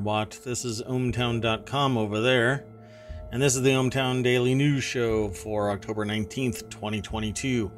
What. 0.00 0.38
This 0.44 0.64
is 0.64 0.82
ohmtown.com 0.82 1.98
over 1.98 2.20
there. 2.20 2.64
And 3.32 3.40
this 3.40 3.54
is 3.54 3.62
the 3.62 3.70
ohmTown 3.70 4.24
Daily 4.24 4.54
News 4.54 4.82
Show 4.82 5.28
for 5.28 5.70
October 5.70 6.04
19th, 6.04 6.68
2022. 6.70 7.70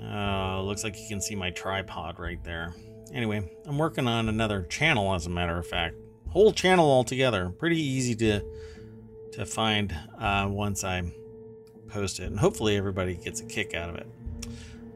Uh, 0.00 0.62
looks 0.62 0.84
like 0.84 0.96
you 1.00 1.08
can 1.08 1.20
see 1.20 1.34
my 1.34 1.50
tripod 1.50 2.18
right 2.18 2.42
there. 2.44 2.74
Anyway, 3.12 3.50
I'm 3.66 3.78
working 3.78 4.06
on 4.06 4.28
another 4.28 4.62
channel, 4.62 5.14
as 5.14 5.26
a 5.26 5.30
matter 5.30 5.58
of 5.58 5.66
fact. 5.66 5.96
Whole 6.28 6.52
channel 6.52 6.84
altogether. 6.84 7.48
Pretty 7.50 7.80
easy 7.80 8.14
to 8.16 8.44
to 9.32 9.44
find 9.44 9.94
uh, 10.18 10.46
once 10.50 10.84
I 10.84 11.12
post 11.88 12.20
it, 12.20 12.26
and 12.26 12.38
hopefully 12.38 12.76
everybody 12.76 13.14
gets 13.16 13.40
a 13.40 13.44
kick 13.44 13.74
out 13.74 13.90
of 13.90 13.96
it. 13.96 14.06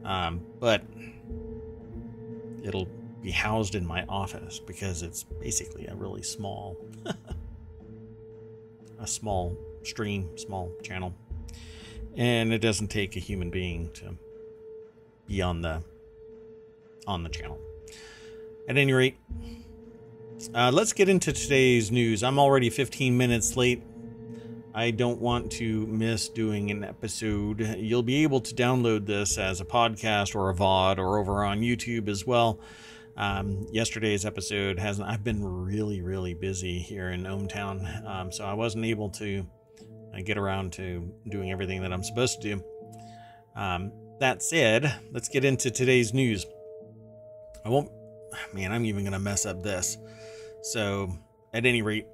Um, 0.03 0.41
but 0.59 0.83
it'll 2.63 2.87
be 3.21 3.31
housed 3.31 3.75
in 3.75 3.85
my 3.85 4.05
office 4.09 4.59
because 4.59 5.03
it's 5.03 5.23
basically 5.23 5.87
a 5.87 5.95
really 5.95 6.23
small, 6.23 6.77
a 8.99 9.07
small 9.07 9.55
stream, 9.83 10.37
small 10.37 10.71
channel, 10.83 11.13
and 12.15 12.51
it 12.51 12.59
doesn't 12.59 12.87
take 12.87 13.15
a 13.15 13.19
human 13.19 13.49
being 13.49 13.91
to 13.93 14.15
be 15.27 15.41
on 15.41 15.61
the 15.61 15.83
on 17.07 17.23
the 17.23 17.29
channel. 17.29 17.59
At 18.67 18.77
any 18.77 18.93
rate, 18.93 19.17
uh, 20.53 20.71
let's 20.73 20.93
get 20.93 21.09
into 21.09 21.33
today's 21.33 21.91
news. 21.91 22.23
I'm 22.23 22.39
already 22.39 22.69
15 22.69 23.17
minutes 23.17 23.55
late. 23.57 23.83
I 24.73 24.91
don't 24.91 25.19
want 25.19 25.51
to 25.53 25.85
miss 25.87 26.29
doing 26.29 26.71
an 26.71 26.83
episode. 26.83 27.59
You'll 27.77 28.03
be 28.03 28.23
able 28.23 28.39
to 28.41 28.55
download 28.55 29.05
this 29.05 29.37
as 29.37 29.59
a 29.59 29.65
podcast 29.65 30.33
or 30.33 30.49
a 30.49 30.55
VOD 30.55 30.97
or 30.97 31.19
over 31.19 31.43
on 31.43 31.59
YouTube 31.59 32.07
as 32.07 32.25
well. 32.25 32.59
Um, 33.17 33.67
yesterday's 33.71 34.25
episode 34.25 34.79
hasn't, 34.79 35.07
I've 35.07 35.23
been 35.23 35.43
really, 35.43 36.01
really 36.01 36.33
busy 36.33 36.79
here 36.79 37.09
in 37.09 37.23
ohmTown, 37.23 38.05
um, 38.07 38.31
so 38.31 38.45
I 38.45 38.53
wasn't 38.53 38.85
able 38.85 39.09
to 39.11 39.45
uh, 40.13 40.21
get 40.23 40.37
around 40.37 40.73
to 40.73 41.11
doing 41.29 41.51
everything 41.51 41.81
that 41.81 41.91
I'm 41.91 42.03
supposed 42.03 42.41
to 42.41 42.55
do. 42.55 42.63
Um, 43.55 43.91
that 44.19 44.41
said, 44.41 44.93
let's 45.11 45.27
get 45.27 45.43
into 45.43 45.71
today's 45.71 46.13
news. 46.13 46.45
I 47.65 47.69
won't, 47.69 47.91
man, 48.53 48.71
I'm 48.71 48.85
even 48.85 49.03
going 49.03 49.13
to 49.13 49.19
mess 49.19 49.45
up 49.45 49.61
this. 49.61 49.97
So, 50.63 51.11
at 51.53 51.65
any 51.65 51.81
rate, 51.81 52.05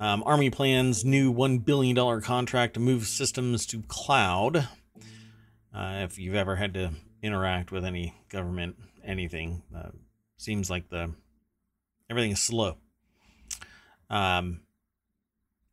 um, 0.00 0.22
Army 0.26 0.50
plans 0.50 1.04
new 1.04 1.32
$1 1.32 1.64
billion 1.64 2.20
contract 2.20 2.74
to 2.74 2.80
move 2.80 3.06
systems 3.06 3.64
to 3.66 3.82
cloud. 3.82 4.68
Uh, 5.74 6.00
if 6.04 6.18
you've 6.18 6.34
ever 6.34 6.56
had 6.56 6.74
to 6.74 6.90
interact 7.22 7.70
with 7.70 7.84
any 7.84 8.14
government, 8.28 8.76
anything, 9.04 9.62
uh, 9.74 9.90
seems 10.36 10.70
like 10.70 10.88
the 10.88 11.12
everything 12.10 12.32
is 12.32 12.42
slow. 12.42 12.76
Um, 14.10 14.60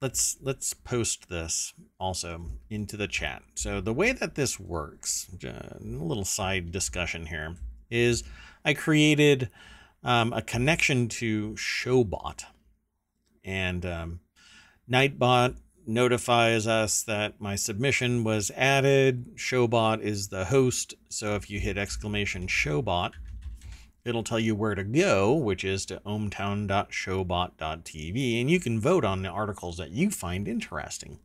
let's 0.02 0.38
let's 0.42 0.74
post 0.74 1.30
this 1.30 1.74
also 2.00 2.52
into 2.70 2.98
the 2.98 3.08
chat. 3.08 3.44
So 3.56 3.82
the 3.82 3.94
way 3.94 4.12
that 4.12 4.36
this 4.36 4.60
works, 4.60 5.30
a 5.44 5.78
little 5.80 6.26
side 6.26 6.72
discussion 6.72 7.28
here, 7.28 7.56
is 7.90 8.24
I 8.66 8.74
created 8.74 9.50
um, 10.04 10.34
a 10.34 10.42
connection 10.42 11.08
to 11.10 11.54
Showbot 11.54 12.44
and 13.44 13.86
um, 13.86 14.20
Nightbot 14.90 15.56
notifies 15.86 16.66
us 16.68 17.04
that 17.04 17.40
my 17.40 17.56
submission 17.56 18.24
was 18.24 18.52
added. 18.56 19.36
Showbot 19.36 20.02
is 20.02 20.30
the 20.30 20.46
host, 20.46 20.94
so 21.10 21.36
if 21.36 21.50
you 21.50 21.60
hit 21.60 21.78
exclamation 21.78 22.48
Showbot, 22.48 23.12
it'll 24.06 24.24
tell 24.24 24.40
you 24.40 24.56
where 24.56 24.76
to 24.76 24.84
go, 24.84 25.34
which 25.34 25.64
is 25.64 25.86
to 25.88 26.02
ohmtown.showbot.tv, 26.06 28.42
and 28.42 28.52
you 28.52 28.60
can 28.60 28.80
vote 28.80 29.06
on 29.06 29.22
the 29.22 29.30
articles 29.30 29.78
that 29.78 29.92
you 29.92 30.10
find 30.10 30.48
interesting. 30.48 31.20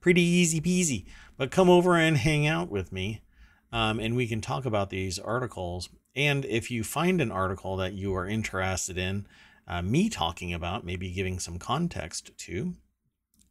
Pretty 0.00 0.22
easy 0.22 0.60
peasy. 0.60 1.04
But 1.36 1.50
come 1.50 1.68
over 1.68 1.96
and 1.96 2.16
hang 2.16 2.46
out 2.46 2.70
with 2.70 2.92
me, 2.92 3.22
um, 3.72 3.98
and 3.98 4.14
we 4.14 4.28
can 4.28 4.40
talk 4.40 4.64
about 4.64 4.90
these 4.90 5.18
articles. 5.18 5.88
And 6.14 6.44
if 6.44 6.70
you 6.70 6.84
find 6.84 7.20
an 7.20 7.32
article 7.32 7.76
that 7.78 7.94
you 7.94 8.14
are 8.14 8.28
interested 8.28 8.96
in, 8.96 9.26
uh, 9.66 9.82
me 9.82 10.08
talking 10.08 10.54
about, 10.54 10.84
maybe 10.84 11.10
giving 11.10 11.40
some 11.40 11.58
context 11.58 12.30
to, 12.38 12.74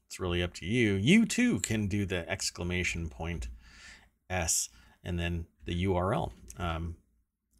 it's 0.07 0.17
really 0.19 0.43
up 0.43 0.53
to 0.55 0.65
you. 0.65 0.93
You 0.93 1.25
too 1.25 1.59
can 1.59 1.87
do 1.87 2.05
the 2.05 2.29
exclamation 2.29 3.09
point 3.09 3.47
S 4.29 4.69
and 5.03 5.19
then 5.19 5.45
the 5.65 5.85
URL. 5.85 6.31
Um, 6.57 6.95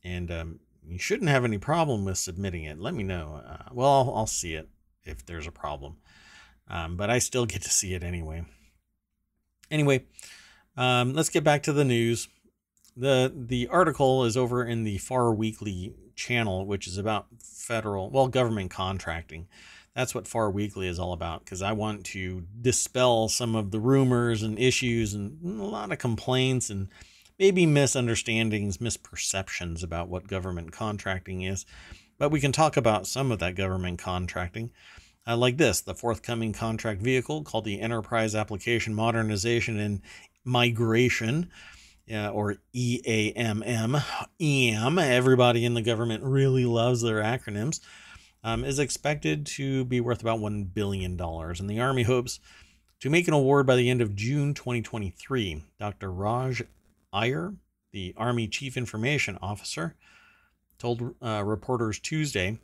and 0.04 0.32
um, 0.32 0.60
you 0.88 1.00
shouldn't 1.00 1.30
have 1.30 1.46
any 1.46 1.58
problem 1.58 2.06
with 2.06 2.18
submitting 2.18 2.64
it. 2.64 2.80
Let 2.80 2.94
me 2.94 3.04
know. 3.04 3.42
Uh, 3.46 3.70
well, 3.72 3.90
I'll, 3.90 4.16
I'll, 4.16 4.28
see 4.28 4.54
it 4.54 4.70
if 5.04 5.26
there's 5.26 5.48
a 5.48 5.52
problem. 5.52 5.98
Um, 6.68 6.98
but 6.98 7.10
I 7.10 7.20
still 7.20 7.46
get 7.46 7.62
to 7.64 7.70
see 7.70 7.94
it 7.94 8.04
anyway. 8.04 8.46
Anyway, 9.70 10.06
um, 10.78 11.14
let's 11.14 11.30
get 11.30 11.44
back 11.44 11.64
to 11.64 11.74
the 11.74 11.86
news. 11.86 12.28
The 12.96 13.34
the 13.36 13.68
article 13.70 14.24
is 14.24 14.38
over 14.38 14.64
in 14.64 14.84
the 14.84 15.00
Far 15.00 15.34
Weekly 15.34 15.96
channel, 16.16 16.66
which 16.66 16.88
is 16.88 16.98
about 16.98 17.26
federal, 17.42 18.10
well, 18.12 18.28
government 18.28 18.72
contracting. 18.72 19.48
That's 19.96 20.16
what 20.16 20.28
Far 20.28 20.50
Weekly 20.50 20.88
is 20.88 21.00
all 21.00 21.14
about 21.14 21.44
because 21.44 21.62
I 21.62 21.72
want 21.72 22.06
to 22.08 22.44
dispel 22.62 23.30
some 23.30 23.56
of 23.56 23.72
the 23.72 23.80
rumors 23.80 24.42
and 24.42 24.60
issues 24.60 25.14
and 25.14 25.60
a 25.60 25.64
lot 25.64 25.92
of 25.92 26.00
complaints 26.00 26.70
and 26.70 26.90
maybe 27.40 27.66
misunderstandings, 27.66 28.78
misperceptions 28.78 29.84
about 29.84 30.10
what 30.10 30.28
government 30.28 30.72
contracting 30.72 31.42
is. 31.42 31.66
But 32.18 32.30
we 32.30 32.40
can 32.40 32.52
talk 32.52 32.78
about 32.78 33.08
some 33.08 33.32
of 33.32 33.40
that 33.40 33.56
government 33.56 34.00
contracting. 34.00 34.72
Uh, 35.26 35.38
like 35.38 35.58
this 35.58 35.82
the 35.82 35.96
forthcoming 35.96 36.54
contract 36.54 37.02
vehicle 37.02 37.44
called 37.44 37.66
the 37.66 37.80
Enterprise 37.80 38.36
Application 38.36 38.94
Modernization 38.94 39.80
and 39.80 40.02
Migration 40.44 41.50
uh, 42.12 42.30
or 42.30 42.58
EAMM, 42.76 44.04
EAM, 44.42 45.00
everybody 45.00 45.66
in 45.66 45.74
the 45.74 45.82
government 45.82 46.24
really 46.24 46.66
loves 46.66 47.02
their 47.02 47.22
acronyms, 47.22 47.80
um, 48.44 48.66
is 48.66 48.80
expected 48.80 49.46
to 49.46 49.86
be 49.86 50.02
worth 50.02 50.22
about 50.22 50.40
$1 50.40 50.74
billion. 50.74 51.20
And 51.20 51.70
the 51.70 51.80
Army 51.80 52.04
hopes 52.04 52.40
to 53.00 53.10
make 53.10 53.28
an 53.28 53.34
award 53.34 53.66
by 53.66 53.76
the 53.76 53.90
end 53.90 54.02
of 54.02 54.16
June 54.16 54.54
2023. 54.54 55.64
Dr. 55.80 56.12
Raj 56.12 56.62
Iyer, 57.14 57.54
the 57.92 58.14
Army 58.18 58.48
Chief 58.48 58.76
Information 58.76 59.38
Officer, 59.42 59.96
told 60.80 61.16
uh, 61.22 61.44
reporters 61.46 62.00
Tuesday 62.00 62.58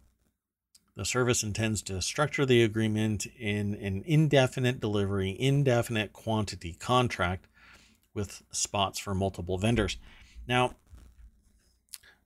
the 0.96 1.06
service 1.06 1.44
intends 1.44 1.82
to 1.84 2.02
structure 2.02 2.46
the 2.46 2.62
agreement 2.62 3.26
in 3.40 3.76
an 3.76 4.04
indefinite 4.06 4.82
delivery, 4.82 5.34
indefinite 5.40 6.12
quantity 6.12 6.74
contract 6.74 7.48
with 8.14 8.44
spots 8.52 9.00
for 9.00 9.16
multiple 9.16 9.58
vendors. 9.58 9.96
Now, 10.46 10.76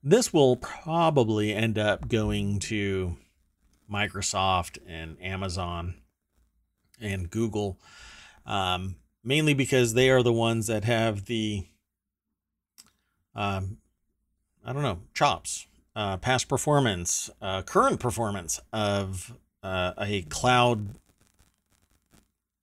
this 0.02 0.32
will 0.32 0.56
probably 0.56 1.54
end 1.54 1.78
up 1.78 2.08
going 2.08 2.58
to 2.60 3.16
Microsoft 3.88 4.78
and 4.88 5.16
Amazon 5.22 5.94
and 7.00 7.30
Google, 7.30 7.78
um, 8.44 8.96
mainly 9.22 9.54
because 9.54 9.94
they 9.94 10.10
are 10.10 10.22
the 10.22 10.32
ones 10.32 10.66
that 10.66 10.84
have 10.84 11.26
the, 11.26 11.66
um, 13.34 13.78
I 14.64 14.72
don't 14.72 14.82
know, 14.82 15.00
chops, 15.12 15.66
uh, 15.94 16.16
past 16.16 16.48
performance, 16.48 17.30
uh, 17.42 17.62
current 17.62 18.00
performance 18.00 18.60
of 18.72 19.36
uh, 19.62 19.92
a 19.98 20.22
cloud 20.22 20.96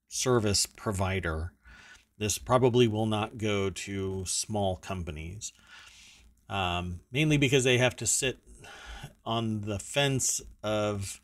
service 0.07 0.65
provider. 0.65 1.53
This 2.17 2.37
probably 2.37 2.87
will 2.87 3.05
not 3.05 3.37
go 3.37 3.69
to 3.69 4.25
small 4.25 4.75
companies, 4.75 5.53
um, 6.49 6.99
mainly 7.11 7.37
because 7.37 7.63
they 7.63 7.77
have 7.77 7.95
to 7.97 8.05
sit 8.05 8.39
on 9.25 9.61
the 9.61 9.79
fence 9.79 10.41
of 10.63 11.21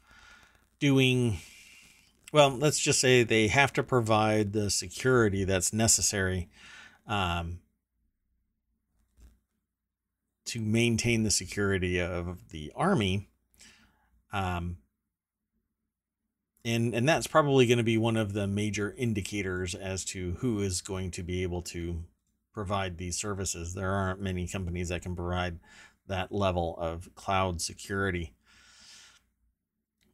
doing, 0.80 1.38
well, 2.32 2.50
let's 2.50 2.80
just 2.80 3.00
say 3.00 3.24
they 3.24 3.48
have 3.48 3.74
to 3.74 3.84
provide 3.84 4.54
the 4.54 4.70
security 4.70 5.44
that's 5.44 5.74
necessary 5.74 6.50
um, 7.08 7.60
to 10.48 10.62
maintain 10.62 11.24
the 11.24 11.32
security 11.32 12.00
of 12.00 12.50
the 12.50 12.72
army. 12.76 13.30
Um, 14.34 14.78
and 16.66 16.94
and 16.94 17.08
that's 17.08 17.28
probably 17.28 17.66
going 17.66 17.78
to 17.78 17.84
be 17.84 17.98
one 17.98 18.18
of 18.18 18.34
the 18.34 18.48
major 18.48 18.94
indicators 18.98 19.74
as 19.74 20.04
to 20.06 20.34
who 20.40 20.60
is 20.60 20.82
going 20.82 21.12
to 21.12 21.24
be 21.24 21.44
able 21.44 21.62
to 21.64 22.04
provide 22.54 22.98
these 22.98 23.18
services. 23.18 23.74
There 23.74 23.92
aren't 23.92 24.22
many 24.22 24.48
companies 24.48 24.90
that 24.90 25.02
can 25.02 25.16
provide 25.16 25.60
that 26.08 26.32
level 26.32 26.76
of 26.78 27.14
cloud 27.16 27.62
security. 27.62 28.34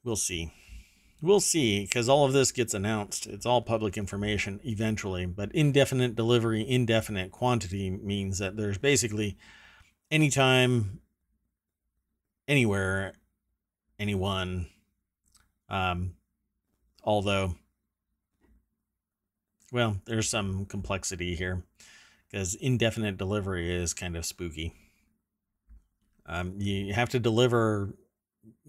We'll 0.04 0.16
see. 0.16 0.54
We'll 1.22 1.40
see 1.40 1.86
because 1.86 2.10
all 2.10 2.26
of 2.26 2.34
this 2.34 2.52
gets 2.52 2.74
announced. 2.74 3.26
It's 3.28 3.46
all 3.46 3.62
public 3.62 3.98
information 3.98 4.60
eventually 4.64 5.26
but 5.26 5.52
indefinite 5.54 6.16
delivery 6.16 6.68
indefinite 6.68 7.32
quantity 7.32 7.90
means 7.90 8.40
that 8.40 8.58
there's 8.58 8.78
basically 8.78 9.38
anytime 10.14 11.00
anywhere 12.48 13.14
anyone 13.98 14.68
Um, 15.74 16.14
although, 17.04 17.56
well, 19.72 19.98
there's 20.06 20.30
some 20.30 20.66
complexity 20.66 21.36
here 21.36 21.64
because 22.30 22.54
indefinite 22.54 23.18
delivery 23.18 23.74
is 23.74 23.94
kind 23.96 24.16
of 24.16 24.26
spooky. 24.26 24.74
Um, 26.28 26.54
you 26.60 26.94
have 26.94 27.10
to 27.10 27.20
deliver 27.20 27.96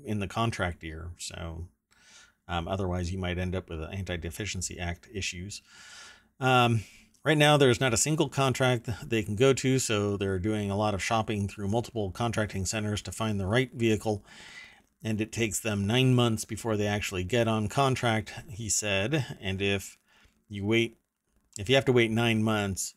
in 0.03 0.19
the 0.19 0.27
contract 0.27 0.83
year, 0.83 1.11
so 1.19 1.69
um, 2.49 2.67
otherwise 2.69 3.13
you 3.13 3.19
might 3.19 3.39
end 3.39 3.55
up 3.55 3.69
with 3.69 3.83
Anti-Deficiency 3.83 4.79
Act 4.79 5.09
issues. 5.13 5.61
Um, 6.41 6.85
right 7.25 7.39
now, 7.39 7.57
there's 7.57 7.81
not 7.81 7.95
a 7.95 7.99
single 7.99 8.29
contract 8.29 8.89
they 9.03 9.23
can 9.23 9.35
go 9.35 9.53
to, 9.55 9.79
so 9.79 10.17
they're 10.17 10.39
doing 10.39 10.71
a 10.71 10.77
lot 10.77 10.95
of 10.95 11.03
shopping 11.03 11.49
through 11.49 11.69
multiple 11.69 12.11
contracting 12.11 12.67
centers 12.67 13.03
to 13.03 13.13
find 13.13 13.41
the 13.41 13.47
right 13.47 13.73
vehicle. 13.73 14.25
And 15.03 15.21
it 15.21 15.33
takes 15.33 15.61
them 15.61 15.87
nine 15.87 16.15
months 16.15 16.45
before 16.45 16.77
they 16.77 16.87
actually 16.87 17.25
get 17.25 17.49
on 17.49 17.69
contract, 17.69 18.33
he 18.49 18.69
said. 18.69 19.37
And 19.41 19.61
if 19.61 19.99
you 20.49 20.65
wait, 20.65 20.97
if 21.59 21.69
you 21.69 21.75
have 21.75 21.85
to 21.87 21.93
wait 21.93 22.11
nine 22.11 22.43
months, 22.43 22.95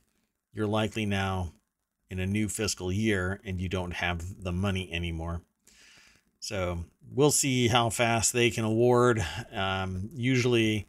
you're 0.53 0.67
likely 0.67 1.05
now 1.05 1.53
in 2.09 2.19
a 2.19 2.25
new 2.25 2.47
fiscal 2.47 2.91
year 2.91 3.41
and 3.43 3.59
you 3.59 3.67
don't 3.67 3.91
have 3.91 4.43
the 4.43 4.53
money 4.53 4.89
anymore. 4.91 5.41
So 6.39 6.85
we'll 7.13 7.31
see 7.31 7.67
how 7.67 7.89
fast 7.89 8.31
they 8.31 8.49
can 8.51 8.63
award. 8.63 9.25
Um, 9.51 10.09
usually, 10.13 10.87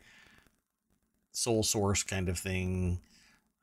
sole 1.32 1.64
source 1.64 2.04
kind 2.04 2.28
of 2.28 2.38
thing. 2.38 3.00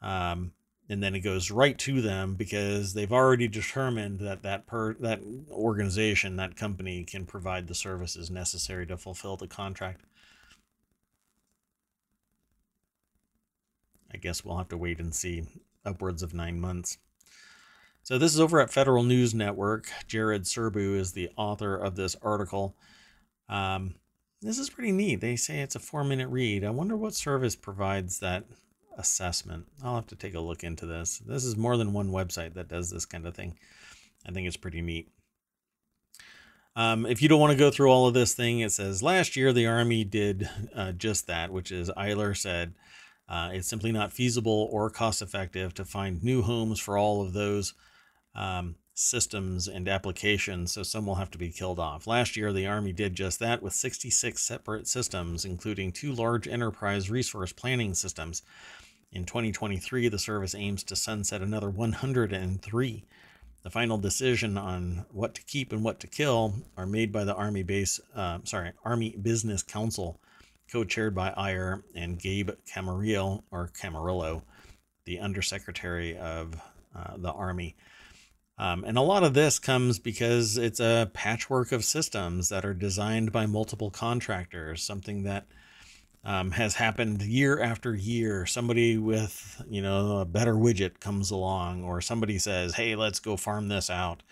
Um, 0.06 0.52
and 0.88 1.02
then 1.02 1.16
it 1.16 1.22
goes 1.22 1.50
right 1.50 1.78
to 1.80 2.00
them 2.00 2.36
because 2.36 2.94
they've 2.94 3.12
already 3.12 3.48
determined 3.48 4.20
that 4.20 4.44
that 4.44 4.68
per 4.68 4.94
that 4.96 5.20
organization 5.50 6.36
that 6.36 6.56
company 6.56 7.04
can 7.04 7.26
provide 7.26 7.68
the 7.68 7.76
services 7.76 8.30
necessary 8.30 8.86
to 8.86 8.96
fulfill 8.96 9.36
the 9.36 9.48
contract 9.48 10.02
i 14.14 14.18
guess 14.18 14.46
we'll 14.46 14.58
have 14.58 14.68
to 14.68 14.78
wait 14.78 15.00
and 15.00 15.16
see 15.16 15.44
upwards 15.86 16.22
of 16.22 16.36
nine 16.36 16.60
months 16.60 17.00
so 18.06 18.20
this 18.20 18.36
is 18.36 18.40
over 18.40 18.62
at 18.62 18.70
Federal 18.70 19.02
News 19.02 19.34
Network. 19.34 19.90
Jared 20.06 20.44
Serbu 20.44 20.96
is 20.96 21.14
the 21.14 21.32
author 21.38 21.76
of 21.76 21.96
this 21.96 22.16
article. 22.22 22.76
Um, 23.50 23.96
this 24.44 24.60
is 24.60 24.70
pretty 24.70 24.92
neat. 24.92 25.22
They 25.22 25.36
say 25.36 25.62
it's 25.62 25.74
a 25.74 25.80
four 25.80 26.04
minute 26.04 26.28
read. 26.28 26.64
I 26.64 26.70
wonder 26.70 26.96
what 26.96 27.16
service 27.16 27.56
provides 27.56 28.20
that 28.20 28.44
assessment. 28.98 29.66
I'll 29.84 29.96
have 29.96 30.08
to 30.08 30.16
take 30.16 30.36
a 30.36 30.40
look 30.40 30.64
into 30.64 30.86
this. 30.86 31.20
This 31.20 31.44
is 31.44 31.58
more 31.58 31.78
than 31.78 31.94
one 31.94 32.12
website 32.12 32.54
that 32.54 32.68
does 32.68 32.90
this 32.90 33.06
kind 33.06 33.26
of 33.26 33.36
thing. 33.36 33.58
I 34.28 34.32
think 34.32 34.48
it's 34.48 34.58
pretty 34.58 34.82
neat. 34.82 35.10
Um, 36.76 37.06
if 37.06 37.22
you 37.22 37.30
don't 37.30 37.40
want 37.40 37.54
to 37.54 37.58
go 37.58 37.72
through 37.72 37.90
all 37.90 38.08
of 38.08 38.14
this 38.14 38.34
thing, 38.34 38.60
it 38.60 38.72
says 38.72 39.02
last 39.02 39.36
year 39.36 39.54
the 39.54 39.68
Army 39.68 40.04
did 40.04 40.50
uh, 40.76 40.92
just 40.92 41.28
that, 41.28 41.52
which 41.52 41.72
is 41.72 41.90
Eiler 41.92 42.36
said 42.36 42.74
uh, 43.30 43.50
it's 43.54 43.68
simply 43.68 43.92
not 43.92 44.12
feasible 44.12 44.70
or 44.72 44.90
cost 44.90 45.22
effective 45.22 45.74
to 45.76 45.86
find 45.86 46.24
new 46.24 46.42
homes 46.42 46.80
for 46.80 46.98
all 46.98 47.22
of 47.22 47.34
those 47.34 47.74
um, 48.36 48.76
systems 48.94 49.68
and 49.68 49.88
applications, 49.88 50.74
so 50.74 50.84
some 50.84 51.06
will 51.06 51.16
have 51.16 51.32
to 51.32 51.38
be 51.38 51.50
killed 51.50 51.80
off. 51.80 52.08
Last 52.08 52.38
year, 52.38 52.54
the 52.54 52.68
Army 52.68 52.94
did 52.94 53.16
just 53.16 53.40
that 53.40 53.64
with 53.64 53.74
66 53.74 54.42
separate 54.42 54.88
systems, 54.88 55.46
including 55.46 55.92
two 55.92 56.14
large 56.14 56.48
enterprise 56.48 57.10
resource 57.10 57.52
planning 57.52 57.94
systems. 57.94 58.42
In 59.16 59.24
2023, 59.24 60.10
the 60.10 60.20
service 60.20 60.54
aims 60.54 60.84
to 60.84 60.96
sunset 60.98 61.42
another 61.42 61.70
103. 61.70 63.06
The 63.64 63.70
final 63.70 63.98
decision 63.98 64.58
on 64.58 65.06
what 65.10 65.34
to 65.36 65.44
keep 65.44 65.72
and 65.72 65.86
what 65.86 66.02
to 66.02 66.08
kill 66.08 66.56
are 66.76 66.86
made 66.86 67.14
by 67.14 67.24
the 67.24 67.34
Army 67.34 67.64
Base, 67.64 68.02
uh, 68.14 68.40
sorry, 68.44 68.74
Army 68.84 69.16
Business 69.20 69.64
Council, 69.64 70.20
co-chaired 70.70 71.16
by 71.16 71.32
Eyler 71.32 71.84
and 71.96 72.20
Gabe 72.20 72.50
Camarillo, 72.70 73.44
or 73.52 73.72
Camarillo, 73.82 74.42
the 75.06 75.20
Undersecretary 75.20 76.18
of 76.18 76.62
uh, 76.94 77.14
the 77.16 77.32
Army. 77.32 77.78
Um, 78.58 78.84
and 78.84 78.98
a 78.98 79.02
lot 79.02 79.24
of 79.24 79.34
this 79.34 79.60
comes 79.60 79.98
because 79.98 80.58
it's 80.58 80.82
a 80.82 81.10
patchwork 81.14 81.72
of 81.72 81.86
systems 81.86 82.50
that 82.50 82.66
are 82.66 82.74
designed 82.74 83.32
by 83.32 83.46
multiple 83.46 83.92
contractors, 83.92 84.84
something 84.84 85.24
that 85.24 85.46
um, 86.26 86.52
has 86.52 86.76
happened 86.76 87.22
year 87.22 87.62
after 87.62 87.96
year. 87.96 88.46
Somebody 88.46 88.98
with, 88.98 89.62
you 89.70 89.82
know, 89.82 90.18
a 90.18 90.26
better 90.26 90.56
widget 90.56 91.00
comes 91.00 91.32
along, 91.32 91.84
or 91.84 92.02
somebody 92.02 92.40
says, 92.40 92.74
hey, 92.74 92.96
let's 92.96 93.20
go 93.20 93.38
farm 93.38 93.68
this 93.68 93.90
out. 93.90 94.24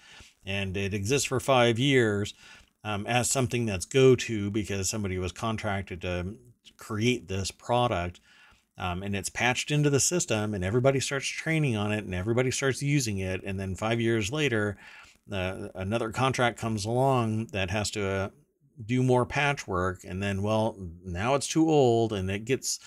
And 0.45 0.75
it 0.75 0.93
exists 0.93 1.27
for 1.27 1.39
five 1.39 1.79
years 1.79 2.33
um, 2.83 3.05
as 3.05 3.29
something 3.29 3.65
that's 3.65 3.85
go 3.85 4.15
to 4.15 4.51
because 4.51 4.89
somebody 4.89 5.17
was 5.17 5.31
contracted 5.31 6.01
to 6.01 6.35
create 6.77 7.27
this 7.27 7.51
product 7.51 8.19
um, 8.77 9.03
and 9.03 9.15
it's 9.15 9.29
patched 9.29 9.71
into 9.71 9.89
the 9.89 9.99
system 9.99 10.53
and 10.53 10.63
everybody 10.63 10.99
starts 10.99 11.27
training 11.27 11.75
on 11.75 11.91
it 11.91 12.03
and 12.03 12.13
everybody 12.13 12.51
starts 12.51 12.81
using 12.81 13.19
it 13.19 13.41
and 13.43 13.59
then 13.59 13.75
five 13.75 14.01
years 14.01 14.31
later 14.31 14.77
uh, 15.31 15.69
another 15.75 16.11
contract 16.11 16.59
comes 16.59 16.83
along 16.83 17.45
that 17.47 17.69
has 17.69 17.89
to 17.91 18.05
uh, 18.05 18.29
do 18.85 19.03
more 19.03 19.25
patchwork 19.25 20.03
and 20.03 20.21
then 20.21 20.41
well 20.41 20.75
now 21.03 21.35
it's 21.35 21.47
too 21.47 21.69
old 21.69 22.11
and 22.11 22.29
it 22.29 22.45
gets 22.45 22.79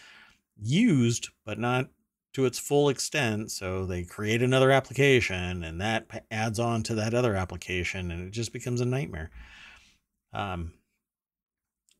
used 0.61 1.29
but 1.45 1.59
not 1.59 1.89
to 2.37 2.45
its 2.45 2.59
full 2.59 2.91
extent 2.91 3.51
so 3.51 3.87
they 3.87 4.05
create 4.05 4.43
another 4.43 4.71
application 4.71 5.65
and 5.65 5.81
that 5.81 6.27
adds 6.31 6.59
on 6.59 6.83
to 6.83 6.95
that 6.95 7.15
other 7.15 7.35
application 7.35 8.11
and 8.11 8.29
it 8.29 8.31
just 8.31 8.53
becomes 8.53 8.83
a 8.83 8.85
nightmare. 8.85 9.31
Um, 10.35 10.75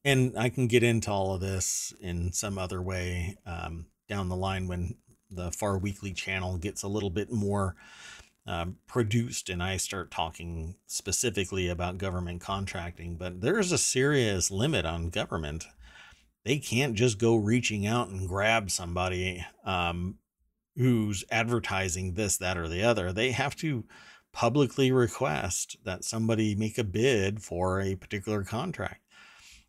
and 0.05 0.39
I 0.39 0.51
can 0.51 0.67
get 0.67 0.83
into 0.83 1.11
all 1.11 1.35
of 1.35 1.41
this 1.41 1.95
in 2.03 2.33
some 2.35 2.59
other 2.59 2.83
way 2.83 3.39
um, 3.47 3.87
down 4.11 4.29
the 4.29 4.37
line 4.37 4.69
when 4.69 4.97
the 5.31 5.51
Far 5.53 5.79
Weekly 5.79 6.13
channel 6.13 6.59
gets 6.59 6.83
a 6.83 6.89
little 6.89 7.09
bit 7.09 7.33
more 7.33 7.75
um, 8.47 8.77
produced 8.87 9.49
and 9.49 9.63
I 9.63 9.77
start 9.77 10.11
talking 10.11 10.77
specifically 10.87 11.69
about 11.69 11.99
government 11.99 12.41
contracting. 12.41 13.17
But 13.17 13.41
there's 13.41 13.73
a 13.73 13.79
serious 13.79 14.51
limit 14.51 14.87
on 14.87 15.11
government. 15.11 15.67
They 16.45 16.59
can't 16.59 16.95
just 16.95 17.19
go 17.19 17.37
reaching 17.37 17.87
out 17.87 18.09
and 18.09 18.29
grab 18.29 18.71
somebody 18.71 19.45
um, 19.65 20.17
who's 20.77 21.25
advertising 21.31 22.15
this, 22.15 22.37
that, 22.37 22.57
or 22.57 22.69
the 22.69 22.85
other. 22.85 23.13
They 23.13 23.33
have 23.33 23.57
to 23.57 23.85
publicly 24.33 24.93
request 24.93 25.77
that 25.85 26.05
somebody 26.05 26.55
make 26.55 26.79
a 26.79 26.85
bid 26.85 27.43
for 27.43 27.81
a 27.81 27.97
particular 27.97 28.45
contract 28.45 29.01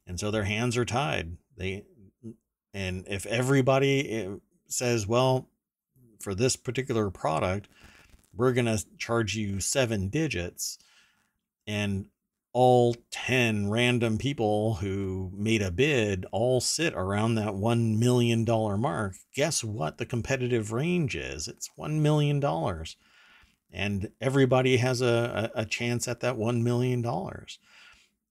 and 0.07 0.19
so 0.19 0.31
their 0.31 0.45
hands 0.45 0.77
are 0.77 0.85
tied. 0.85 1.37
They 1.57 1.83
and 2.73 3.05
if 3.07 3.25
everybody 3.25 4.09
eh, 4.09 4.35
says, 4.67 5.05
"Well, 5.05 5.49
for 6.21 6.33
this 6.33 6.55
particular 6.55 7.09
product, 7.09 7.67
we're 8.37 8.53
going 8.53 8.65
to 8.65 8.83
charge 8.97 9.35
you 9.35 9.59
7 9.59 10.09
digits," 10.09 10.77
and 11.65 12.07
all 12.53 12.95
10 13.11 13.69
random 13.69 14.17
people 14.17 14.75
who 14.75 15.31
made 15.35 15.61
a 15.61 15.69
bid 15.69 16.25
all 16.31 16.59
sit 16.59 16.93
around 16.95 17.35
that 17.35 17.53
$1 17.53 17.99
million 17.99 18.43
mark, 18.79 19.13
guess 19.35 19.63
what 19.63 19.99
the 19.99 20.05
competitive 20.07 20.71
range 20.71 21.15
is? 21.15 21.47
It's 21.47 21.69
$1 21.77 21.99
million. 21.99 22.43
And 23.71 24.09
everybody 24.19 24.77
has 24.77 25.01
a, 25.01 25.51
a 25.53 25.65
chance 25.65 26.07
at 26.07 26.21
that 26.21 26.35
$1 26.37 26.63
million 26.63 27.03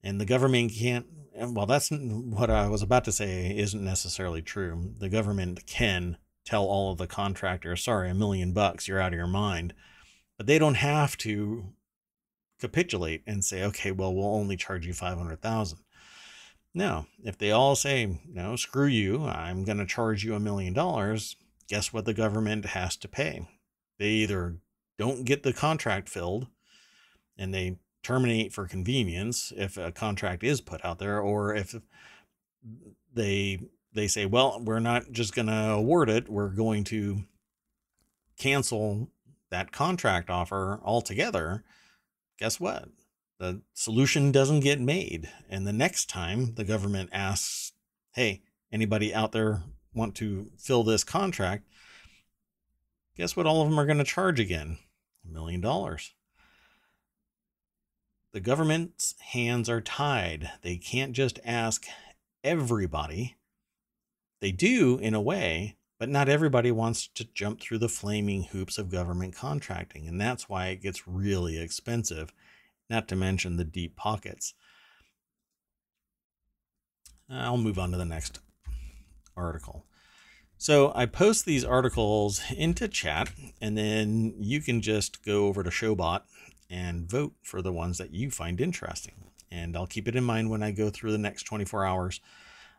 and 0.07 0.21
the 0.21 0.25
government 0.25 0.73
can't 0.73 1.07
well 1.35 1.67
that's 1.67 1.91
what 1.91 2.49
i 2.49 2.69
was 2.69 2.83
about 2.83 3.05
to 3.05 3.13
say 3.13 3.55
isn't 3.57 3.85
necessarily 3.85 4.41
true 4.41 4.93
the 4.99 5.09
government 5.09 5.67
can 5.67 6.17
tell 6.45 6.65
all 6.65 6.93
of 6.93 6.99
the 6.99 7.07
contractors 7.09 7.83
sorry 7.83 8.09
a 8.09 8.15
million 8.15 8.53
bucks 8.53 8.87
you're 8.87 9.01
out 9.01 9.13
of 9.13 9.19
your 9.19 9.27
mind 9.27 9.75
but 10.37 10.47
they 10.47 10.59
don't 10.59 10.75
have 10.75 11.17
to 11.17 11.65
capitulate 12.61 13.23
and 13.27 13.45
say 13.45 13.63
okay 13.63 13.91
well 13.91 14.15
we'll 14.15 14.35
only 14.35 14.57
charge 14.57 14.87
you 14.87 14.95
500000 14.95 15.79
no 16.75 17.07
if 17.23 17.37
they 17.37 17.51
all 17.51 17.77
say 17.77 18.19
no 18.27 18.57
screw 18.57 18.87
you 18.87 19.25
i'm 19.27 19.65
going 19.65 19.79
to 19.79 19.87
charge 19.87 20.25
you 20.25 20.35
a 20.35 20.41
million 20.41 20.73
dollars 20.73 21.37
guess 21.69 21.93
what 21.93 22.05
the 22.05 22.15
government 22.15 22.67
has 22.67 22.97
to 22.97 23.09
pay? 23.09 23.47
They 23.99 24.11
either 24.11 24.57
don't 24.99 25.25
get 25.25 25.43
the 25.43 25.53
contract 25.53 26.09
filled 26.09 26.47
and 27.37 27.53
they 27.53 27.79
terminate 28.03 28.53
for 28.53 28.67
convenience 28.67 29.53
if 29.57 29.77
a 29.77 29.91
contract 29.93 30.45
is 30.45 30.61
put 30.61 30.85
out 30.85 30.99
there 30.99 31.21
or 31.21 31.55
if 31.55 31.75
they 33.13 33.59
they 33.93 34.07
say 34.07 34.27
well 34.27 34.61
we're 34.63 34.79
not 34.79 35.11
just 35.11 35.35
going 35.35 35.49
to 35.49 35.71
award 35.71 36.09
it 36.09 36.29
we're 36.29 36.49
going 36.49 36.85
to 36.85 37.25
cancel 38.39 39.11
that 39.51 39.73
contract 39.73 40.31
offer 40.31 40.81
altogether 40.85 41.65
guess 42.39 42.61
what? 42.61 42.89
The 43.39 43.63
solution 43.75 44.33
doesn't 44.33 44.61
get 44.61 44.81
made. 44.81 45.31
And 45.49 45.67
the 45.67 45.73
next 45.73 46.09
time 46.09 46.55
the 46.55 46.65
government 46.65 47.11
asks 47.13 47.73
hey 48.13 48.43
anybody 48.73 49.15
out 49.15 49.33
there 49.33 49.63
want 49.95 50.15
to 50.17 50.51
fill 50.59 50.83
this 50.83 51.05
contract? 51.05 51.65
guess 53.17 53.35
what 53.35 53.47
all 53.47 53.63
of 53.63 53.69
them 53.69 53.81
are 53.81 53.87
going 53.87 53.99
to 53.99 54.05
charge 54.05 54.39
again? 54.39 54.79
A 55.25 55.33
million 55.33 55.61
dollars. 55.61 56.13
The 58.33 58.41
government's 58.41 59.15
hands 59.21 59.71
are 59.71 59.81
tied. 59.81 60.51
They 60.61 60.77
can't 60.77 61.13
just 61.13 61.41
ask 61.43 61.87
everybody. 62.45 63.37
They 64.41 64.53
do 64.53 64.99
in 64.99 65.15
a 65.15 65.21
way, 65.21 65.76
but 65.99 66.09
not 66.09 66.29
everybody 66.29 66.71
wants 66.71 67.09
to 67.09 67.25
jump 67.25 67.61
through 67.61 67.79
the 67.79 67.89
flaming 67.89 68.45
hoops 68.45 68.79
of 68.79 68.91
government 68.91 69.35
contracting. 69.35 70.07
And 70.07 70.21
that's 70.21 70.49
why 70.49 70.67
it 70.67 70.83
gets 70.83 71.09
really 71.09 71.59
expensive, 71.59 72.33
not 72.91 73.09
to 73.09 73.17
mention 73.17 73.57
the 73.57 73.65
deep 73.65 73.97
pockets. 73.97 74.55
I'll 77.31 77.57
move 77.57 77.79
on 77.79 77.91
to 77.93 77.97
the 77.97 78.05
next 78.05 78.41
article. 79.37 79.85
So 80.59 80.93
I 80.95 81.07
post 81.07 81.45
these 81.45 81.65
articles 81.65 82.41
into 82.57 82.89
chat, 82.89 83.31
and 83.61 83.77
then 83.77 84.35
you 84.39 84.61
can 84.61 84.81
just 84.81 85.23
go 85.25 85.47
over 85.47 85.63
to 85.63 85.71
Showbot 85.71 86.23
and 86.71 87.09
vote 87.09 87.35
for 87.43 87.61
the 87.61 87.73
ones 87.73 87.99
that 87.99 88.13
you 88.13 88.31
find 88.31 88.61
interesting. 88.61 89.33
And 89.51 89.77
I'll 89.77 89.87
keep 89.87 90.09
it 90.09 90.17
in 90.17 90.25
mind 90.25 90.51
when 90.51 90.63
I 90.63 90.71
go 90.71 90.91
through 90.91 91.13
the 91.13 91.19
next 91.19 91.45
24 91.45 91.85
hours 91.85 92.21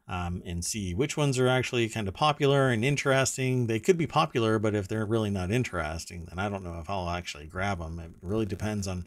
um, 0.08 0.42
and 0.46 0.64
see 0.64 0.94
which 0.94 1.18
ones 1.18 1.38
are 1.38 1.48
actually 1.48 1.90
kind 1.90 2.08
of 2.08 2.14
popular 2.14 2.70
and 2.70 2.86
interesting. 2.86 3.68
They 3.68 3.80
could 3.80 3.98
be 3.98 4.08
popular, 4.08 4.58
but 4.58 4.76
if 4.76 4.88
they're 4.88 5.06
really 5.06 5.30
not 5.30 5.52
interesting, 5.52 6.26
then 6.26 6.40
I 6.40 6.50
don't 6.50 6.64
know 6.64 6.80
if 6.80 6.90
I'll 6.90 7.10
actually 7.10 7.48
grab 7.48 7.80
them. 7.80 8.00
It 8.00 8.12
really 8.22 8.46
depends 8.46 8.88
on 8.88 9.06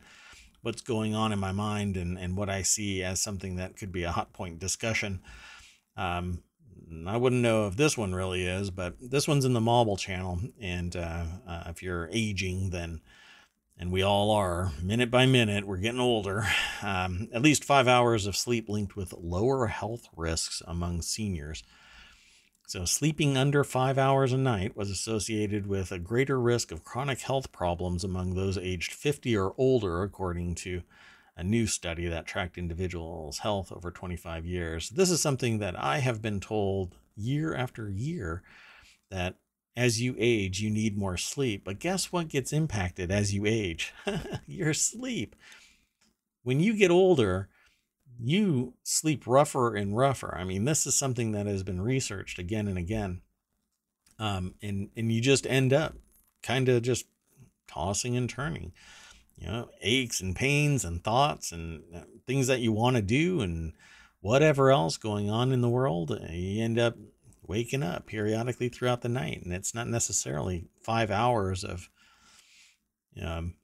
what's 0.63 0.83
going 0.83 1.15
on 1.15 1.33
in 1.33 1.39
my 1.39 1.53
mind 1.53 1.97
and, 1.97 2.19
and 2.19 2.37
what 2.37 2.51
I 2.51 2.63
see 2.63 3.03
as 3.03 3.21
something 3.21 3.57
that 3.57 3.77
could 3.77 3.93
be 3.93 4.03
a 4.03 4.13
hot 4.13 4.33
point 4.33 4.59
discussion. 4.59 5.21
Um, 5.97 6.43
I 7.07 7.17
wouldn't 7.17 7.43
know 7.43 7.67
if 7.67 7.77
this 7.77 7.97
one 7.97 8.15
really 8.15 8.47
is, 8.47 8.71
but 8.71 8.95
this 9.01 9.29
one's 9.29 9.45
in 9.45 9.53
the 9.53 9.61
Mobble 9.61 9.99
channel. 9.99 10.41
And 10.61 10.95
uh, 10.97 11.25
uh, 11.47 11.65
if 11.69 11.83
you're 11.83 12.09
aging, 12.13 12.71
then, 12.71 13.01
and 13.81 13.91
we 13.91 14.03
all 14.03 14.31
are, 14.31 14.73
minute 14.83 15.11
by 15.11 15.25
minute, 15.25 15.67
we're 15.67 15.79
getting 15.79 16.01
older. 16.01 16.47
Um, 16.83 17.29
at 17.33 17.41
least 17.41 17.65
five 17.65 17.89
hours 17.89 18.27
of 18.27 18.37
sleep 18.37 18.69
linked 18.69 18.95
with 18.95 19.15
lower 19.15 19.69
health 19.69 20.07
risks 20.15 20.63
among 20.67 21.01
seniors. 21.01 21.63
So, 22.67 22.85
sleeping 22.85 23.39
under 23.39 23.65
five 23.65 23.97
hours 23.97 24.35
a 24.35 24.37
night 24.37 24.77
was 24.77 24.91
associated 24.91 25.67
with 25.67 25.93
a 25.93 25.99
greater 25.99 26.39
risk 26.39 26.71
of 26.71 26.85
chronic 26.85 27.23
health 27.23 27.53
problems 27.53 28.05
among 28.05 28.35
those 28.35 28.59
aged 28.59 28.93
50 28.93 29.35
or 29.35 29.55
older, 29.57 30.03
according 30.03 30.57
to 30.57 30.83
a 31.35 31.43
new 31.43 31.67
study 31.67 32.07
that 32.07 32.27
tracked 32.27 32.59
individuals' 32.59 33.39
health 33.39 33.73
over 33.73 33.91
25 33.91 34.45
years. 34.45 34.91
This 34.91 35.11
is 35.11 35.23
something 35.23 35.59
that 35.59 35.83
I 35.83 36.01
have 36.01 36.21
been 36.21 36.39
told 36.39 36.97
year 37.17 37.55
after 37.55 37.89
year 37.89 38.43
that 39.11 39.37
as 39.77 40.01
you 40.01 40.15
age, 40.19 40.61
you 40.61 40.71
need 40.71 40.99
more 40.99 41.17
sleep. 41.17 41.65
But 41.65 41.79
guess 41.79 42.13
what 42.13 42.29
gets 42.29 42.53
impacted 42.53 43.11
as 43.11 43.33
you 43.33 43.47
age? 43.47 43.93
Your 44.47 44.75
sleep. 44.75 45.37
When 46.43 46.61
you 46.61 46.77
get 46.77 46.91
older, 46.91 47.49
you 48.19 48.75
sleep 48.83 49.27
rougher 49.27 49.75
and 49.75 49.97
rougher. 49.97 50.37
I 50.37 50.45
mean, 50.45 50.65
this 50.65 50.87
is 50.87 50.95
something 50.95 51.33
that 51.33 51.47
has 51.47 51.63
been 51.63 51.81
researched 51.81 52.39
again 52.39 52.69
and 52.69 52.79
again. 52.79 53.23
Um, 54.19 54.55
and, 54.63 54.91
and 54.97 55.11
you 55.11 55.21
just 55.21 55.47
end 55.47 55.73
up 55.73 55.95
kind 56.43 56.69
of 56.69 56.83
just 56.83 57.07
tossing 57.67 58.17
and 58.17 58.29
turning 58.29 58.73
you 59.41 59.47
know, 59.47 59.71
aches 59.81 60.21
and 60.21 60.37
pains 60.37 60.85
and 60.85 61.03
thoughts 61.03 61.51
and 61.51 61.83
uh, 61.95 62.01
things 62.27 62.47
that 62.47 62.61
you 62.61 62.73
want 62.73 62.97
to 62.97 63.03
do 63.03 63.41
and 63.41 63.73
whatever 64.21 64.71
else 64.71 64.99
going 64.99 65.31
on 65.31 65.51
in 65.51 65.63
the 65.63 65.69
world, 65.69 66.11
you 66.31 66.63
end 66.63 66.79
up 66.79 66.95
waking 67.51 67.83
up 67.83 68.07
periodically 68.07 68.69
throughout 68.69 69.03
the 69.03 69.09
night. 69.09 69.43
And 69.45 69.53
it's 69.53 69.75
not 69.75 69.89
necessarily 69.89 70.69
five 70.81 71.11
hours 71.11 71.65
of 71.65 71.91
um, 73.21 73.55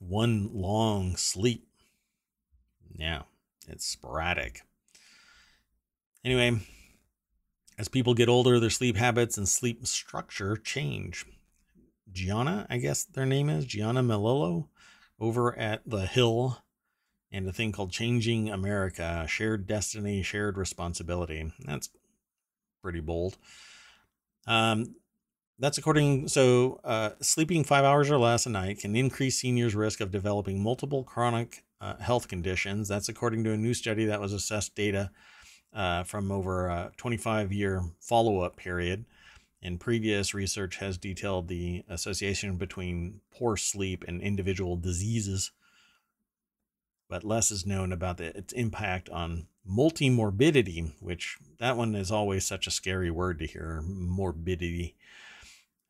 one 0.00 0.50
long 0.52 1.14
sleep. 1.14 1.68
Yeah, 2.92 3.22
it's 3.68 3.86
sporadic. 3.86 4.62
Anyway, 6.24 6.58
as 7.78 7.86
people 7.86 8.14
get 8.14 8.28
older, 8.28 8.58
their 8.58 8.68
sleep 8.68 8.96
habits 8.96 9.38
and 9.38 9.48
sleep 9.48 9.86
structure 9.86 10.56
change. 10.56 11.24
Gianna, 12.10 12.66
I 12.68 12.78
guess 12.78 13.04
their 13.04 13.26
name 13.26 13.48
is 13.48 13.64
Gianna 13.64 14.02
Melillo, 14.02 14.68
over 15.20 15.56
at 15.56 15.82
the 15.86 16.06
Hill, 16.06 16.58
and 17.30 17.48
a 17.48 17.52
thing 17.52 17.70
called 17.70 17.92
Changing 17.92 18.50
America: 18.50 19.24
Shared 19.28 19.66
Destiny, 19.66 20.22
Shared 20.22 20.56
Responsibility. 20.56 21.52
That's 21.64 21.90
pretty 22.84 23.00
bold. 23.00 23.36
Um, 24.46 24.94
that's 25.58 25.78
according. 25.78 26.28
So, 26.28 26.80
uh, 26.84 27.10
sleeping 27.20 27.64
five 27.64 27.84
hours 27.84 28.10
or 28.10 28.18
less 28.18 28.46
a 28.46 28.50
night 28.50 28.80
can 28.80 28.94
increase 28.94 29.40
seniors' 29.40 29.74
risk 29.74 30.00
of 30.00 30.10
developing 30.10 30.62
multiple 30.62 31.02
chronic 31.02 31.64
uh, 31.80 31.96
health 31.96 32.28
conditions. 32.28 32.88
That's 32.88 33.08
according 33.08 33.42
to 33.44 33.52
a 33.52 33.56
new 33.56 33.74
study 33.74 34.04
that 34.04 34.20
was 34.20 34.32
assessed 34.32 34.74
data 34.74 35.10
uh, 35.72 36.04
from 36.04 36.30
over 36.30 36.68
a 36.68 36.92
25 36.96 37.52
year 37.52 37.82
follow 38.00 38.40
up 38.40 38.56
period 38.56 39.06
and 39.64 39.80
previous 39.80 40.34
research 40.34 40.76
has 40.76 40.98
detailed 40.98 41.48
the 41.48 41.84
association 41.88 42.56
between 42.56 43.20
poor 43.34 43.56
sleep 43.56 44.04
and 44.06 44.20
individual 44.20 44.76
diseases, 44.76 45.52
but 47.14 47.22
less 47.22 47.52
is 47.52 47.64
known 47.64 47.92
about 47.92 48.16
the, 48.16 48.36
its 48.36 48.52
impact 48.54 49.08
on 49.08 49.46
multimorbidity, 49.70 50.94
which 50.98 51.36
that 51.60 51.76
one 51.76 51.94
is 51.94 52.10
always 52.10 52.44
such 52.44 52.66
a 52.66 52.72
scary 52.72 53.08
word 53.08 53.38
to 53.38 53.46
hear 53.46 53.84
morbidity. 53.86 54.96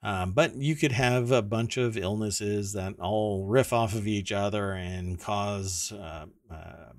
Um, 0.03 0.33
but 0.33 0.55
you 0.57 0.77
could 0.77 0.93
have 0.93 1.31
a 1.31 1.41
bunch 1.41 1.79
of 1.79 1.97
illnesses 1.97 2.75
that 2.75 3.01
all 3.01 3.47
riff 3.47 3.73
off 3.73 3.95
of 3.95 4.07
each 4.07 4.33
other 4.33 4.73
and 4.73 5.19
cause 5.19 5.93
uh, 5.93 6.27
uh, 6.51 6.93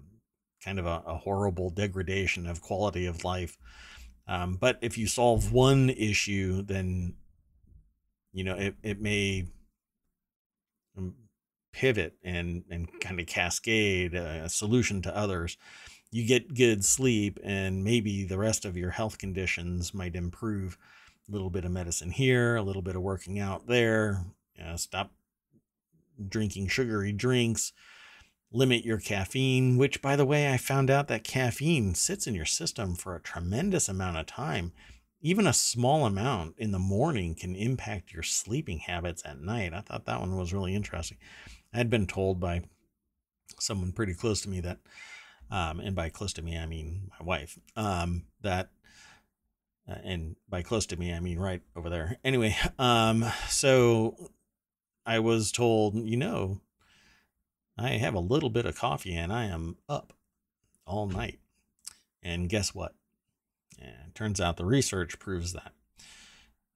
kind 0.63 0.79
of 0.79 0.87
a, 0.87 1.03
a 1.05 1.17
horrible 1.17 1.69
degradation 1.69 2.47
of 2.47 2.63
quality 2.63 3.05
of 3.05 3.23
life. 3.23 3.59
Um, 4.27 4.57
but 4.59 4.79
if 4.81 4.97
you 4.97 5.05
solve 5.05 5.51
one 5.51 5.91
issue, 5.91 6.63
then 6.63 7.13
you 8.33 8.43
know 8.43 8.55
it, 8.55 8.73
it 8.81 8.99
may 8.99 9.49
pivot 11.75 12.15
and 12.23 12.63
and 12.69 12.87
kind 13.01 13.19
of 13.19 13.27
cascade 13.27 14.13
a 14.13 14.49
solution 14.49 15.01
to 15.03 15.15
others. 15.15 15.57
You 16.11 16.25
get 16.25 16.55
good 16.55 16.85
sleep, 16.85 17.39
and 17.43 17.83
maybe 17.83 18.23
the 18.23 18.37
rest 18.37 18.63
of 18.63 18.77
your 18.77 18.91
health 18.91 19.17
conditions 19.17 19.93
might 19.93 20.15
improve. 20.15 20.77
A 21.27 21.31
little 21.31 21.49
bit 21.49 21.65
of 21.65 21.71
medicine 21.71 22.11
here, 22.11 22.55
a 22.55 22.61
little 22.61 22.83
bit 22.83 22.95
of 22.95 23.01
working 23.01 23.39
out 23.39 23.67
there. 23.67 24.23
You 24.55 24.63
know, 24.63 24.75
stop 24.77 25.11
drinking 26.29 26.67
sugary 26.69 27.11
drinks 27.11 27.73
limit 28.55 28.85
your 28.85 28.99
caffeine, 28.99 29.77
which, 29.77 30.01
by 30.01 30.15
the 30.15 30.25
way, 30.25 30.51
I 30.51 30.57
found 30.57 30.89
out 30.89 31.07
that 31.09 31.23
caffeine 31.23 31.93
sits 31.93 32.25
in 32.25 32.33
your 32.33 32.45
system 32.45 32.95
for 32.95 33.15
a 33.15 33.21
tremendous 33.21 33.89
amount 33.89 34.17
of 34.17 34.25
time. 34.25 34.71
Even 35.21 35.45
a 35.45 35.53
small 35.53 36.05
amount 36.05 36.55
in 36.57 36.71
the 36.71 36.79
morning 36.79 37.35
can 37.35 37.55
impact 37.55 38.13
your 38.13 38.23
sleeping 38.23 38.79
habits 38.79 39.23
at 39.25 39.41
night. 39.41 39.73
I 39.73 39.81
thought 39.81 40.05
that 40.05 40.19
one 40.19 40.37
was 40.37 40.53
really 40.53 40.73
interesting. 40.75 41.17
I 41.75 41.77
had 41.77 41.89
been 41.89 42.07
told 42.07 42.39
by 42.39 42.61
someone 43.59 43.91
pretty 43.91 44.13
close 44.13 44.39
to 44.41 44.49
me 44.49 44.61
that, 44.61 44.77
um, 45.51 45.81
and 45.81 45.93
by 45.93 46.07
close 46.07 46.31
to 46.33 46.41
me, 46.41 46.57
I 46.57 46.65
mean 46.65 47.11
my 47.19 47.25
wife, 47.25 47.59
um, 47.75 48.23
that, 48.43 48.69
uh, 49.85 49.95
and 50.05 50.37
by 50.47 50.61
close 50.61 50.85
to 50.85 50.95
me, 50.95 51.13
I 51.13 51.19
mean 51.19 51.37
right 51.37 51.61
over 51.75 51.89
there. 51.89 52.17
Anyway, 52.23 52.55
um, 52.79 53.25
so 53.49 54.31
I 55.05 55.19
was 55.19 55.51
told, 55.51 55.95
you 55.95 56.15
know, 56.15 56.61
I 57.77 57.89
have 57.89 58.13
a 58.13 58.19
little 58.19 58.49
bit 58.49 58.65
of 58.65 58.77
coffee 58.77 59.13
and 59.13 59.33
I 59.33 59.43
am 59.47 59.75
up 59.89 60.13
all 60.87 61.07
night. 61.07 61.39
And 62.23 62.47
guess 62.47 62.73
what? 62.73 62.95
And 63.81 64.15
turns 64.15 64.39
out 64.39 64.55
the 64.55 64.63
research 64.63 65.19
proves 65.19 65.51
that. 65.51 65.73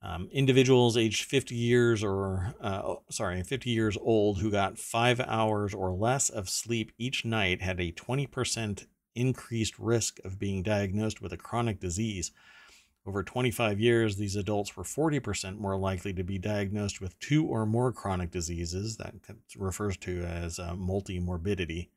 Um, 0.01 0.29
individuals 0.31 0.95
aged 0.95 1.25
50 1.25 1.55
years 1.55 2.03
or, 2.03 2.55
uh, 2.61 2.81
oh, 2.83 3.03
sorry, 3.09 3.43
50 3.43 3.69
years 3.69 3.97
old 3.99 4.39
who 4.39 4.49
got 4.49 4.77
five 4.77 5.19
hours 5.19 5.73
or 5.73 5.91
less 5.91 6.29
of 6.29 6.49
sleep 6.49 6.93
each 6.97 7.25
night 7.25 7.61
had 7.61 7.81
a 7.81 7.91
20% 7.91 8.87
increased 9.13 9.77
risk 9.77 10.19
of 10.23 10.39
being 10.39 10.63
diagnosed 10.63 11.21
with 11.21 11.33
a 11.33 11.37
chronic 11.37 11.81
disease. 11.81 12.31
Over 13.05 13.23
25 13.23 13.79
years, 13.79 14.15
these 14.15 14.35
adults 14.35 14.77
were 14.77 14.83
40% 14.83 15.57
more 15.57 15.77
likely 15.77 16.13
to 16.13 16.23
be 16.23 16.37
diagnosed 16.37 17.01
with 17.01 17.19
two 17.19 17.45
or 17.45 17.65
more 17.65 17.91
chronic 17.91 18.31
diseases, 18.31 18.97
that 18.97 19.15
refers 19.57 19.97
to 19.97 20.21
as 20.21 20.59
uh, 20.59 20.73
multimorbidity, 20.73 21.89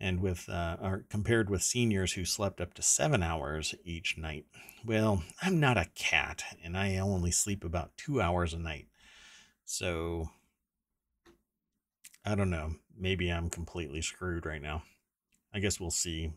and 0.00 0.20
with 0.20 0.48
uh, 0.48 0.76
compared 1.10 1.50
with 1.50 1.62
seniors 1.62 2.14
who 2.14 2.24
slept 2.24 2.60
up 2.60 2.72
to 2.74 2.82
seven 2.82 3.22
hours 3.22 3.74
each 3.84 4.16
night. 4.16 4.46
Well, 4.84 5.22
I'm 5.42 5.60
not 5.60 5.76
a 5.76 5.90
cat, 5.94 6.42
and 6.64 6.76
I 6.76 6.96
only 6.96 7.30
sleep 7.30 7.64
about 7.64 7.96
two 7.98 8.20
hours 8.20 8.54
a 8.54 8.58
night. 8.58 8.86
So, 9.66 10.30
I 12.24 12.34
don't 12.34 12.50
know. 12.50 12.72
Maybe 12.98 13.30
I'm 13.30 13.50
completely 13.50 14.00
screwed 14.00 14.46
right 14.46 14.62
now. 14.62 14.82
I 15.52 15.58
guess 15.58 15.78
we'll 15.78 15.90
see. 15.90 16.32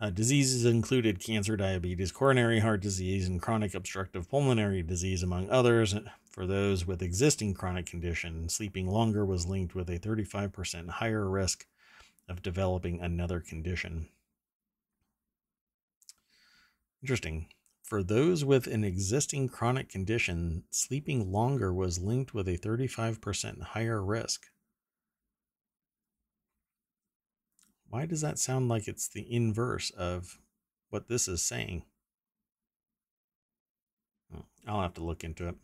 Uh, 0.00 0.10
diseases 0.10 0.66
included 0.66 1.24
cancer, 1.24 1.56
diabetes, 1.56 2.12
coronary 2.12 2.60
heart 2.60 2.82
disease, 2.82 3.26
and 3.26 3.40
chronic 3.40 3.74
obstructive 3.74 4.28
pulmonary 4.28 4.82
disease, 4.82 5.22
among 5.22 5.48
others. 5.48 5.94
For 6.30 6.46
those 6.46 6.84
with 6.84 7.00
existing 7.00 7.54
chronic 7.54 7.86
condition, 7.86 8.48
sleeping 8.48 8.86
longer 8.86 9.24
was 9.24 9.46
linked 9.46 9.74
with 9.74 9.88
a 9.88 9.98
35% 9.98 10.90
higher 10.90 11.30
risk 11.30 11.64
of 12.28 12.42
developing 12.42 13.00
another 13.00 13.40
condition. 13.40 14.08
Interesting. 17.02 17.48
For 17.82 18.02
those 18.02 18.44
with 18.44 18.66
an 18.66 18.82
existing 18.82 19.48
chronic 19.48 19.90
condition, 19.90 20.64
sleeping 20.70 21.30
longer 21.30 21.72
was 21.72 21.98
linked 21.98 22.32
with 22.32 22.48
a 22.48 22.56
35% 22.56 23.60
higher 23.62 24.02
risk. 24.02 24.46
Why 27.88 28.06
does 28.06 28.22
that 28.22 28.38
sound 28.38 28.68
like 28.68 28.88
it's 28.88 29.06
the 29.06 29.30
inverse 29.30 29.90
of 29.90 30.38
what 30.88 31.08
this 31.08 31.28
is 31.28 31.42
saying? 31.42 31.84
I'll 34.66 34.80
have 34.80 34.94
to 34.94 35.04
look 35.04 35.22
into 35.22 35.48
it. 35.48 35.56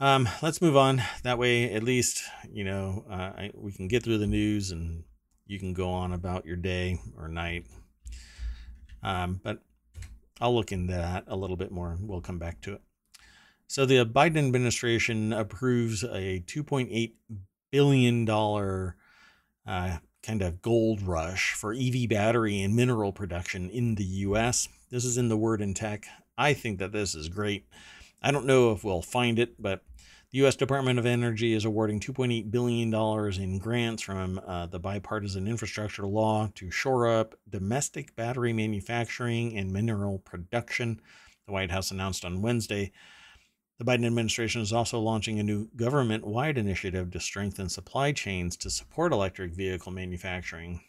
Um, 0.00 0.28
let's 0.42 0.62
move 0.62 0.76
on. 0.76 1.02
That 1.22 1.38
way, 1.38 1.72
at 1.72 1.82
least, 1.82 2.22
you 2.50 2.64
know, 2.64 3.04
uh, 3.10 3.12
I, 3.12 3.50
we 3.54 3.72
can 3.72 3.88
get 3.88 4.02
through 4.02 4.18
the 4.18 4.26
news 4.26 4.70
and 4.70 5.04
you 5.46 5.58
can 5.58 5.72
go 5.72 5.90
on 5.90 6.12
about 6.12 6.46
your 6.46 6.56
day 6.56 6.98
or 7.16 7.28
night. 7.28 7.66
Um, 9.02 9.40
but 9.42 9.60
I'll 10.40 10.54
look 10.54 10.72
into 10.72 10.94
that 10.94 11.24
a 11.28 11.36
little 11.36 11.56
bit 11.56 11.70
more 11.70 11.92
and 11.92 12.08
we'll 12.08 12.20
come 12.20 12.38
back 12.38 12.60
to 12.62 12.74
it. 12.74 12.82
So 13.68 13.86
the 13.86 14.04
Biden 14.04 14.38
administration 14.38 15.32
approves 15.32 16.04
a 16.04 16.40
$2.8 16.46 17.12
billion 17.70 18.28
uh, 18.28 19.98
kind 20.22 20.42
of 20.42 20.62
gold 20.62 21.02
rush 21.02 21.52
for 21.52 21.72
EV 21.72 22.08
battery 22.08 22.60
and 22.62 22.74
mineral 22.74 23.12
production 23.12 23.70
in 23.70 23.94
the 23.94 24.04
US. 24.04 24.68
This 24.90 25.04
is 25.04 25.18
in 25.18 25.28
the 25.28 25.36
Word 25.36 25.60
in 25.60 25.74
Tech. 25.74 26.06
I 26.38 26.52
think 26.52 26.78
that 26.78 26.92
this 26.92 27.14
is 27.14 27.28
great. 27.28 27.66
I 28.22 28.30
don't 28.30 28.46
know 28.46 28.72
if 28.72 28.84
we'll 28.84 29.02
find 29.02 29.38
it, 29.38 29.60
but 29.60 29.82
U.S. 30.36 30.54
Department 30.54 30.98
of 30.98 31.06
Energy 31.06 31.54
is 31.54 31.64
awarding 31.64 31.98
$2.8 31.98 32.50
billion 32.50 32.92
in 33.40 33.58
grants 33.58 34.02
from 34.02 34.38
uh, 34.46 34.66
the 34.66 34.78
bipartisan 34.78 35.48
infrastructure 35.48 36.06
law 36.06 36.50
to 36.56 36.70
shore 36.70 37.08
up 37.08 37.36
domestic 37.48 38.14
battery 38.16 38.52
manufacturing 38.52 39.56
and 39.56 39.72
mineral 39.72 40.18
production. 40.18 41.00
The 41.46 41.54
White 41.54 41.70
House 41.70 41.90
announced 41.90 42.22
on 42.22 42.42
Wednesday. 42.42 42.92
The 43.78 43.86
Biden 43.86 44.04
administration 44.04 44.60
is 44.60 44.74
also 44.74 45.00
launching 45.00 45.38
a 45.38 45.42
new 45.42 45.70
government 45.74 46.26
wide 46.26 46.58
initiative 46.58 47.10
to 47.12 47.20
strengthen 47.20 47.70
supply 47.70 48.12
chains 48.12 48.58
to 48.58 48.68
support 48.68 49.12
electric 49.12 49.54
vehicle 49.54 49.92
manufacturing. 49.92 50.82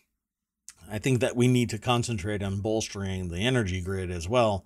I 0.92 1.00
think 1.00 1.22
that 1.22 1.38
we 1.38 1.48
need 1.48 1.70
to 1.70 1.78
concentrate 1.78 2.44
on 2.44 2.60
bolstering 2.60 3.30
the 3.30 3.40
energy 3.40 3.80
grid 3.80 4.12
as 4.12 4.28
well 4.28 4.66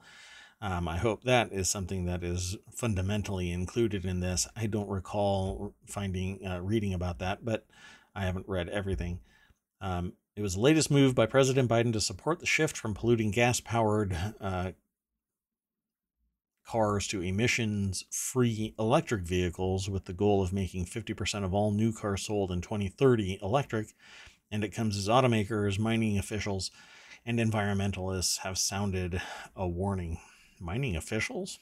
um, 0.61 0.87
I 0.87 0.97
hope 0.97 1.23
that 1.23 1.51
is 1.51 1.69
something 1.69 2.05
that 2.05 2.23
is 2.23 2.55
fundamentally 2.71 3.51
included 3.51 4.05
in 4.05 4.19
this. 4.19 4.47
I 4.55 4.67
don't 4.67 4.89
recall 4.89 5.73
finding 5.87 6.45
uh, 6.45 6.61
reading 6.61 6.93
about 6.93 7.17
that, 7.19 7.43
but 7.43 7.65
I 8.13 8.25
haven't 8.25 8.47
read 8.47 8.69
everything. 8.69 9.21
Um, 9.81 10.13
it 10.35 10.43
was 10.43 10.53
the 10.53 10.61
latest 10.61 10.91
move 10.91 11.15
by 11.15 11.25
President 11.25 11.67
Biden 11.67 11.91
to 11.93 12.01
support 12.01 12.39
the 12.39 12.45
shift 12.45 12.77
from 12.77 12.93
polluting 12.93 13.31
gas 13.31 13.59
powered 13.59 14.15
uh, 14.39 14.71
cars 16.63 17.07
to 17.07 17.23
emissions 17.23 18.05
free 18.11 18.75
electric 18.77 19.23
vehicles 19.23 19.89
with 19.89 20.05
the 20.05 20.13
goal 20.13 20.43
of 20.43 20.53
making 20.53 20.85
50% 20.85 21.43
of 21.43 21.55
all 21.55 21.71
new 21.71 21.91
cars 21.91 22.23
sold 22.23 22.51
in 22.51 22.61
2030 22.61 23.39
electric. 23.41 23.87
And 24.51 24.63
it 24.63 24.69
comes 24.69 24.95
as 24.95 25.07
automakers, 25.07 25.79
mining 25.79 26.19
officials, 26.19 26.69
and 27.25 27.39
environmentalists 27.39 28.39
have 28.39 28.59
sounded 28.59 29.21
a 29.55 29.67
warning 29.67 30.19
mining 30.61 30.95
officials? 30.95 31.59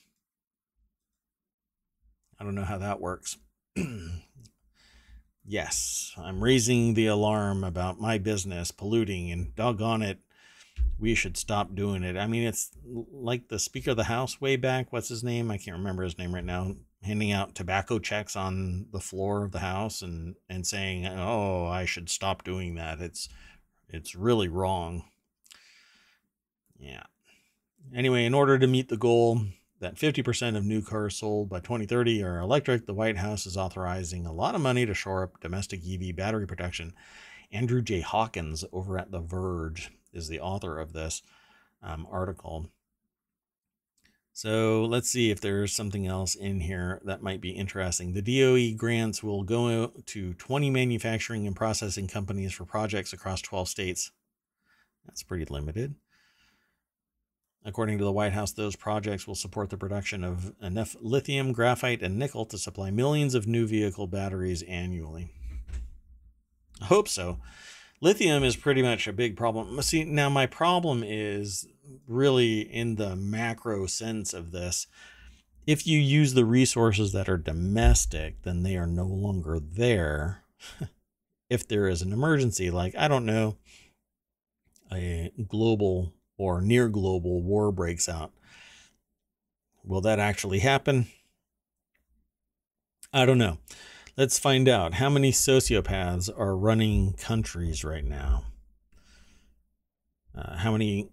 I 2.39 2.44
don't 2.44 2.56
know 2.56 2.63
how 2.63 2.77
that 2.77 3.01
works. 3.01 3.38
yes, 5.46 6.14
I'm 6.18 6.44
raising 6.44 6.94
the 6.94 7.07
alarm 7.07 7.64
about 7.64 8.00
my 8.00 8.18
business 8.18 8.72
polluting, 8.72 9.31
and 9.31 9.55
doggone 9.55 10.01
it, 10.01 10.20
we 10.98 11.16
should 11.16 11.38
stop 11.38 11.75
doing 11.75 12.03
it. 12.03 12.18
I 12.18 12.27
mean, 12.27 12.44
it's 12.44 12.72
like 12.85 13.48
the 13.48 13.59
Speaker 13.59 13.92
of 13.92 13.98
the 13.98 14.05
House 14.05 14.40
way 14.40 14.55
back. 14.55 14.92
What's 14.92 15.09
his 15.09 15.24
name? 15.24 15.50
I 15.51 15.57
can't 15.57 15.77
remember 15.77 16.03
his 16.03 16.18
name 16.18 16.33
right 16.33 16.44
now. 16.44 16.75
Handing 17.01 17.31
out 17.31 17.55
tobacco 17.55 18.00
checks 18.00 18.35
on 18.35 18.88
the 18.92 19.00
floor 19.00 19.46
of 19.46 19.53
the 19.53 19.59
House 19.59 20.01
and 20.01 20.35
and 20.50 20.68
saying, 20.68 21.07
"Oh, 21.07 21.66
I 21.66 21.85
should 21.85 22.09
stop 22.09 22.44
doing 22.44 22.75
that. 22.75 23.00
It's 23.00 23.29
it's 23.88 24.16
really 24.16 24.50
wrong." 24.50 25.03
Yeah. 26.77 27.03
Anyway, 27.94 28.25
in 28.25 28.33
order 28.33 28.59
to 28.59 28.68
meet 28.68 28.89
the 28.89 28.98
goal 28.98 29.42
that 29.79 29.96
50% 29.96 30.57
of 30.57 30.65
new 30.65 30.81
cars 30.81 31.15
sold 31.15 31.50
by 31.50 31.59
2030 31.59 32.24
are 32.24 32.39
electric, 32.39 32.85
the 32.85 32.94
White 32.94 33.18
House 33.18 33.46
is 33.46 33.57
authorizing 33.57 34.25
a 34.25 34.33
lot 34.33 34.55
of 34.55 34.61
money 34.61 34.85
to 34.85 34.94
shore 34.94 35.24
up 35.24 35.39
domestic 35.39 35.81
EV 35.87 36.15
battery 36.15 36.46
production. 36.46 36.94
Andrew 37.51 37.81
J. 37.81 38.01
Hawkins 38.01 38.63
over 38.72 38.98
at 38.98 39.11
The 39.11 39.22
Verge 39.22 39.92
is 40.13 40.27
the 40.27 40.39
author 40.39 40.79
of 40.79 40.94
this 40.94 41.22
um, 41.81 42.07
article. 42.11 42.70
So 44.33 44.85
let's 44.85 45.09
see 45.09 45.31
if 45.31 45.42
there's 45.42 45.75
something 45.75 46.07
else 46.07 46.35
in 46.35 46.61
here 46.61 47.01
that 47.03 47.24
might 47.24 47.42
be 47.42 47.50
interesting. 47.50 48.13
The 48.13 48.22
DOE 48.22 48.77
grants 48.77 49.22
will 49.22 49.44
go 49.44 49.87
to 49.87 50.33
20 50.33 50.70
manufacturing 50.70 51.48
and 51.48 51.55
processing 51.55 52.07
companies 52.07 52.53
for 52.53 52.65
projects 52.65 53.11
across 53.11 53.42
12 53.42 53.68
states. 53.68 54.11
That's 55.05 55.24
pretty 55.24 55.46
limited. 55.46 55.96
According 57.65 57.98
to 57.98 58.03
the 58.03 58.11
White 58.11 58.33
House, 58.33 58.51
those 58.51 58.75
projects 58.75 59.27
will 59.27 59.35
support 59.35 59.69
the 59.69 59.77
production 59.77 60.24
of 60.24 60.53
enough 60.61 60.95
lithium, 61.01 61.51
graphite, 61.51 62.01
and 62.01 62.17
nickel 62.17 62.45
to 62.45 62.57
supply 62.57 62.89
millions 62.89 63.35
of 63.35 63.48
new 63.48 63.67
vehicle 63.67 64.07
batteries 64.07 64.61
annually. 64.63 65.33
I 66.81 66.85
hope 66.85 67.09
so. 67.09 67.39
Lithium 68.01 68.43
is 68.45 68.55
pretty 68.55 68.81
much 68.81 69.07
a 69.07 69.13
big 69.13 69.35
problem. 69.35 69.81
See, 69.81 70.05
now 70.05 70.29
my 70.29 70.45
problem 70.45 71.03
is 71.05 71.67
really 72.07 72.61
in 72.61 72.95
the 72.95 73.15
macro 73.17 73.87
sense 73.87 74.33
of 74.33 74.51
this. 74.51 74.87
If 75.67 75.85
you 75.85 76.00
use 76.00 76.33
the 76.33 76.45
resources 76.45 77.11
that 77.11 77.27
are 77.27 77.37
domestic, 77.37 78.43
then 78.43 78.63
they 78.63 78.77
are 78.77 78.87
no 78.87 79.05
longer 79.05 79.59
there. 79.59 80.45
if 81.50 81.67
there 81.67 81.87
is 81.87 82.01
an 82.01 82.13
emergency, 82.13 82.72
like, 82.72 82.95
I 82.95 83.09
don't 83.09 83.25
know, 83.25 83.57
a 84.91 85.31
global 85.48 86.13
or 86.40 86.62
near 86.62 86.88
global 86.88 87.44
war 87.44 87.72
breaks 87.72 88.08
out. 88.10 88.32
Will 89.84 90.02
that 90.02 90.20
actually 90.20 90.60
happen? 90.60 91.08
I 93.14 93.25
don't 93.25 93.38
know. 93.38 93.58
Let's 94.16 94.40
find 94.40 94.68
out 94.68 94.96
how 94.96 95.10
many 95.10 95.32
sociopaths 95.32 96.30
are 96.38 96.56
running 96.56 97.14
countries 97.14 97.84
right 97.84 98.04
now. 98.04 98.46
Uh, 100.36 100.58
how 100.58 100.72
many 100.72 101.10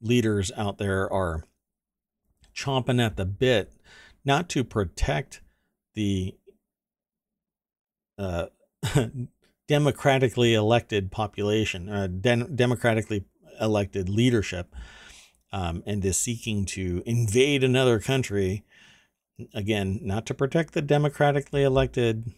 leaders 0.00 0.52
out 0.56 0.78
there 0.78 1.10
are 1.10 1.44
chomping 2.54 3.04
at 3.04 3.16
the 3.16 3.24
bit 3.24 3.72
not 4.24 4.48
to 4.50 4.62
protect 4.62 5.40
the 5.94 6.34
uh, 8.18 8.46
democratically 9.68 10.52
elected 10.52 11.10
population, 11.10 11.88
uh, 11.88 12.06
de- 12.08 12.48
democratically 12.48 13.24
elected 13.62 14.08
leadership 14.08 14.74
um, 15.52 15.82
and 15.86 16.04
is 16.04 16.16
seeking 16.16 16.64
to 16.66 17.02
invade 17.06 17.62
another 17.62 17.98
country, 18.00 18.64
again, 19.54 20.00
not 20.02 20.26
to 20.26 20.34
protect 20.34 20.74
the 20.74 20.82
democratically 20.82 21.62
elected 21.62 22.32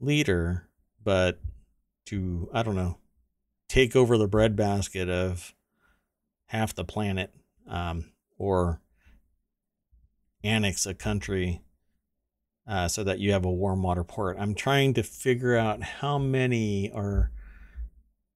leader, 0.00 0.68
but 1.02 1.40
to, 2.06 2.50
I 2.52 2.62
don't 2.62 2.76
know, 2.76 2.98
take 3.68 3.94
over 3.96 4.18
the 4.18 4.28
breadbasket 4.28 5.08
of 5.08 5.54
half 6.46 6.74
the 6.74 6.84
planet 6.84 7.32
um, 7.68 8.12
or 8.36 8.80
annex 10.42 10.86
a 10.86 10.94
country 10.94 11.62
uh, 12.66 12.88
so 12.88 13.04
that 13.04 13.18
you 13.18 13.32
have 13.32 13.44
a 13.44 13.50
warm 13.50 13.82
water 13.82 14.04
port. 14.04 14.36
I'm 14.38 14.54
trying 14.54 14.94
to 14.94 15.02
figure 15.02 15.56
out 15.56 15.82
how 15.82 16.18
many 16.18 16.90
are 16.92 17.30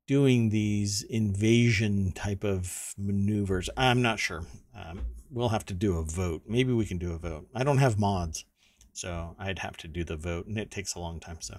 doing 0.08 0.48
these 0.48 1.02
invasion 1.02 2.10
type 2.12 2.42
of 2.42 2.94
maneuvers. 2.96 3.70
I'm 3.76 4.02
not 4.02 4.18
sure. 4.18 4.42
Um, 4.74 5.02
we'll 5.30 5.50
have 5.50 5.66
to 5.66 5.74
do 5.74 5.98
a 5.98 6.02
vote. 6.02 6.42
Maybe 6.48 6.72
we 6.72 6.86
can 6.86 6.98
do 6.98 7.12
a 7.12 7.18
vote. 7.18 7.46
I 7.54 7.62
don't 7.62 7.78
have 7.78 7.98
mods, 7.98 8.46
so 8.92 9.36
I'd 9.38 9.60
have 9.60 9.76
to 9.76 9.88
do 9.88 10.02
the 10.02 10.16
vote, 10.16 10.46
and 10.46 10.58
it 10.58 10.70
takes 10.70 10.94
a 10.94 10.98
long 10.98 11.20
time. 11.20 11.36
So 11.40 11.58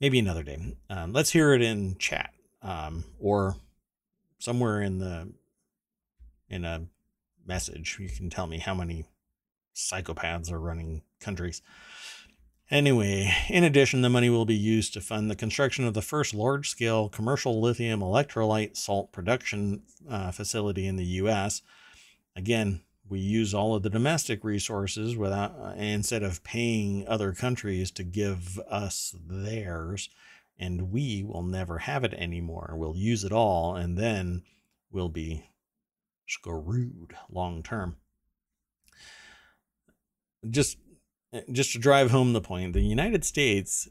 maybe 0.00 0.18
another 0.18 0.42
day. 0.42 0.76
Um, 0.88 1.12
let's 1.12 1.30
hear 1.30 1.52
it 1.52 1.62
in 1.62 1.96
chat 1.98 2.32
um, 2.62 3.04
or 3.20 3.56
somewhere 4.38 4.80
in 4.80 4.98
the 4.98 5.32
in 6.48 6.64
a 6.64 6.86
message. 7.46 7.98
You 8.00 8.08
can 8.08 8.30
tell 8.30 8.46
me 8.46 8.58
how 8.58 8.74
many 8.74 9.04
psychopaths 9.76 10.50
are 10.50 10.58
running 10.58 11.02
countries. 11.20 11.60
Anyway, 12.70 13.34
in 13.48 13.64
addition, 13.64 14.02
the 14.02 14.10
money 14.10 14.28
will 14.28 14.44
be 14.44 14.54
used 14.54 14.92
to 14.92 15.00
fund 15.00 15.30
the 15.30 15.36
construction 15.36 15.86
of 15.86 15.94
the 15.94 16.02
first 16.02 16.34
large 16.34 16.68
scale 16.68 17.08
commercial 17.08 17.60
lithium 17.60 18.00
electrolyte 18.00 18.76
salt 18.76 19.10
production 19.10 19.82
uh, 20.08 20.30
facility 20.30 20.86
in 20.86 20.96
the 20.96 21.04
U.S. 21.04 21.62
Again, 22.36 22.82
we 23.08 23.20
use 23.20 23.54
all 23.54 23.74
of 23.74 23.82
the 23.82 23.90
domestic 23.90 24.44
resources 24.44 25.16
without 25.16 25.54
uh, 25.58 25.72
instead 25.78 26.22
of 26.22 26.44
paying 26.44 27.08
other 27.08 27.32
countries 27.32 27.90
to 27.92 28.04
give 28.04 28.58
us 28.68 29.14
theirs 29.26 30.10
and 30.58 30.90
we 30.90 31.22
will 31.22 31.42
never 31.42 31.78
have 31.78 32.04
it 32.04 32.12
anymore 32.14 32.74
we'll 32.76 32.96
use 32.96 33.24
it 33.24 33.32
all 33.32 33.76
and 33.76 33.96
then 33.96 34.42
we'll 34.90 35.08
be 35.08 35.48
screwed 36.26 37.14
long 37.30 37.62
term. 37.62 37.96
Just 40.48 40.76
just 41.52 41.72
to 41.72 41.78
drive 41.78 42.10
home 42.10 42.32
the 42.32 42.40
point, 42.40 42.72
the 42.72 42.80
United 42.80 43.24
States 43.24 43.88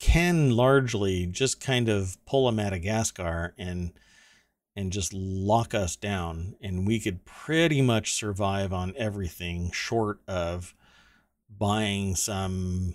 can 0.00 0.50
largely 0.50 1.26
just 1.26 1.60
kind 1.60 1.88
of 1.88 2.16
pull 2.26 2.48
a 2.48 2.52
Madagascar 2.52 3.54
and 3.58 3.92
and 4.76 4.90
just 4.90 5.14
lock 5.14 5.72
us 5.72 5.94
down 5.94 6.56
and 6.60 6.84
we 6.84 6.98
could 6.98 7.24
pretty 7.24 7.80
much 7.80 8.12
survive 8.12 8.72
on 8.72 8.92
everything 8.96 9.70
short 9.70 10.18
of 10.26 10.74
buying 11.48 12.16
some 12.16 12.94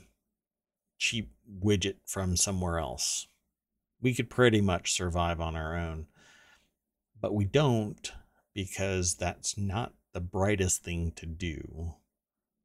cheap 0.98 1.32
widget 1.63 1.96
from 2.06 2.36
somewhere 2.36 2.80
else. 2.80 3.28
We 4.02 4.13
could 4.13 4.30
pretty 4.30 4.62
much 4.62 4.94
survive 4.94 5.39
on 5.39 5.56
our 5.56 5.78
own. 5.78 6.08
But 7.20 7.34
we 7.34 7.46
don't 7.46 8.12
because 8.54 9.15
that's 9.15 9.58
not 9.58 9.94
the 10.13 10.22
brightest 10.22 10.84
thing 10.84 11.12
to 11.15 11.26
do. 11.26 11.96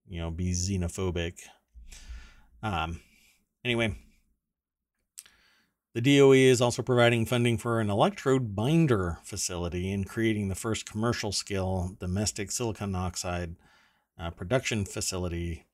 You 0.08 0.20
know, 0.20 0.30
be 0.30 0.52
xenophobic. 0.52 1.40
Um 2.62 3.00
anyway, 3.64 3.96
the 5.94 6.00
DOE 6.00 6.32
is 6.32 6.60
also 6.60 6.82
providing 6.82 7.24
funding 7.24 7.56
for 7.56 7.80
an 7.80 7.88
electrode 7.88 8.56
binder 8.56 9.18
facility 9.22 9.92
and 9.92 10.08
creating 10.08 10.48
the 10.48 10.56
first 10.56 10.90
commercial 10.90 11.30
scale 11.30 11.96
domestic 12.00 12.50
silicon 12.50 12.94
oxide 12.96 13.54
uh, 14.18 14.30
production 14.30 14.84
facility 14.84 15.66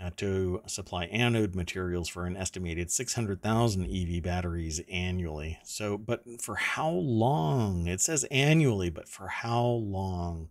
uh, 0.00 0.10
to 0.16 0.62
supply 0.66 1.04
anode 1.06 1.54
materials 1.54 2.08
for 2.08 2.24
an 2.24 2.36
estimated 2.36 2.90
600,000 2.90 3.84
EV 3.84 4.22
batteries 4.22 4.80
annually. 4.90 5.58
So, 5.62 5.98
but 5.98 6.22
for 6.40 6.54
how 6.54 6.90
long? 6.90 7.86
It 7.86 8.00
says 8.00 8.24
annually, 8.30 8.88
but 8.88 9.08
for 9.08 9.28
how 9.28 9.62
long? 9.62 10.48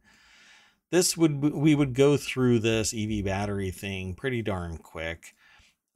This 0.91 1.15
would 1.15 1.41
we 1.41 1.75
would 1.75 1.93
go 1.93 2.17
through 2.17 2.59
this 2.59 2.93
EV 2.97 3.23
battery 3.25 3.71
thing 3.71 4.15
pretty 4.15 4.41
darn 4.41 4.77
quick 4.77 5.35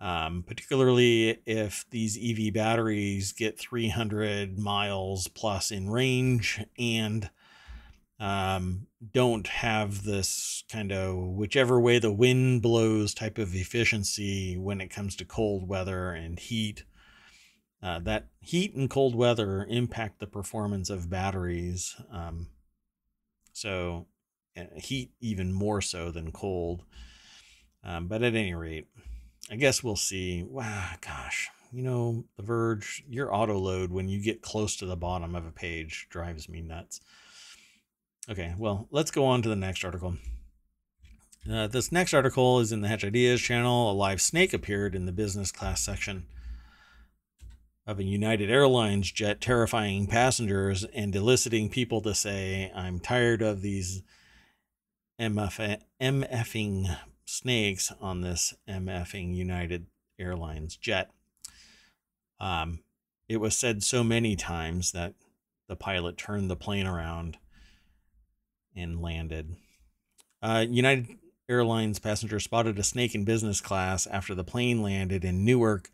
um, 0.04 0.44
particularly 0.46 1.40
if 1.46 1.86
these 1.90 2.20
EV 2.22 2.54
batteries 2.54 3.32
get 3.32 3.58
300 3.58 4.60
miles 4.60 5.30
plus 5.30 5.72
in 5.72 5.90
range 5.90 6.62
and 6.78 7.30
um, 8.20 8.88
don't 9.14 9.48
have 9.48 10.04
this 10.04 10.66
kind 10.70 10.92
of 10.92 11.16
whichever 11.16 11.80
way 11.80 12.00
the 12.00 12.12
wind 12.12 12.62
blows 12.62 13.14
type 13.14 13.38
of 13.38 13.56
efficiency 13.56 14.58
when 14.58 14.82
it 14.82 14.90
comes 14.90 15.16
to 15.16 15.26
cold 15.26 15.70
weather 15.70 16.12
and 16.12 16.38
heat. 16.38 16.84
Uh, 17.82 18.00
that 18.00 18.28
heat 18.42 18.76
and 18.76 18.90
cold 18.90 19.16
weather 19.16 19.66
impact 19.70 20.20
the 20.20 20.28
performance 20.28 20.90
of 20.90 21.10
batteries. 21.10 21.96
Um, 22.12 22.48
so, 23.54 24.08
heat 24.76 25.12
even 25.20 25.52
more 25.52 25.82
so 25.82 26.12
than 26.12 26.32
cold. 26.32 26.84
Um, 27.84 28.08
but 28.08 28.24
at 28.24 28.36
any 28.36 28.54
rate, 28.54 28.88
I 29.52 29.56
guess 29.56 29.84
we'll 29.84 29.96
see. 29.96 30.44
Wow, 30.44 30.92
gosh, 31.02 31.50
you 31.72 31.84
know, 31.84 32.26
The 32.38 32.44
Verge, 32.44 33.04
your 33.10 33.34
auto 33.34 33.58
load 33.58 33.92
when 33.92 34.08
you 34.08 34.22
get 34.22 34.42
close 34.42 34.76
to 34.78 34.86
the 34.86 34.96
bottom 34.96 35.36
of 35.36 35.46
a 35.46 35.52
page 35.52 36.08
drives 36.10 36.48
me 36.48 36.62
nuts. 36.62 37.02
Okay, 38.30 38.54
well, 38.58 38.88
let's 38.90 39.12
go 39.12 39.26
on 39.26 39.42
to 39.42 39.50
the 39.50 39.56
next 39.56 39.84
article. 39.84 40.16
Uh, 41.52 41.68
this 41.68 41.92
next 41.92 42.14
article 42.14 42.62
is 42.62 42.72
in 42.72 42.80
the 42.80 42.88
Hatch 42.88 43.04
Ideas 43.04 43.42
channel. 43.42 43.92
A 43.92 43.94
live 43.94 44.22
snake 44.22 44.54
appeared 44.54 44.96
in 44.96 45.06
the 45.06 45.12
business 45.12 45.52
class 45.52 45.82
section 45.82 46.26
of 47.86 48.00
a 48.00 48.04
United 48.06 48.50
Airlines 48.50 49.12
jet, 49.12 49.42
terrifying 49.42 50.08
passengers 50.08 50.86
and 50.94 51.14
eliciting 51.14 51.70
people 51.70 52.00
to 52.02 52.16
say, 52.16 52.72
I'm 52.74 53.00
tired 53.02 53.42
of 53.42 53.62
these 53.62 54.04
MF- 55.20 55.82
MFing 56.02 56.98
snakes 57.26 57.92
on 58.02 58.22
this 58.22 58.54
MFing 58.68 59.36
United 59.36 59.88
Airlines 60.20 60.78
jet. 60.78 61.12
Um, 62.40 62.80
it 63.30 63.38
was 63.38 63.58
said 63.58 63.84
so 63.84 64.04
many 64.04 64.36
times 64.36 64.92
that 64.92 65.14
the 65.68 65.76
pilot 65.76 66.18
turned 66.18 66.50
the 66.50 66.56
plane 66.56 66.88
around 66.88 67.38
and 68.76 69.02
landed. 69.02 69.56
Uh, 70.42 70.66
United 70.70 71.08
Airlines 71.48 72.00
passenger 72.00 72.40
spotted 72.40 72.78
a 72.80 72.84
snake 72.84 73.16
in 73.16 73.24
business 73.24 73.62
class 73.62 74.08
after 74.08 74.36
the 74.36 74.44
plane 74.44 74.82
landed 74.82 75.24
in 75.24 75.46
Newark, 75.46 75.90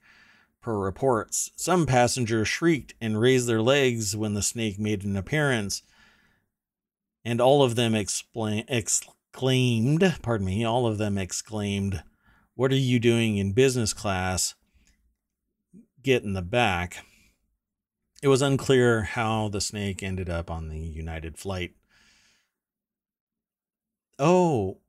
per 0.62 0.77
reports. 0.77 1.51
Some 1.55 1.86
passengers 1.86 2.47
shrieked 2.47 2.93
and 2.99 3.19
raised 3.19 3.47
their 3.47 3.62
legs 3.62 4.15
when 4.15 4.34
the 4.34 4.41
snake 4.41 4.77
made 4.79 5.03
an 5.03 5.15
appearance, 5.15 5.84
and 7.23 7.41
all 7.41 7.63
of 7.63 7.75
them 7.75 7.95
explain, 7.95 8.63
exclaimed, 8.67 10.15
pardon 10.21 10.45
me, 10.45 10.63
all 10.63 10.88
of 10.88 10.97
them 10.97 11.17
exclaimed, 11.17 12.03
What 12.55 12.71
are 12.71 12.75
you 12.75 12.99
doing 12.99 13.38
in 13.38 13.53
business 13.53 13.93
class? 13.93 14.55
Get 16.01 16.23
in 16.23 16.34
the 16.34 16.41
back. 16.41 17.03
It 18.21 18.27
was 18.27 18.41
unclear 18.41 19.03
how 19.03 19.49
the 19.49 19.62
snake 19.62 20.03
ended 20.03 20.29
up 20.29 20.51
on 20.51 20.67
the 20.67 20.79
United 20.79 21.38
flight. 21.38 21.73
Oh, 24.17 24.79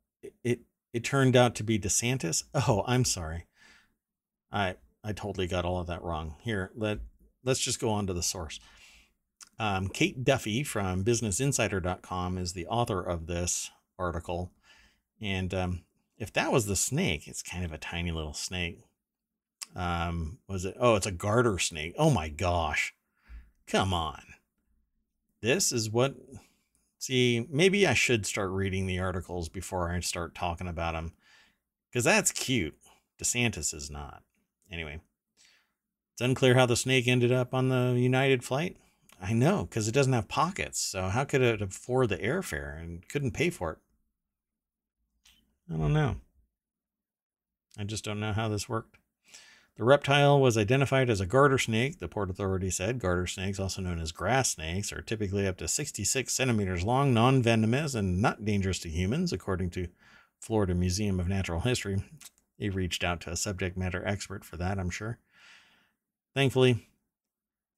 it 0.43 0.61
it 0.93 1.05
turned 1.05 1.37
out 1.37 1.55
to 1.57 1.65
be 1.65 1.79
DeSantis. 1.79 2.43
Oh, 2.55 2.83
I'm 2.87 3.05
sorry. 3.05 3.47
I 4.51 4.77
I 5.05 5.13
totally 5.13 5.47
got 5.47 5.65
all 5.65 5.81
of 5.81 5.87
that 5.87 6.03
wrong. 6.03 6.35
Here, 6.43 6.71
let 6.75 6.99
let's 7.45 7.61
just 7.61 7.81
go 7.81 7.91
on 7.91 8.07
to 8.07 8.13
the 8.13 8.23
source. 8.23 8.59
Um, 9.59 9.89
Kate 9.89 10.25
Duffy 10.25 10.63
from 10.63 11.05
BusinessInsider.com 11.05 12.39
is 12.39 12.53
the 12.53 12.67
author 12.67 13.03
of 13.03 13.27
this 13.27 13.71
article. 13.99 14.53
And 15.21 15.53
um, 15.53 15.83
if 16.19 16.33
that 16.33 16.51
was 16.51 16.67
the 16.67 16.77
snake, 16.77 17.29
it's 17.29 17.43
kind 17.43 17.65
of 17.65 17.73
a 17.73 17.79
tiny 17.79 18.11
little 18.11 18.33
snake. 18.33 18.81
Um, 19.77 20.39
was 20.49 20.65
it? 20.65 20.77
Oh, 20.81 20.97
it's 20.97 21.07
a 21.07 21.13
garter 21.13 21.59
snake. 21.59 21.95
Oh 21.99 22.11
my 22.11 22.29
gosh. 22.29 22.95
Come 23.67 23.93
on. 23.93 24.23
This 25.43 25.73
is 25.73 25.91
what. 25.91 26.17
See, 26.99 27.47
maybe 27.51 27.87
I 27.87 27.95
should 27.95 28.27
start 28.27 28.51
reading 28.51 28.87
the 28.87 28.99
articles 28.99 29.49
before 29.49 29.91
I 29.91 30.01
start 30.01 30.35
talking 30.35 30.69
about 30.69 30.93
them. 30.93 31.13
Because 31.91 32.05
that's 32.05 32.33
cute. 32.33 32.77
DeSantis 33.23 33.75
is 33.75 33.91
not. 33.91 34.23
Anyway, 34.71 35.01
it's 36.13 36.21
unclear 36.21 36.55
how 36.55 36.67
the 36.67 36.77
snake 36.77 37.09
ended 37.09 37.33
up 37.33 37.55
on 37.55 37.69
the 37.69 37.99
United 37.99 38.45
flight. 38.45 38.77
I 39.21 39.33
know, 39.35 39.65
because 39.65 39.87
it 39.87 39.93
doesn't 39.93 40.13
have 40.13 40.29
pockets. 40.29 40.81
So 40.81 41.09
how 41.09 41.25
could 41.25 41.43
it 41.43 41.61
afford 41.61 42.09
the 42.09 42.17
airfare 42.17 42.81
and 42.81 43.07
couldn't 43.09 43.33
pay 43.33 43.51
for 43.51 43.73
it? 43.73 43.79
I 45.73 45.77
don't 45.77 45.93
know. 45.93 46.17
I 47.79 47.85
just 47.85 48.05
don't 48.05 48.21
know 48.21 48.33
how 48.33 48.49
this 48.49 48.69
worked. 48.69 48.97
The 49.77 49.85
reptile 49.85 50.41
was 50.41 50.59
identified 50.59 51.09
as 51.09 51.21
a 51.21 51.27
garter 51.27 51.59
snake, 51.59 52.01
the 52.01 52.09
Port 52.09 52.29
Authority 52.29 52.71
said. 52.71 52.99
Garter 52.99 53.27
snakes, 53.27 53.59
also 53.59 53.81
known 53.81 53.99
as 53.99 54.13
grass 54.13 54.51
snakes, 54.51 54.93
are 54.93 55.01
typically 55.01 55.47
up 55.47 55.57
to 55.59 55.69
66 55.69 56.33
centimeters 56.33 56.83
long, 56.83 57.15
non 57.15 57.43
venomous, 57.43 57.95
and 57.95 58.21
not 58.21 58.45
dangerous 58.45 58.79
to 58.81 58.91
humans, 58.91 59.33
according 59.33 59.71
to 59.71 59.89
Florida 60.39 60.75
Museum 60.75 61.21
of 61.21 61.29
Natural 61.29 61.61
History. 61.61 62.03
They 62.59 62.69
reached 62.69 63.03
out 63.05 63.23
to 63.23 63.31
a 63.31 63.37
subject 63.37 63.79
matter 63.79 64.07
expert 64.07 64.45
for 64.45 64.59
that, 64.59 64.79
I'm 64.79 64.91
sure. 64.91 65.19
Thankfully, 66.35 66.87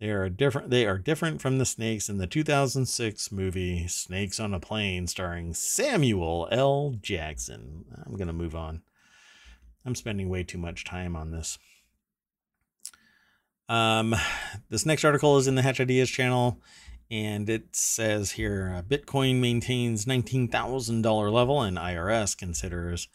they 0.02 0.10
are 0.10 0.28
different. 0.28 0.70
They 0.70 0.84
are 0.84 0.98
different 0.98 1.40
from 1.40 1.58
the 1.58 1.64
snakes 1.64 2.08
in 2.08 2.18
the 2.18 2.26
2006 2.26 3.30
movie 3.30 3.86
"Snakes 3.86 4.40
on 4.40 4.52
a 4.52 4.58
Plane," 4.58 5.06
starring 5.06 5.54
Samuel 5.54 6.48
L. 6.50 6.96
Jackson. 7.00 7.84
I'm 8.04 8.16
gonna 8.16 8.32
move 8.32 8.56
on. 8.56 8.82
I'm 9.86 9.94
spending 9.94 10.28
way 10.28 10.42
too 10.42 10.58
much 10.58 10.84
time 10.84 11.14
on 11.14 11.30
this. 11.30 11.56
Um, 13.68 14.16
this 14.70 14.84
next 14.84 15.04
article 15.04 15.38
is 15.38 15.46
in 15.46 15.54
the 15.54 15.62
Hatch 15.62 15.80
Ideas 15.80 16.10
channel, 16.10 16.60
and 17.08 17.48
it 17.48 17.76
says 17.76 18.32
here 18.32 18.74
uh, 18.76 18.82
Bitcoin 18.82 19.36
maintains 19.36 20.04
$19,000 20.04 21.32
level, 21.32 21.62
and 21.62 21.76
IRS 21.76 22.36
considers 22.36 23.06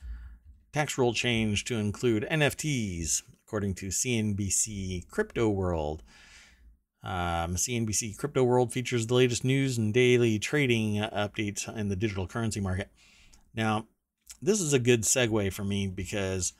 tax 0.71 0.97
rule 0.97 1.13
change 1.13 1.65
to 1.65 1.75
include 1.75 2.25
NFTs, 2.31 3.23
according 3.45 3.75
to 3.75 3.87
CNBC 3.87 5.09
Crypto 5.09 5.49
World. 5.49 6.01
Um, 7.07 7.55
CNBC 7.55 8.17
Crypto 8.17 8.43
World 8.43 8.73
features 8.73 9.07
the 9.07 9.13
latest 9.13 9.45
news 9.45 9.77
and 9.77 9.93
daily 9.93 10.39
trading 10.39 10.95
updates 10.95 11.73
in 11.73 11.87
the 11.87 11.95
digital 11.95 12.27
currency 12.27 12.59
market. 12.59 12.89
Now, 13.55 13.87
this 14.41 14.59
is 14.59 14.73
a 14.73 14.79
good 14.79 15.03
segue 15.03 15.53
for 15.53 15.63
me 15.63 15.87
because 15.87 16.51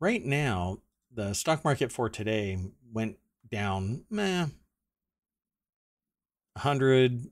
right 0.00 0.24
now 0.24 0.78
the 1.14 1.34
stock 1.34 1.62
market 1.62 1.92
for 1.92 2.08
today 2.08 2.58
went 2.90 3.18
down 3.50 4.04
meh, 4.08 4.46
100 6.54 7.26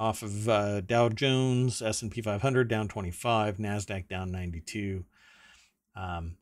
off 0.00 0.22
of 0.24 0.48
uh, 0.48 0.80
Dow 0.80 1.08
Jones, 1.08 1.80
S&P 1.80 2.20
500 2.20 2.66
down 2.66 2.88
25, 2.88 3.58
Nasdaq 3.58 4.08
down 4.08 4.32
92. 4.32 5.04
Um, 5.94 6.34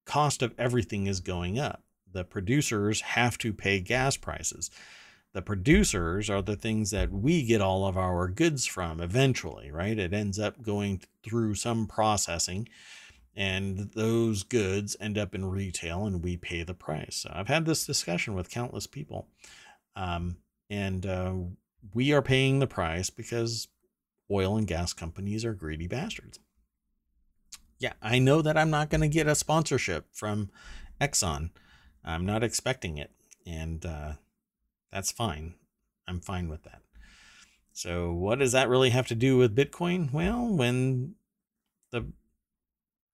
cost 0.05 0.41
of 0.41 0.53
everything 0.57 1.07
is 1.07 1.19
going 1.19 1.59
up. 1.59 1.83
The 2.11 2.23
producers 2.23 3.01
have 3.01 3.37
to 3.39 3.51
pay 3.53 3.79
gas 3.79 4.15
prices. 4.15 4.69
The 5.33 5.41
producers 5.41 6.29
are 6.29 6.43
the 6.43 6.55
things 6.55 6.91
that 6.91 7.11
we 7.11 7.43
get 7.43 7.59
all 7.59 7.87
of 7.87 7.97
our 7.97 8.27
goods 8.27 8.67
from 8.67 9.01
eventually, 9.01 9.71
right? 9.71 9.97
It 9.97 10.13
ends 10.13 10.37
up 10.37 10.61
going 10.61 11.01
through 11.23 11.55
some 11.55 11.87
processing 11.87 12.69
and 13.35 13.91
those 13.95 14.43
goods 14.43 14.95
end 14.99 15.17
up 15.17 15.33
in 15.33 15.45
retail 15.45 16.05
and 16.05 16.23
we 16.23 16.37
pay 16.37 16.63
the 16.63 16.73
price. 16.73 17.17
So 17.17 17.31
I've 17.33 17.47
had 17.47 17.65
this 17.65 17.85
discussion 17.85 18.35
with 18.35 18.49
countless 18.49 18.87
people. 18.87 19.27
Um, 19.95 20.37
and 20.69 21.05
uh, 21.05 21.33
we 21.93 22.13
are 22.13 22.21
paying 22.21 22.59
the 22.59 22.67
price 22.67 23.09
because 23.09 23.67
oil 24.29 24.57
and 24.57 24.67
gas 24.67 24.93
companies 24.93 25.43
are 25.45 25.53
greedy 25.53 25.87
bastards. 25.87 26.39
Yeah, 27.79 27.93
I 28.01 28.19
know 28.19 28.41
that 28.41 28.57
I'm 28.57 28.69
not 28.69 28.89
going 28.89 29.01
to 29.01 29.07
get 29.07 29.27
a 29.27 29.35
sponsorship 29.35 30.05
from 30.11 30.49
Exxon. 31.01 31.49
I'm 32.03 32.25
not 32.25 32.43
expecting 32.43 32.97
it. 32.97 33.11
And 33.45 33.85
uh, 33.85 34.13
that's 34.91 35.11
fine. 35.11 35.55
I'm 36.07 36.21
fine 36.21 36.47
with 36.47 36.63
that. 36.63 36.81
So, 37.73 38.13
what 38.13 38.39
does 38.39 38.51
that 38.51 38.69
really 38.69 38.91
have 38.91 39.07
to 39.07 39.15
do 39.15 39.37
with 39.37 39.55
Bitcoin? 39.55 40.13
Well, 40.13 40.47
when 40.47 41.15
the 41.91 42.05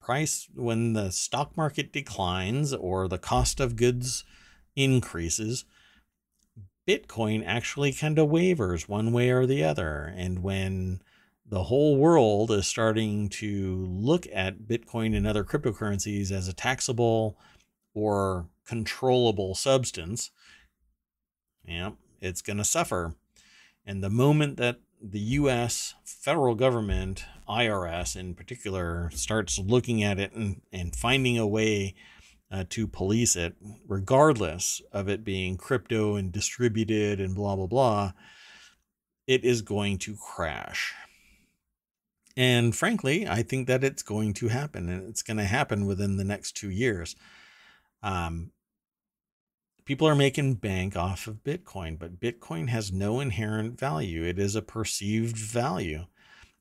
price, 0.10 0.50
when 0.56 0.94
the 0.94 1.12
stock 1.12 1.56
market 1.56 1.94
declines 1.94 2.74
or 2.74 3.08
the 3.08 3.20
cost 3.20 3.60
of 3.60 3.76
goods 3.76 4.24
increases, 4.76 5.66
Bitcoin 6.88 7.44
actually 7.46 7.94
kind 7.94 8.18
of 8.18 8.28
wavers 8.28 8.90
one 8.90 9.12
way 9.12 9.30
or 9.30 9.46
the 9.46 9.64
other. 9.64 10.12
And 10.18 10.42
when 10.42 11.04
the 11.46 11.66
whole 11.66 11.96
world 11.96 12.50
is 12.50 12.66
starting 12.66 13.30
to 13.30 13.86
look 13.88 14.26
at 14.34 14.64
Bitcoin 14.64 15.16
and 15.16 15.28
other 15.28 15.44
cryptocurrencies 15.44 16.32
as 16.32 16.48
a 16.48 16.54
taxable 16.54 17.38
or 17.94 18.48
controllable 18.66 19.54
substance, 19.54 20.32
yeah, 21.64 21.92
it's 22.20 22.42
going 22.42 22.58
to 22.58 22.64
suffer. 22.64 23.14
And 23.86 24.04
the 24.04 24.10
moment 24.10 24.58
that 24.58 24.80
the 25.00 25.20
US 25.20 25.94
federal 26.04 26.56
government, 26.56 27.26
IRS 27.50 28.16
in 28.16 28.36
particular, 28.36 29.10
starts 29.14 29.60
looking 29.60 30.04
at 30.04 30.20
it 30.20 30.34
and, 30.34 30.62
and 30.72 30.96
finding 30.96 31.38
a 31.38 31.48
way 31.48 31.96
uh, 32.52 32.64
to 32.70 32.88
police 32.88 33.36
it, 33.36 33.56
regardless 33.88 34.82
of 34.92 35.10
it 35.10 35.24
being 35.24 35.58
crypto 35.58 36.16
and 36.16 36.32
distributed 36.32 37.20
and 37.20 37.36
blah, 37.36 37.56
blah, 37.56 37.68
blah, 37.68 38.12
it 39.28 39.44
is 39.44 39.62
going 39.62 39.98
to 40.00 40.16
crash. 40.16 40.94
And 42.36 42.76
frankly, 42.76 43.28
I 43.28 43.44
think 43.44 43.68
that 43.68 43.84
it's 43.84 44.02
going 44.02 44.34
to 44.36 44.48
happen, 44.48 44.90
and 44.90 45.10
it's 45.10 45.22
going 45.22 45.38
to 45.38 45.44
happen 45.44 45.86
within 45.86 46.18
the 46.18 46.24
next 46.24 46.54
two 46.54 46.70
years. 46.70 47.16
Um, 48.02 48.52
people 49.86 50.08
are 50.08 50.16
making 50.16 50.56
bank 50.56 50.96
off 50.96 51.28
of 51.28 51.44
Bitcoin, 51.44 52.00
but 52.00 52.20
Bitcoin 52.20 52.70
has 52.70 52.92
no 52.92 53.20
inherent 53.20 53.80
value. 53.80 54.24
It 54.24 54.40
is 54.40 54.56
a 54.56 54.62
perceived 54.62 55.36
value, 55.36 56.06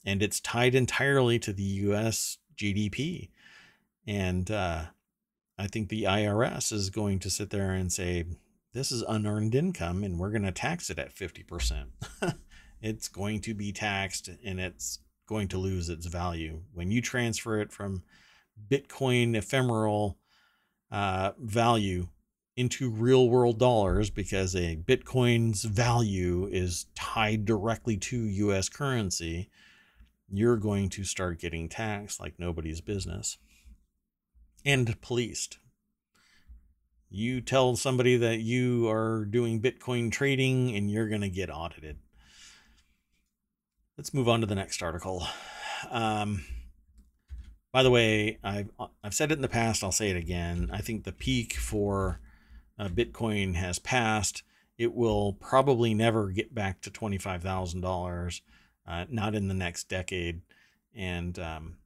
and 0.04 0.22
it's 0.22 0.40
tied 0.40 0.74
entirely 0.74 1.38
to 1.40 1.52
the 1.52 1.62
US 1.62 2.38
GDP. 2.56 3.30
And 4.06 4.50
uh, 4.50 4.86
I 5.58 5.66
think 5.66 5.88
the 5.88 6.04
IRS 6.04 6.72
is 6.72 6.90
going 6.90 7.18
to 7.20 7.30
sit 7.30 7.50
there 7.50 7.72
and 7.72 7.92
say, 7.92 8.24
this 8.74 8.92
is 8.92 9.02
unearned 9.02 9.54
income, 9.54 10.04
and 10.04 10.18
we're 10.18 10.30
going 10.30 10.42
to 10.42 10.52
tax 10.52 10.90
it 10.90 10.98
at 10.98 11.14
50%. 11.14 11.86
it's 12.80 13.08
going 13.08 13.40
to 13.40 13.54
be 13.54 13.72
taxed 13.72 14.28
and 14.44 14.60
it's 14.60 15.00
going 15.26 15.48
to 15.48 15.58
lose 15.58 15.88
its 15.88 16.06
value. 16.06 16.62
When 16.72 16.90
you 16.90 17.02
transfer 17.02 17.60
it 17.60 17.72
from 17.72 18.02
Bitcoin 18.70 19.36
ephemeral 19.36 20.18
uh, 20.90 21.32
value 21.38 22.08
into 22.56 22.90
real 22.90 23.28
world 23.28 23.58
dollars 23.58 24.10
because 24.10 24.56
a 24.56 24.76
Bitcoin's 24.76 25.64
value 25.64 26.48
is 26.50 26.86
tied 26.94 27.44
directly 27.44 27.96
to 27.96 28.16
US 28.16 28.68
currency, 28.68 29.48
you're 30.30 30.56
going 30.56 30.88
to 30.90 31.04
start 31.04 31.40
getting 31.40 31.68
taxed 31.68 32.20
like 32.20 32.34
nobody's 32.38 32.80
business 32.80 33.38
and 34.64 35.00
policed. 35.00 35.58
You 37.10 37.40
tell 37.40 37.76
somebody 37.76 38.16
that 38.18 38.40
you 38.40 38.88
are 38.88 39.24
doing 39.24 39.62
Bitcoin 39.62 40.12
trading 40.12 40.76
and 40.76 40.90
you're 40.90 41.08
going 41.08 41.22
to 41.22 41.30
get 41.30 41.50
audited. 41.50 41.98
Let's 43.96 44.12
move 44.12 44.28
on 44.28 44.40
to 44.40 44.46
the 44.46 44.54
next 44.54 44.82
article. 44.82 45.26
Um, 45.90 46.44
by 47.72 47.82
the 47.82 47.90
way, 47.90 48.38
I've, 48.42 48.70
I've 49.02 49.14
said 49.14 49.30
it 49.30 49.36
in 49.36 49.42
the 49.42 49.48
past, 49.48 49.82
I'll 49.82 49.92
say 49.92 50.10
it 50.10 50.16
again. 50.16 50.70
I 50.72 50.80
think 50.80 51.04
the 51.04 51.12
peak 51.12 51.54
for 51.54 52.20
uh, 52.78 52.88
Bitcoin 52.88 53.54
has 53.54 53.78
passed, 53.78 54.42
it 54.76 54.94
will 54.94 55.32
probably 55.34 55.94
never 55.94 56.30
get 56.30 56.54
back 56.54 56.80
to 56.82 56.90
$25,000, 56.90 58.40
uh, 58.88 59.04
not 59.08 59.34
in 59.34 59.48
the 59.48 59.54
next 59.54 59.88
decade. 59.88 60.40
And 60.94 61.38
um, 61.38 61.76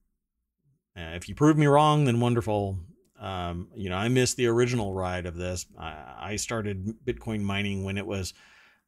uh, 0.96 1.14
if 1.14 1.28
you 1.28 1.34
prove 1.34 1.58
me 1.58 1.66
wrong, 1.66 2.04
then 2.04 2.20
wonderful. 2.20 2.78
Um, 3.20 3.68
you 3.74 3.90
know, 3.90 3.96
I 3.96 4.08
missed 4.08 4.36
the 4.36 4.46
original 4.46 4.92
ride 4.94 5.26
of 5.26 5.36
this. 5.36 5.66
I, 5.78 5.94
I, 6.18 6.36
started 6.36 6.96
Bitcoin 7.04 7.42
mining 7.42 7.84
when 7.84 7.96
it 7.96 8.06
was 8.06 8.34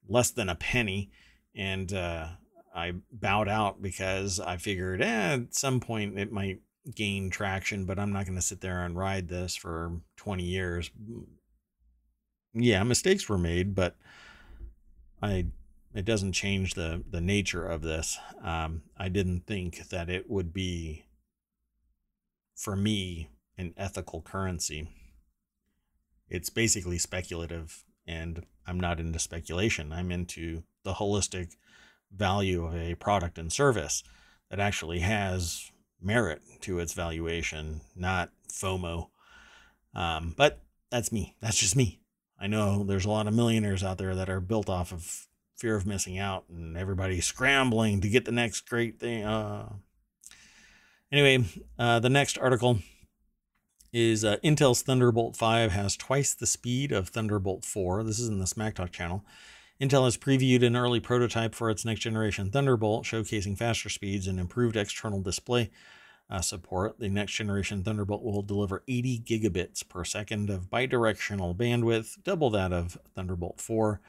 less 0.08 0.32
than 0.32 0.48
a 0.48 0.56
penny, 0.56 1.12
and 1.54 1.92
uh, 1.92 2.28
I 2.74 2.94
bowed 3.12 3.48
out 3.48 3.80
because 3.80 4.40
I 4.40 4.56
figured 4.56 5.02
eh, 5.02 5.34
at 5.34 5.54
some 5.54 5.78
point 5.78 6.18
it 6.18 6.32
might 6.32 6.60
gain 6.92 7.30
traction, 7.30 7.86
but 7.86 7.98
I'm 7.98 8.12
not 8.12 8.26
going 8.26 8.36
to 8.36 8.42
sit 8.42 8.60
there 8.60 8.84
and 8.84 8.98
ride 8.98 9.28
this 9.28 9.54
for 9.54 10.00
20 10.16 10.42
years 10.42 10.90
yeah, 12.54 12.82
mistakes 12.84 13.28
were 13.28 13.38
made, 13.38 13.74
but 13.74 13.96
I 15.22 15.46
it 15.94 16.04
doesn't 16.04 16.32
change 16.32 16.74
the 16.74 17.02
the 17.08 17.20
nature 17.20 17.66
of 17.66 17.82
this. 17.82 18.18
Um, 18.42 18.82
I 18.96 19.08
didn't 19.08 19.46
think 19.46 19.88
that 19.90 20.10
it 20.10 20.28
would 20.28 20.52
be 20.52 21.04
for 22.54 22.76
me 22.76 23.30
an 23.56 23.74
ethical 23.76 24.20
currency. 24.20 24.88
It's 26.28 26.50
basically 26.50 26.98
speculative, 26.98 27.84
and 28.06 28.44
I'm 28.66 28.80
not 28.80 28.98
into 28.98 29.18
speculation. 29.18 29.92
I'm 29.92 30.10
into 30.10 30.64
the 30.82 30.94
holistic 30.94 31.56
value 32.10 32.64
of 32.64 32.74
a 32.74 32.94
product 32.96 33.38
and 33.38 33.52
service 33.52 34.02
that 34.50 34.60
actually 34.60 35.00
has 35.00 35.70
merit 36.00 36.42
to 36.60 36.78
its 36.78 36.92
valuation, 36.92 37.80
not 37.94 38.30
FOMO. 38.48 39.08
Um, 39.94 40.34
but 40.36 40.60
that's 40.90 41.12
me. 41.12 41.36
That's 41.40 41.58
just 41.58 41.76
me. 41.76 42.00
I 42.38 42.46
know 42.46 42.84
there's 42.84 43.04
a 43.04 43.10
lot 43.10 43.26
of 43.26 43.34
millionaires 43.34 43.84
out 43.84 43.98
there 43.98 44.14
that 44.14 44.28
are 44.28 44.40
built 44.40 44.68
off 44.68 44.92
of 44.92 45.26
fear 45.56 45.76
of 45.76 45.86
missing 45.86 46.18
out 46.18 46.44
and 46.48 46.76
everybody 46.76 47.20
scrambling 47.20 48.00
to 48.00 48.08
get 48.08 48.24
the 48.24 48.32
next 48.32 48.68
great 48.68 48.98
thing. 48.98 49.24
Uh, 49.24 49.74
anyway, 51.12 51.44
uh, 51.78 52.00
the 52.00 52.10
next 52.10 52.38
article 52.38 52.78
is 53.92 54.24
uh, 54.24 54.36
Intel's 54.42 54.82
Thunderbolt 54.82 55.36
5 55.36 55.70
has 55.70 55.96
twice 55.96 56.34
the 56.34 56.46
speed 56.46 56.90
of 56.90 57.08
Thunderbolt 57.08 57.64
4. 57.64 58.02
This 58.02 58.18
is 58.18 58.28
in 58.28 58.40
the 58.40 58.46
Smack 58.46 58.74
Talk 58.74 58.90
channel. 58.90 59.24
Intel 59.80 60.04
has 60.04 60.16
previewed 60.16 60.64
an 60.64 60.76
early 60.76 61.00
prototype 61.00 61.54
for 61.54 61.70
its 61.70 61.84
next 61.84 62.00
generation 62.00 62.50
Thunderbolt, 62.50 63.04
showcasing 63.04 63.56
faster 63.56 63.88
speeds 63.88 64.26
and 64.26 64.40
improved 64.40 64.76
external 64.76 65.20
display 65.20 65.70
uh, 66.30 66.40
support. 66.40 66.98
The 66.98 67.08
next 67.08 67.32
generation 67.34 67.84
Thunderbolt 67.84 68.22
will 68.22 68.42
deliver 68.42 68.82
80 68.88 69.20
gigabits 69.20 69.88
per 69.88 70.04
second 70.04 70.50
of 70.50 70.70
bidirectional 70.70 71.56
bandwidth, 71.56 72.22
double 72.24 72.50
that 72.50 72.72
of 72.72 72.98
Thunderbolt 73.14 73.60
4. 73.60 74.00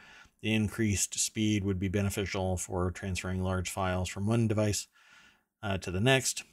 The 0.46 0.54
increased 0.54 1.18
speed 1.18 1.64
would 1.64 1.80
be 1.80 1.88
beneficial 1.88 2.56
for 2.56 2.92
transferring 2.92 3.42
large 3.42 3.68
files 3.68 4.08
from 4.08 4.28
one 4.28 4.48
device 4.48 4.86
uh, 5.64 5.80
to 5.80 5.90
the 5.90 6.00
next. 6.00 6.44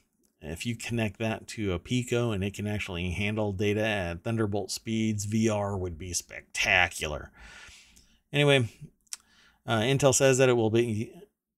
If 0.41 0.65
you 0.65 0.77
connect 0.77 1.19
that 1.19 1.47
to 1.49 1.75
a 1.75 1.79
Pico 1.79 2.31
and 2.31 2.43
it 2.43 2.55
can 2.55 2.67
actually 2.67 3.11
handle 3.11 3.53
data 3.53 3.85
at 3.85 4.25
Thunderbolt 4.25 4.71
speeds, 4.71 5.27
VR 5.27 5.79
would 5.79 5.99
be 5.99 6.15
spectacular. 6.15 7.33
Anyway, 8.33 8.71
uh, 9.67 9.81
Intel 9.81 10.15
says 10.15 10.39
that 10.39 10.49
it 10.49 10.55
will 10.55 10.71
be 10.71 11.13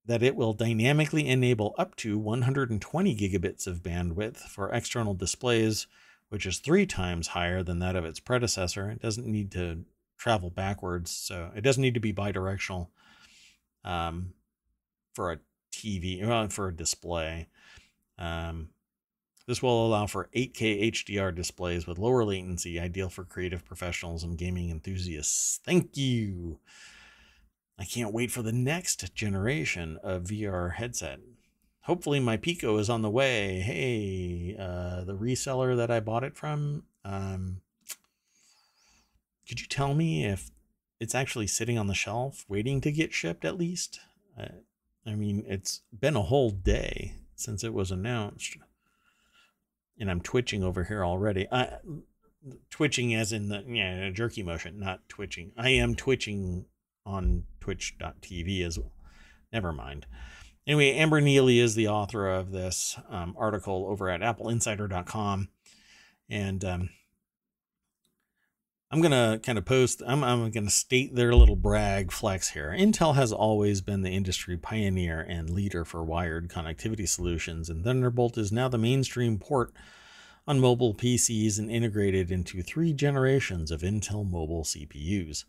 that 0.04 0.24
it 0.24 0.34
will 0.34 0.54
dynamically 0.54 1.28
enable 1.28 1.72
up 1.78 1.94
to 1.98 2.18
120 2.18 3.16
gigabits 3.16 3.68
of 3.68 3.80
bandwidth 3.80 4.38
for 4.38 4.72
external 4.72 5.14
displays, 5.14 5.86
which 6.30 6.46
is 6.46 6.58
three 6.58 6.84
times 6.84 7.28
higher 7.28 7.62
than 7.62 7.78
that 7.78 7.94
of 7.94 8.04
its 8.04 8.18
predecessor. 8.18 8.90
It 8.90 9.00
doesn't 9.00 9.24
need 9.24 9.52
to 9.52 9.84
travel 10.24 10.48
backwards, 10.48 11.10
so 11.10 11.50
it 11.54 11.60
doesn't 11.60 11.82
need 11.82 11.92
to 11.92 12.00
be 12.00 12.10
bidirectional 12.10 12.88
um, 13.84 14.32
for 15.12 15.30
a 15.30 15.38
TV, 15.70 16.26
well, 16.26 16.48
for 16.48 16.68
a 16.68 16.74
display. 16.74 17.46
Um, 18.18 18.70
this 19.46 19.62
will 19.62 19.87
allow 19.87 20.06
for 20.06 20.30
8K 20.34 20.90
HDR 20.90 21.34
displays 21.34 21.87
with 21.87 21.98
lower 21.98 22.24
latency, 22.24 22.80
ideal 22.80 23.10
for 23.10 23.24
creative 23.24 23.66
professionals 23.66 24.24
and 24.24 24.38
gaming 24.38 24.70
enthusiasts. 24.70 25.60
Thank 25.62 25.94
you. 25.98 26.58
I 27.78 27.84
can't 27.84 28.14
wait 28.14 28.30
for 28.30 28.40
the 28.40 28.50
next 28.50 29.14
generation 29.14 29.98
of 30.02 30.22
VR 30.22 30.72
headset. 30.72 31.18
Hopefully, 31.82 32.18
my 32.18 32.38
Pico 32.38 32.78
is 32.78 32.88
on 32.88 33.02
the 33.02 33.10
way. 33.10 33.60
Hey, 33.60 34.56
uh, 34.58 35.04
the 35.04 35.18
reseller 35.18 35.76
that 35.76 35.90
I 35.90 36.00
bought 36.00 36.24
it 36.24 36.34
from, 36.34 36.84
um, 37.04 37.60
could 39.48 39.61
you 39.61 39.66
tell 39.66 39.94
me 39.94 40.24
if 40.24 40.50
it's 41.00 41.14
actually 41.14 41.46
sitting 41.46 41.78
on 41.78 41.87
the 41.87 41.94
shelf 41.94 42.44
waiting 42.48 42.80
to 42.80 42.92
get 42.92 43.12
shipped 43.12 43.44
at 43.44 43.59
least? 43.59 44.00
Uh, 44.38 44.46
I 45.07 45.14
mean, 45.14 45.44
it's 45.46 45.83
been 45.98 46.16
a 46.16 46.22
whole 46.22 46.50
day 46.50 47.14
since 47.35 47.62
it 47.62 47.74
was 47.74 47.90
announced. 47.90 48.57
And 49.98 50.11
I'm 50.11 50.20
twitching 50.20 50.64
over 50.64 50.85
here 50.85 51.04
already. 51.04 51.46
I, 51.52 51.78
twitching 52.70 53.14
as 53.14 53.33
in 53.33 53.48
the 53.48 53.64
yeah, 53.66 54.11
jerky 54.11 54.42
motion, 54.42 54.80
not 54.80 55.09
twitching. 55.09 55.52
I 55.57 55.70
am 55.70 55.94
twitching 55.94 56.66
on 57.07 57.44
twitch.tv 57.61 58.64
as 58.66 58.78
well. 58.78 58.92
Never 59.52 59.72
mind. 59.72 60.07
Anyway, 60.66 60.92
Amber 60.92 61.20
Neely 61.20 61.61
is 61.61 61.74
the 61.74 61.88
author 61.88 62.26
of 62.26 62.50
this 62.50 62.98
um, 63.11 63.35
article 63.38 63.87
over 63.88 64.09
at 64.09 64.22
appleinsider.com. 64.22 65.48
And 66.30 66.64
um, 66.64 66.88
I'm 68.90 69.00
going 69.00 69.10
to 69.10 69.40
kind 69.42 69.58
of 69.58 69.64
post, 69.64 70.02
I'm, 70.06 70.22
I'm 70.22 70.50
going 70.50 70.66
to 70.66 70.70
state 70.70 71.14
their 71.14 71.34
little 71.34 71.56
brag 71.56 72.12
flex 72.12 72.50
here. 72.50 72.74
Intel 72.76 73.16
has 73.16 73.32
always 73.32 73.80
been 73.80 74.02
the 74.02 74.10
industry 74.10 74.56
pioneer 74.56 75.20
and 75.20 75.50
leader 75.50 75.84
for 75.84 76.04
wired 76.04 76.48
connectivity 76.48 77.08
solutions, 77.08 77.68
and 77.68 77.82
Thunderbolt 77.82 78.38
is 78.38 78.52
now 78.52 78.68
the 78.68 78.78
mainstream 78.78 79.38
port 79.38 79.72
on 80.46 80.60
mobile 80.60 80.94
PCs 80.94 81.58
and 81.58 81.70
integrated 81.70 82.30
into 82.30 82.62
three 82.62 82.92
generations 82.92 83.70
of 83.70 83.80
Intel 83.80 84.30
mobile 84.30 84.62
CPUs. 84.62 85.44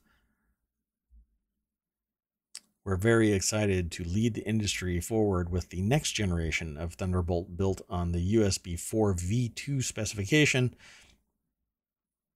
We're 2.86 2.96
very 2.98 3.34
excited 3.34 3.92
to 3.94 4.04
lead 4.04 4.36
the 4.36 4.48
industry 4.48 5.02
forward 5.02 5.50
with 5.50 5.70
the 5.70 5.82
next 5.82 6.12
generation 6.12 6.78
of 6.78 6.94
Thunderbolt 6.94 7.58
built 7.58 7.82
on 7.90 8.12
the 8.12 8.36
USB 8.36 8.80
4 8.80 9.16
V2 9.16 9.84
specification. 9.84 10.76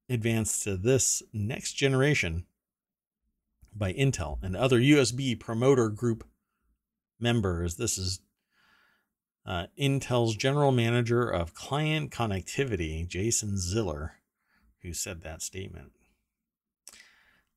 Advanced 0.10 0.63
to 0.63 0.76
this 0.76 1.22
next 1.32 1.74
generation 1.74 2.45
by 3.76 3.93
Intel 3.93 4.39
and 4.41 4.56
other 4.56 4.80
USB 4.80 5.39
promoter 5.39 5.89
group 5.89 6.24
members. 7.19 7.76
This 7.76 7.98
is 7.98 8.19
uh, 9.45 9.67
Intel's 9.80 10.36
general 10.36 10.72
manager 10.72 11.30
of 11.30 11.54
client 11.54 12.12
connectivity, 12.12 13.08
Jason 13.08 13.58
Ziller, 13.58 14.13
who 14.82 14.93
said 14.93 15.22
that 15.22 15.41
statement. 15.41 15.91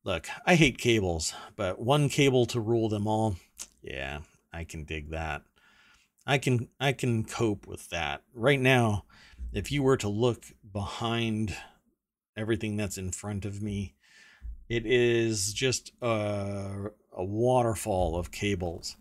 Look, 0.04 0.26
I 0.44 0.56
hate 0.56 0.78
cables, 0.78 1.32
but 1.56 1.80
one 1.80 2.08
cable 2.08 2.44
to 2.46 2.60
rule 2.60 2.88
them 2.88 3.06
all, 3.06 3.36
yeah, 3.82 4.20
I 4.52 4.64
can 4.64 4.84
dig 4.84 5.10
that. 5.10 5.42
I 6.26 6.38
can 6.38 6.68
I 6.78 6.92
can 6.92 7.24
cope 7.24 7.66
with 7.66 7.88
that. 7.90 8.22
Right 8.34 8.60
now, 8.60 9.04
if 9.52 9.70
you 9.72 9.82
were 9.82 9.96
to 9.98 10.08
look 10.08 10.44
behind 10.72 11.56
everything 12.36 12.76
that's 12.76 12.98
in 12.98 13.10
front 13.10 13.44
of 13.44 13.62
me, 13.62 13.94
it 14.68 14.86
is 14.86 15.52
just 15.52 15.92
a, 16.00 16.90
a 17.16 17.24
waterfall 17.24 18.16
of 18.16 18.30
cables. 18.30 18.96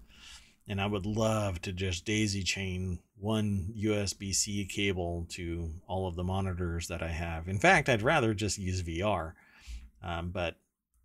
And 0.68 0.80
I 0.80 0.86
would 0.86 1.06
love 1.06 1.62
to 1.64 1.74
just 1.74 2.06
daisy 2.06 2.44
chain 2.44 3.00
one 3.18 3.74
USB 3.78 4.34
C 4.34 4.66
cable 4.66 5.28
to 5.30 5.70
all 5.88 6.08
of 6.08 6.16
the 6.16 6.24
monitors 6.24 6.88
that 6.88 7.04
I 7.04 7.10
have. 7.10 7.48
In 7.48 7.60
fact, 7.60 7.90
I'd 7.90 8.02
rather 8.02 8.34
just 8.34 8.58
use 8.58 8.82
VR. 8.82 9.34
Um, 10.04 10.30
but 10.30 10.56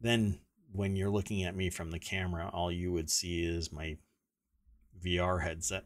then 0.01 0.39
when 0.73 0.97
you're 0.97 1.11
looking 1.11 1.45
at 1.45 1.57
me 1.57 1.71
from 1.71 1.91
the 1.91 1.99
camera, 1.99 2.51
all 2.53 2.73
you 2.73 2.93
would 2.93 3.11
see 3.11 3.45
is 3.45 3.73
my 3.73 3.97
VR 5.05 5.43
headset. 5.43 5.85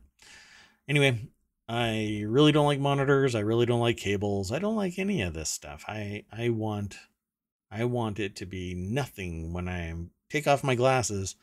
Anyway, 0.88 1.28
I 1.72 2.24
really 2.26 2.50
don't 2.50 2.66
like 2.66 2.80
monitors. 2.80 3.36
I 3.36 3.40
really 3.40 3.64
don't 3.64 3.78
like 3.78 3.96
cables. 3.96 4.50
I 4.50 4.58
don't 4.58 4.74
like 4.74 4.98
any 4.98 5.22
of 5.22 5.34
this 5.34 5.50
stuff. 5.50 5.84
I 5.86 6.24
I 6.36 6.48
want 6.48 6.96
I 7.70 7.84
want 7.84 8.18
it 8.18 8.34
to 8.36 8.46
be 8.46 8.74
nothing 8.74 9.52
when 9.52 9.68
I 9.68 9.94
take 10.28 10.48
off 10.48 10.64
my 10.64 10.74
glasses. 10.74 11.36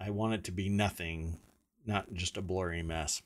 I 0.00 0.10
want 0.10 0.34
it 0.34 0.44
to 0.44 0.50
be 0.50 0.68
nothing, 0.68 1.38
not 1.86 2.12
just 2.12 2.36
a 2.36 2.42
blurry 2.42 2.82
mess. 2.82 3.22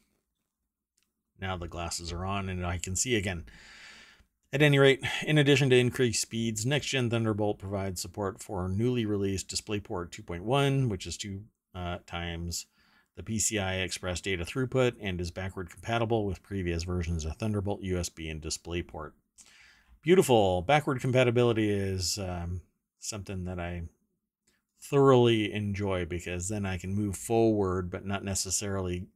Now 1.41 1.57
the 1.57 1.69
glasses 1.69 2.13
are 2.13 2.27
on 2.27 2.51
and 2.51 2.67
I 2.67 2.77
can 2.77 2.97
see 2.97 3.17
again. 3.17 3.47
At 4.53 4.61
any 4.61 4.79
rate, 4.79 5.03
in 5.23 5.39
addition 5.39 5.71
to 5.71 5.79
increased 5.79 6.21
speeds, 6.21 6.67
Next 6.67 6.89
Gen 6.89 7.09
Thunderbolt 7.09 7.59
provides 7.59 8.03
support 8.03 8.43
for 8.43 8.69
newly 8.69 9.07
released 9.07 9.49
DisplayPort 9.49 10.11
2.1, 10.11 10.91
which 10.91 11.07
is 11.07 11.17
two 11.17 11.45
uh, 11.75 11.99
times 12.07 12.67
the 13.17 13.23
PCI 13.23 13.83
Express 13.83 14.21
data 14.21 14.45
throughput 14.45 14.95
and 15.01 15.21
is 15.21 15.31
backward 15.31 15.71
compatible 15.71 16.25
with 16.25 16.43
previous 16.43 16.85
versions 16.85 17.25
of 17.25 17.37
Thunderbolt, 17.37 17.83
USB, 17.83 18.31
and 18.31 18.41
DisplayPort. 18.41 19.13
Beautiful. 20.03 20.63
Backward 20.63 21.01
compatibility 21.01 21.71
is 21.71 22.19
um, 22.19 22.63
something 22.99 23.45
that 23.45 23.61
I 23.61 23.83
thoroughly 24.83 25.53
enjoy 25.53 26.07
because 26.07 26.49
then 26.49 26.65
I 26.65 26.79
can 26.79 26.95
move 26.95 27.17
forward, 27.17 27.91
but 27.91 28.07
not 28.07 28.25
necessarily 28.25 29.07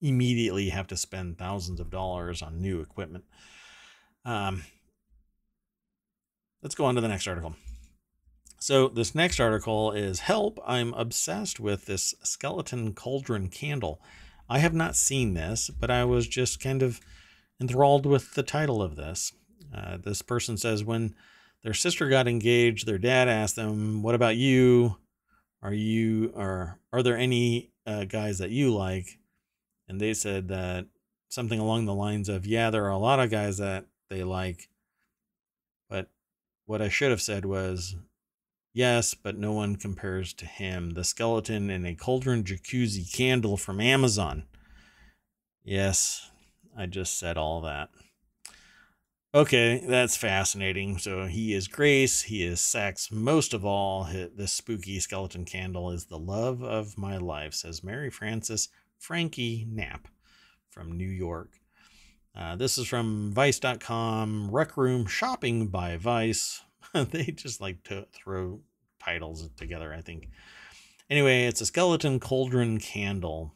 immediately 0.00 0.70
have 0.70 0.86
to 0.88 0.96
spend 0.96 1.38
thousands 1.38 1.80
of 1.80 1.90
dollars 1.90 2.42
on 2.42 2.60
new 2.60 2.80
equipment. 2.80 3.24
Um, 4.24 4.64
let's 6.62 6.74
go 6.74 6.86
on 6.86 6.94
to 6.94 7.00
the 7.00 7.08
next 7.08 7.26
article. 7.26 7.54
So, 8.62 8.86
this 8.86 9.12
next 9.12 9.40
article 9.40 9.90
is 9.90 10.20
Help, 10.20 10.60
I'm 10.64 10.94
obsessed 10.94 11.58
with 11.58 11.86
this 11.86 12.14
skeleton 12.22 12.94
cauldron 12.94 13.48
candle. 13.48 14.00
I 14.48 14.60
have 14.60 14.72
not 14.72 14.94
seen 14.94 15.34
this, 15.34 15.68
but 15.68 15.90
I 15.90 16.04
was 16.04 16.28
just 16.28 16.60
kind 16.60 16.80
of 16.80 17.00
enthralled 17.60 18.06
with 18.06 18.34
the 18.34 18.44
title 18.44 18.80
of 18.80 18.94
this. 18.94 19.32
Uh, 19.74 19.96
this 19.96 20.22
person 20.22 20.56
says 20.56 20.84
when 20.84 21.16
their 21.64 21.74
sister 21.74 22.08
got 22.08 22.28
engaged, 22.28 22.86
their 22.86 22.98
dad 22.98 23.26
asked 23.26 23.56
them, 23.56 24.00
"What 24.00 24.14
about 24.14 24.36
you? 24.36 24.96
Are 25.60 25.74
you 25.74 26.32
are 26.36 26.78
are 26.92 27.02
there 27.02 27.18
any 27.18 27.72
uh, 27.84 28.04
guys 28.04 28.38
that 28.38 28.50
you 28.50 28.72
like?" 28.72 29.18
And 29.88 30.00
they 30.00 30.14
said 30.14 30.46
that 30.50 30.86
something 31.28 31.58
along 31.58 31.86
the 31.86 31.94
lines 31.94 32.28
of, 32.28 32.46
"Yeah, 32.46 32.70
there 32.70 32.84
are 32.84 32.90
a 32.90 32.96
lot 32.96 33.18
of 33.18 33.28
guys 33.28 33.58
that 33.58 33.86
they 34.08 34.22
like. 34.22 34.68
But 35.90 36.10
what 36.66 36.80
I 36.80 36.88
should 36.88 37.10
have 37.10 37.20
said 37.20 37.44
was, 37.44 37.96
yes, 38.72 39.14
but 39.14 39.38
no 39.38 39.52
one 39.52 39.76
compares 39.76 40.32
to 40.34 40.46
him. 40.46 40.90
The 40.90 41.04
skeleton 41.04 41.70
in 41.70 41.84
a 41.86 41.94
cauldron 41.94 42.44
jacuzzi 42.44 43.12
candle 43.12 43.56
from 43.56 43.80
Amazon. 43.80 44.44
Yes, 45.64 46.30
I 46.76 46.86
just 46.86 47.18
said 47.18 47.36
all 47.36 47.60
that. 47.62 47.90
Okay, 49.34 49.82
that's 49.86 50.16
fascinating. 50.16 50.98
So 50.98 51.24
he 51.24 51.54
is 51.54 51.66
grace, 51.66 52.22
he 52.22 52.44
is 52.44 52.60
sex. 52.60 53.10
Most 53.10 53.54
of 53.54 53.64
all, 53.64 54.04
this 54.04 54.52
spooky 54.52 55.00
skeleton 55.00 55.46
candle 55.46 55.90
is 55.90 56.04
the 56.04 56.18
love 56.18 56.62
of 56.62 56.98
my 56.98 57.16
life, 57.16 57.54
says 57.54 57.82
Mary 57.82 58.10
Frances 58.10 58.68
Frankie 58.98 59.66
Knapp 59.68 60.08
from 60.68 60.92
New 60.92 61.08
York. 61.08 61.58
Uh, 62.36 62.56
this 62.56 62.76
is 62.76 62.86
from 62.86 63.32
Vice.com, 63.32 64.50
Rec 64.50 64.76
Room 64.76 65.06
Shopping 65.06 65.68
by 65.68 65.96
Vice. 65.96 66.62
they 67.10 67.24
just 67.24 67.60
like 67.60 67.82
to 67.84 68.06
throw 68.12 68.60
titles 68.98 69.48
together, 69.56 69.92
I 69.92 70.00
think. 70.00 70.28
Anyway, 71.08 71.44
it's 71.44 71.60
a 71.60 71.66
skeleton 71.66 72.20
cauldron 72.20 72.78
candle, 72.78 73.54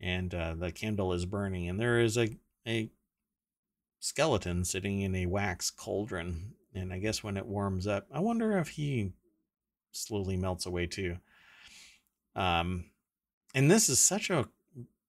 and 0.00 0.34
uh, 0.34 0.54
the 0.54 0.72
candle 0.72 1.12
is 1.12 1.26
burning, 1.26 1.68
and 1.68 1.78
there 1.78 2.00
is 2.00 2.16
a 2.16 2.28
a 2.66 2.90
skeleton 3.98 4.64
sitting 4.64 5.00
in 5.00 5.14
a 5.14 5.26
wax 5.26 5.70
cauldron. 5.70 6.54
And 6.74 6.92
I 6.92 6.98
guess 6.98 7.24
when 7.24 7.36
it 7.36 7.46
warms 7.46 7.86
up, 7.86 8.06
I 8.12 8.20
wonder 8.20 8.58
if 8.58 8.68
he 8.68 9.12
slowly 9.92 10.36
melts 10.36 10.66
away 10.66 10.86
too. 10.86 11.16
Um, 12.36 12.84
and 13.54 13.70
this 13.70 13.88
is 13.88 13.98
such 13.98 14.30
a 14.30 14.48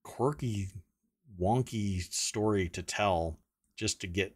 quirky, 0.04 0.70
wonky 1.40 2.02
story 2.12 2.68
to 2.70 2.82
tell 2.82 3.38
just 3.76 4.02
to 4.02 4.08
get 4.08 4.36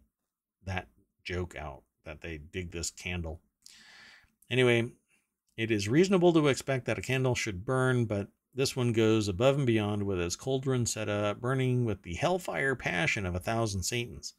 that 0.65 0.87
joke 1.23 1.55
out 1.55 1.84
that 2.05 2.21
they 2.21 2.37
dig 2.37 2.71
this 2.71 2.89
candle. 2.89 3.41
Anyway, 4.49 4.91
it 5.57 5.71
is 5.71 5.89
reasonable 5.89 6.33
to 6.33 6.47
expect 6.47 6.85
that 6.85 6.97
a 6.97 7.01
candle 7.01 7.35
should 7.35 7.65
burn, 7.65 8.05
but 8.05 8.27
this 8.53 8.75
one 8.75 8.93
goes 8.93 9.27
above 9.27 9.57
and 9.57 9.67
beyond 9.67 10.03
with 10.03 10.19
its 10.19 10.35
cauldron 10.35 10.85
set 10.85 11.09
up, 11.09 11.41
burning 11.41 11.83
with 11.83 12.03
the 12.03 12.13
hellfire 12.13 12.75
passion 12.75 13.25
of 13.25 13.35
a 13.35 13.39
thousand 13.39 13.83
Satans. 13.83 14.33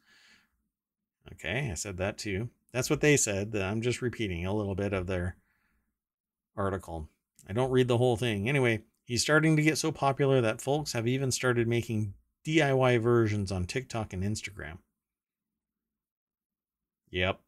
Okay, 1.32 1.68
I 1.70 1.74
said 1.74 1.98
that 1.98 2.18
too. 2.18 2.48
That's 2.72 2.88
what 2.88 3.00
they 3.00 3.16
said. 3.16 3.54
I'm 3.54 3.82
just 3.82 4.00
repeating 4.00 4.46
a 4.46 4.54
little 4.54 4.74
bit 4.74 4.92
of 4.92 5.06
their 5.06 5.36
article. 6.56 7.08
I 7.48 7.52
don't 7.52 7.70
read 7.70 7.88
the 7.88 7.98
whole 7.98 8.16
thing. 8.16 8.48
Anyway, 8.48 8.82
he's 9.04 9.22
starting 9.22 9.56
to 9.56 9.62
get 9.62 9.78
so 9.78 9.92
popular 9.92 10.40
that 10.40 10.60
folks 10.60 10.92
have 10.92 11.06
even 11.06 11.30
started 11.30 11.66
making 11.66 12.14
DIY 12.44 13.00
versions 13.00 13.50
on 13.50 13.64
TikTok 13.64 14.12
and 14.12 14.22
Instagram. 14.22 14.78
Yep. 17.10 17.40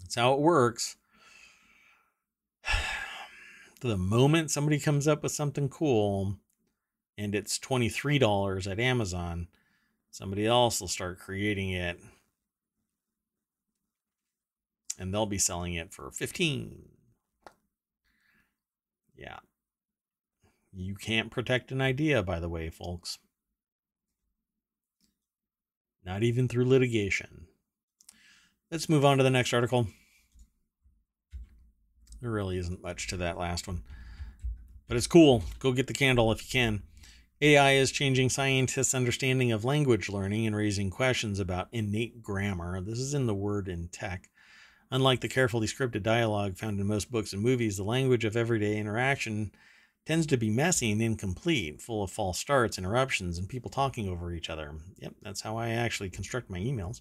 That's 0.00 0.14
how 0.14 0.34
it 0.34 0.40
works. 0.40 0.96
the 3.80 3.96
moment 3.96 4.50
somebody 4.50 4.78
comes 4.78 5.08
up 5.08 5.22
with 5.22 5.32
something 5.32 5.68
cool 5.68 6.36
and 7.18 7.34
it's 7.34 7.58
$23 7.58 8.70
at 8.70 8.80
Amazon, 8.80 9.48
somebody 10.10 10.46
else 10.46 10.80
will 10.80 10.88
start 10.88 11.18
creating 11.18 11.70
it 11.70 11.98
and 14.98 15.12
they'll 15.12 15.26
be 15.26 15.38
selling 15.38 15.74
it 15.74 15.92
for 15.92 16.10
15. 16.10 16.88
Yeah. 19.16 19.38
You 20.72 20.94
can't 20.94 21.30
protect 21.30 21.72
an 21.72 21.80
idea, 21.80 22.22
by 22.22 22.38
the 22.38 22.48
way, 22.48 22.70
folks. 22.70 23.18
Not 26.04 26.22
even 26.22 26.48
through 26.48 26.66
litigation. 26.66 27.46
Let's 28.68 28.88
move 28.88 29.04
on 29.04 29.18
to 29.18 29.22
the 29.22 29.30
next 29.30 29.54
article. 29.54 29.86
There 32.20 32.32
really 32.32 32.58
isn't 32.58 32.82
much 32.82 33.06
to 33.08 33.16
that 33.18 33.38
last 33.38 33.68
one. 33.68 33.82
But 34.88 34.96
it's 34.96 35.06
cool. 35.06 35.44
Go 35.60 35.70
get 35.70 35.86
the 35.86 35.92
candle 35.92 36.32
if 36.32 36.42
you 36.42 36.50
can. 36.50 36.82
AI 37.40 37.74
is 37.74 37.92
changing 37.92 38.30
scientists' 38.30 38.92
understanding 38.92 39.52
of 39.52 39.64
language 39.64 40.08
learning 40.08 40.48
and 40.48 40.56
raising 40.56 40.90
questions 40.90 41.38
about 41.38 41.68
innate 41.70 42.22
grammar. 42.22 42.80
This 42.80 42.98
is 42.98 43.14
in 43.14 43.26
the 43.26 43.34
word 43.34 43.68
in 43.68 43.86
tech. 43.86 44.30
Unlike 44.90 45.20
the 45.20 45.28
carefully 45.28 45.68
scripted 45.68 46.02
dialogue 46.02 46.56
found 46.56 46.80
in 46.80 46.86
most 46.88 47.12
books 47.12 47.32
and 47.32 47.42
movies, 47.42 47.76
the 47.76 47.84
language 47.84 48.24
of 48.24 48.36
everyday 48.36 48.78
interaction 48.78 49.52
tends 50.06 50.26
to 50.26 50.36
be 50.36 50.50
messy 50.50 50.90
and 50.90 51.00
incomplete, 51.00 51.80
full 51.80 52.02
of 52.02 52.10
false 52.10 52.38
starts, 52.38 52.78
interruptions, 52.78 53.38
and 53.38 53.48
people 53.48 53.70
talking 53.70 54.08
over 54.08 54.32
each 54.32 54.50
other. 54.50 54.72
Yep, 54.98 55.14
that's 55.22 55.42
how 55.42 55.56
I 55.56 55.68
actually 55.68 56.10
construct 56.10 56.50
my 56.50 56.58
emails. 56.58 57.00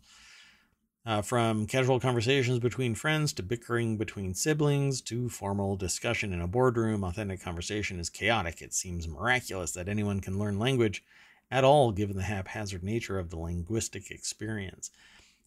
Uh, 1.06 1.22
from 1.22 1.68
casual 1.68 2.00
conversations 2.00 2.58
between 2.58 2.96
friends 2.96 3.32
to 3.32 3.44
bickering 3.44 3.96
between 3.96 4.34
siblings 4.34 5.02
to 5.02 5.30
formal 5.30 5.76
discussion 5.76 6.34
in 6.34 6.42
a 6.42 6.48
boardroom, 6.48 7.04
authentic 7.04 7.40
conversation 7.40 8.00
is 8.00 8.10
chaotic. 8.10 8.60
It 8.60 8.74
seems 8.74 9.08
miraculous 9.08 9.72
that 9.74 9.88
anyone 9.88 10.20
can 10.20 10.40
learn 10.40 10.58
language 10.58 11.04
at 11.52 11.64
all 11.64 11.92
given 11.92 12.18
the 12.18 12.24
haphazard 12.24 12.82
nature 12.84 13.20
of 13.20 13.30
the 13.30 13.38
linguistic 13.38 14.10
experience. 14.10 14.90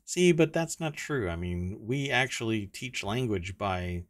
See, 0.04 0.30
but 0.30 0.52
that's 0.52 0.78
not 0.78 0.94
true. 0.94 1.28
I 1.28 1.34
mean, 1.34 1.76
we 1.80 2.08
actually 2.08 2.66
teach 2.66 3.02
language 3.02 3.58
by 3.58 4.04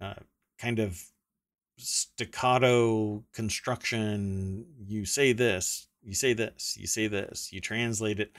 uh, 0.00 0.14
kind 0.58 0.80
of 0.80 1.00
staccato 1.76 3.22
construction. 3.32 4.66
You 4.84 5.04
say 5.04 5.32
this, 5.32 5.86
you 6.02 6.14
say 6.14 6.32
this, 6.32 6.76
you 6.76 6.88
say 6.88 7.06
this, 7.06 7.52
you 7.52 7.60
translate 7.60 8.18
it 8.18 8.32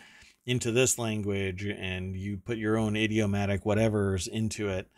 into 0.47 0.71
this 0.71 0.97
language 0.97 1.65
and 1.65 2.15
you 2.15 2.37
put 2.37 2.57
your 2.57 2.77
own 2.77 2.95
idiomatic 2.95 3.65
whatevers 3.65 4.27
into 4.29 4.69
it. 4.69 4.89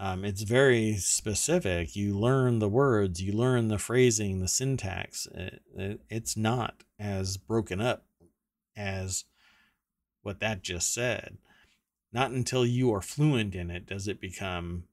Um, 0.00 0.24
it's 0.24 0.42
very 0.42 0.94
specific. 0.94 1.94
You 1.94 2.18
learn 2.18 2.58
the 2.58 2.68
words, 2.68 3.20
you 3.20 3.32
learn 3.32 3.68
the 3.68 3.78
phrasing, 3.78 4.40
the 4.40 4.48
syntax. 4.48 5.28
It, 5.34 5.60
it, 5.76 6.00
it's 6.08 6.36
not 6.36 6.84
as 6.98 7.36
broken 7.36 7.80
up 7.80 8.06
as 8.76 9.24
what 10.22 10.40
that 10.40 10.62
just 10.62 10.94
said. 10.94 11.36
Not 12.10 12.30
until 12.30 12.64
you 12.64 12.92
are 12.94 13.02
fluent 13.02 13.54
in 13.54 13.70
it 13.70 13.86
does 13.86 14.08
it 14.08 14.20
become 14.20 14.84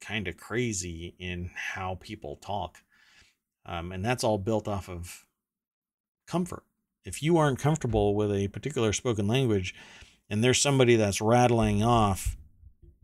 kind 0.00 0.26
of 0.26 0.36
crazy 0.36 1.14
in 1.20 1.50
how 1.54 1.98
people 2.00 2.36
talk. 2.36 2.78
Um, 3.64 3.92
and 3.92 4.04
that's 4.04 4.24
all 4.24 4.38
built 4.38 4.66
off 4.66 4.88
of 4.88 5.24
comfort 6.26 6.64
if 7.08 7.22
you 7.22 7.38
aren't 7.38 7.58
comfortable 7.58 8.14
with 8.14 8.30
a 8.30 8.48
particular 8.48 8.92
spoken 8.92 9.26
language 9.26 9.74
and 10.28 10.44
there's 10.44 10.60
somebody 10.60 10.94
that's 10.94 11.22
rattling 11.22 11.82
off 11.82 12.36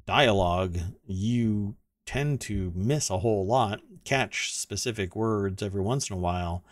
dialogue, 0.07 0.77
you 1.07 1.75
tend 2.05 2.39
to 2.43 2.71
miss 2.77 3.09
a 3.09 3.19
whole 3.19 3.47
lot, 3.47 3.81
catch 4.05 4.53
specific 4.53 5.17
words 5.17 5.63
every 5.63 5.81
once 5.81 6.11
in 6.11 6.17
a 6.17 6.21
while, 6.21 6.63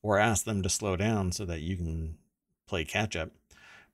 or 0.00 0.16
ask 0.16 0.44
them 0.44 0.62
to 0.62 0.68
slow 0.68 0.94
down 0.94 1.32
so 1.32 1.44
that 1.44 1.60
you 1.60 1.76
can 1.76 2.18
play 2.68 2.84
catch 2.84 3.16
up. 3.16 3.30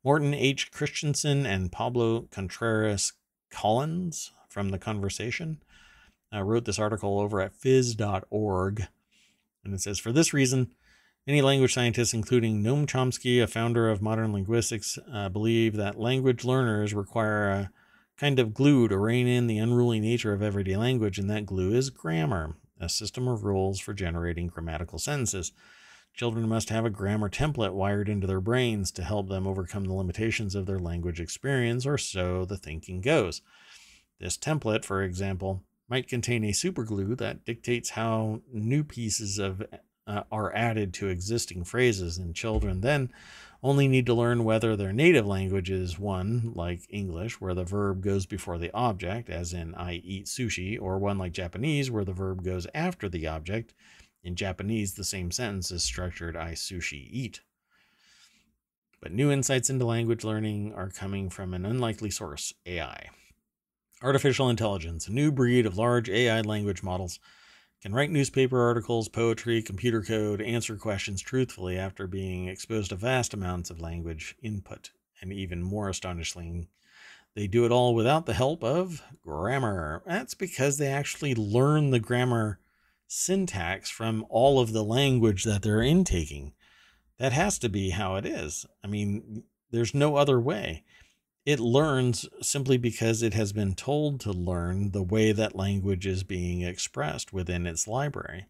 Morten 0.04 0.34
H. 0.34 0.70
Christiansen 0.70 1.46
and 1.46 1.72
Pablo 1.72 2.28
Contreras 2.30 3.14
Kallens 3.50 4.32
from 4.50 4.68
The 4.68 4.78
Conversation 4.78 5.62
uh, 6.34 6.42
wrote 6.42 6.66
this 6.66 6.78
article 6.78 7.20
over 7.20 7.40
at 7.40 7.58
phys.org. 7.58 8.86
And 9.64 9.72
it 9.72 9.80
says, 9.80 9.98
For 9.98 10.12
this 10.12 10.34
reason, 10.34 10.74
Many 11.24 11.40
language 11.40 11.74
scientists, 11.74 12.12
including 12.12 12.64
Noam 12.64 12.84
Chomsky, 12.84 13.40
a 13.40 13.46
founder 13.46 13.88
of 13.88 14.02
modern 14.02 14.32
linguistics, 14.32 14.98
uh, 15.12 15.28
believe 15.28 15.76
that 15.76 15.96
language 15.96 16.44
learners 16.44 16.94
require 16.94 17.48
a 17.48 17.70
kind 18.16 18.40
of 18.40 18.52
glue 18.52 18.88
to 18.88 18.98
rein 18.98 19.28
in 19.28 19.46
the 19.46 19.58
unruly 19.58 20.00
nature 20.00 20.32
of 20.32 20.42
everyday 20.42 20.76
language, 20.76 21.20
and 21.20 21.30
that 21.30 21.46
glue 21.46 21.74
is 21.74 21.90
grammar, 21.90 22.56
a 22.80 22.88
system 22.88 23.28
of 23.28 23.44
rules 23.44 23.78
for 23.78 23.94
generating 23.94 24.48
grammatical 24.48 24.98
sentences. 24.98 25.52
Children 26.12 26.48
must 26.48 26.70
have 26.70 26.84
a 26.84 26.90
grammar 26.90 27.30
template 27.30 27.72
wired 27.72 28.08
into 28.08 28.26
their 28.26 28.40
brains 28.40 28.90
to 28.90 29.04
help 29.04 29.28
them 29.28 29.46
overcome 29.46 29.84
the 29.84 29.94
limitations 29.94 30.56
of 30.56 30.66
their 30.66 30.80
language 30.80 31.20
experience, 31.20 31.86
or 31.86 31.98
so 31.98 32.44
the 32.44 32.56
thinking 32.56 33.00
goes. 33.00 33.42
This 34.18 34.36
template, 34.36 34.84
for 34.84 35.04
example, 35.04 35.62
might 35.88 36.08
contain 36.08 36.42
a 36.42 36.50
superglue 36.50 37.16
that 37.18 37.44
dictates 37.44 37.90
how 37.90 38.40
new 38.52 38.82
pieces 38.82 39.38
of 39.38 39.62
uh, 40.06 40.22
are 40.30 40.54
added 40.54 40.92
to 40.94 41.08
existing 41.08 41.64
phrases, 41.64 42.18
and 42.18 42.34
children 42.34 42.80
then 42.80 43.10
only 43.62 43.86
need 43.86 44.06
to 44.06 44.14
learn 44.14 44.44
whether 44.44 44.74
their 44.74 44.92
native 44.92 45.26
language 45.26 45.70
is 45.70 45.98
one 45.98 46.52
like 46.54 46.80
English, 46.88 47.40
where 47.40 47.54
the 47.54 47.64
verb 47.64 48.02
goes 48.02 48.26
before 48.26 48.58
the 48.58 48.72
object, 48.74 49.30
as 49.30 49.52
in 49.52 49.74
I 49.74 49.94
eat 49.94 50.26
sushi, 50.26 50.80
or 50.80 50.98
one 50.98 51.18
like 51.18 51.32
Japanese, 51.32 51.90
where 51.90 52.04
the 52.04 52.12
verb 52.12 52.44
goes 52.44 52.66
after 52.74 53.08
the 53.08 53.26
object. 53.28 53.72
In 54.24 54.34
Japanese, 54.34 54.94
the 54.94 55.04
same 55.04 55.30
sentence 55.30 55.70
is 55.70 55.84
structured 55.84 56.36
I 56.36 56.52
sushi 56.52 57.08
eat. 57.10 57.40
But 59.00 59.12
new 59.12 59.30
insights 59.30 59.70
into 59.70 59.84
language 59.84 60.24
learning 60.24 60.74
are 60.74 60.88
coming 60.88 61.28
from 61.28 61.54
an 61.54 61.64
unlikely 61.64 62.10
source 62.10 62.52
AI. 62.66 63.10
Artificial 64.00 64.48
intelligence, 64.48 65.06
a 65.06 65.12
new 65.12 65.30
breed 65.30 65.66
of 65.66 65.76
large 65.76 66.08
AI 66.08 66.40
language 66.40 66.82
models 66.82 67.20
can 67.82 67.92
write 67.92 68.10
newspaper 68.10 68.62
articles, 68.62 69.08
poetry, 69.08 69.60
computer 69.60 70.02
code, 70.02 70.40
answer 70.40 70.76
questions 70.76 71.20
truthfully 71.20 71.76
after 71.76 72.06
being 72.06 72.46
exposed 72.46 72.90
to 72.90 72.96
vast 72.96 73.34
amounts 73.34 73.70
of 73.70 73.80
language 73.80 74.36
input. 74.40 74.92
And 75.20 75.32
even 75.32 75.62
more 75.62 75.88
astonishing, 75.88 76.68
they 77.34 77.48
do 77.48 77.64
it 77.64 77.72
all 77.72 77.94
without 77.94 78.26
the 78.26 78.34
help 78.34 78.62
of 78.62 79.02
grammar. 79.24 80.02
That's 80.06 80.34
because 80.34 80.78
they 80.78 80.86
actually 80.86 81.34
learn 81.34 81.90
the 81.90 81.98
grammar 81.98 82.60
syntax 83.08 83.90
from 83.90 84.24
all 84.28 84.60
of 84.60 84.72
the 84.72 84.84
language 84.84 85.42
that 85.42 85.62
they're 85.62 85.82
intaking. 85.82 86.52
That 87.18 87.32
has 87.32 87.58
to 87.58 87.68
be 87.68 87.90
how 87.90 88.14
it 88.14 88.24
is. 88.24 88.64
I 88.84 88.86
mean, 88.86 89.42
there's 89.72 89.94
no 89.94 90.16
other 90.16 90.38
way 90.38 90.84
it 91.44 91.58
learns 91.58 92.28
simply 92.40 92.76
because 92.76 93.22
it 93.22 93.34
has 93.34 93.52
been 93.52 93.74
told 93.74 94.20
to 94.20 94.32
learn 94.32 94.92
the 94.92 95.02
way 95.02 95.32
that 95.32 95.56
language 95.56 96.06
is 96.06 96.22
being 96.22 96.62
expressed 96.62 97.32
within 97.32 97.66
its 97.66 97.88
library. 97.88 98.46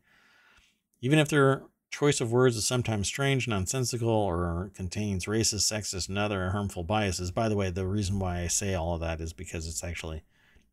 Even 1.01 1.19
if 1.19 1.29
their 1.29 1.63
choice 1.91 2.21
of 2.21 2.33
words 2.33 2.57
is 2.57 2.67
sometimes 2.67 3.07
strange, 3.07 3.49
nonsensical, 3.49 4.09
or 4.09 4.71
contains 4.75 5.25
racist, 5.25 5.73
sexist, 5.73 6.09
and 6.09 6.19
other 6.19 6.51
harmful 6.51 6.85
biases. 6.85 7.31
By 7.31 7.49
the 7.49 7.57
way, 7.57 7.71
the 7.71 7.87
reason 7.87 8.19
why 8.19 8.41
I 8.41 8.47
say 8.49 8.75
all 8.75 8.95
of 8.95 9.01
that 9.01 9.21
is 9.21 9.33
because 9.33 9.67
it's 9.67 9.85
actually 9.85 10.23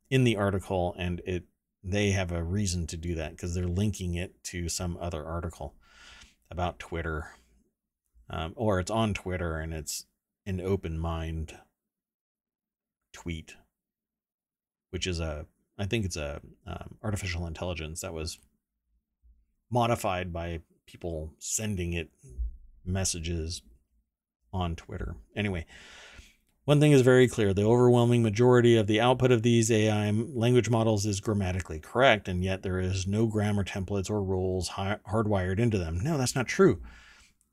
in 0.10 0.24
the 0.24 0.38
article 0.38 0.96
and 0.98 1.22
it 1.26 1.44
they 1.82 2.12
have 2.12 2.34
a 2.34 2.44
reason 2.44 2.86
to 2.88 2.98
do 2.98 3.16
that 3.16 3.32
because 3.32 3.56
they're 3.56 3.66
linking 3.66 4.16
it 4.16 4.44
to 4.44 4.68
some 4.68 4.98
other 5.00 5.24
article 5.26 5.76
about 6.52 6.78
Twitter, 6.78 7.36
um, 8.30 8.52
or 8.58 8.82
it's 8.82 8.92
on 8.92 9.14
Twitter 9.14 9.58
and 9.60 9.74
it's 9.74 10.06
an 10.46 10.60
open 10.60 11.00
mind 11.00 11.58
tweet, 13.22 13.56
which 14.92 15.06
is 15.06 15.20
a 15.20 15.46
I 15.78 15.86
think 15.86 16.06
it's 16.06 16.18
a 16.18 16.42
um, 16.68 16.96
artificial 17.04 17.48
intelligence 17.48 18.02
that 18.02 18.14
was 18.14 18.38
modified 19.72 20.34
by 20.34 20.60
people 20.86 21.34
sending 21.38 21.94
it 21.94 22.10
messages 22.86 23.62
on 24.52 24.76
Twitter. 24.76 25.16
Anyway, 25.36 25.66
one 26.66 26.80
thing 26.80 26.92
is 26.92 27.02
very 27.02 27.28
clear 27.28 27.54
the 27.54 27.64
overwhelming 27.64 28.24
majority 28.24 28.76
of 28.76 28.88
the 28.88 29.00
output 29.00 29.32
of 29.32 29.42
these 29.42 29.72
AI 29.72 30.12
language 30.12 30.70
models 30.70 31.06
is 31.06 31.20
grammatically 31.20 31.80
correct, 31.80 32.28
and 32.28 32.44
yet 32.44 32.62
there 32.62 32.80
is 32.80 33.08
no 33.08 33.26
grammar 33.26 33.64
templates 33.64 34.10
or 34.10 34.22
rules 34.22 34.70
hardwired 34.70 35.60
into 35.60 35.78
them. 35.78 36.00
No, 36.02 36.18
that's 36.18 36.36
not 36.36 36.48
true. 36.48 36.82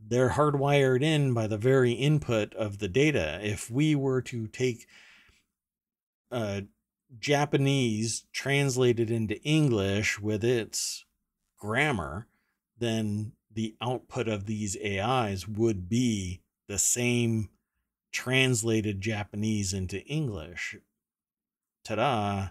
They're 0.00 0.30
hardwired 0.30 1.02
in 1.02 1.32
by 1.32 1.46
the 1.46 1.58
very 1.58 1.92
input 1.92 2.54
of 2.54 2.78
the 2.78 2.88
data. 2.88 3.40
If 3.42 3.70
we 3.70 3.94
were 3.94 4.22
to 4.22 4.46
take 4.48 4.86
uh, 6.30 6.62
Japanese 7.18 8.24
translated 8.32 9.10
into 9.10 9.40
English 9.42 10.18
with 10.20 10.44
its 10.44 11.04
grammar, 11.58 12.26
then 12.78 13.32
the 13.52 13.74
output 13.80 14.28
of 14.28 14.46
these 14.46 14.76
AIs 14.84 15.48
would 15.48 15.88
be 15.88 16.42
the 16.68 16.78
same 16.78 17.48
translated 18.12 19.00
Japanese 19.00 19.72
into 19.72 20.02
English. 20.04 20.76
Ta-da! 21.84 22.48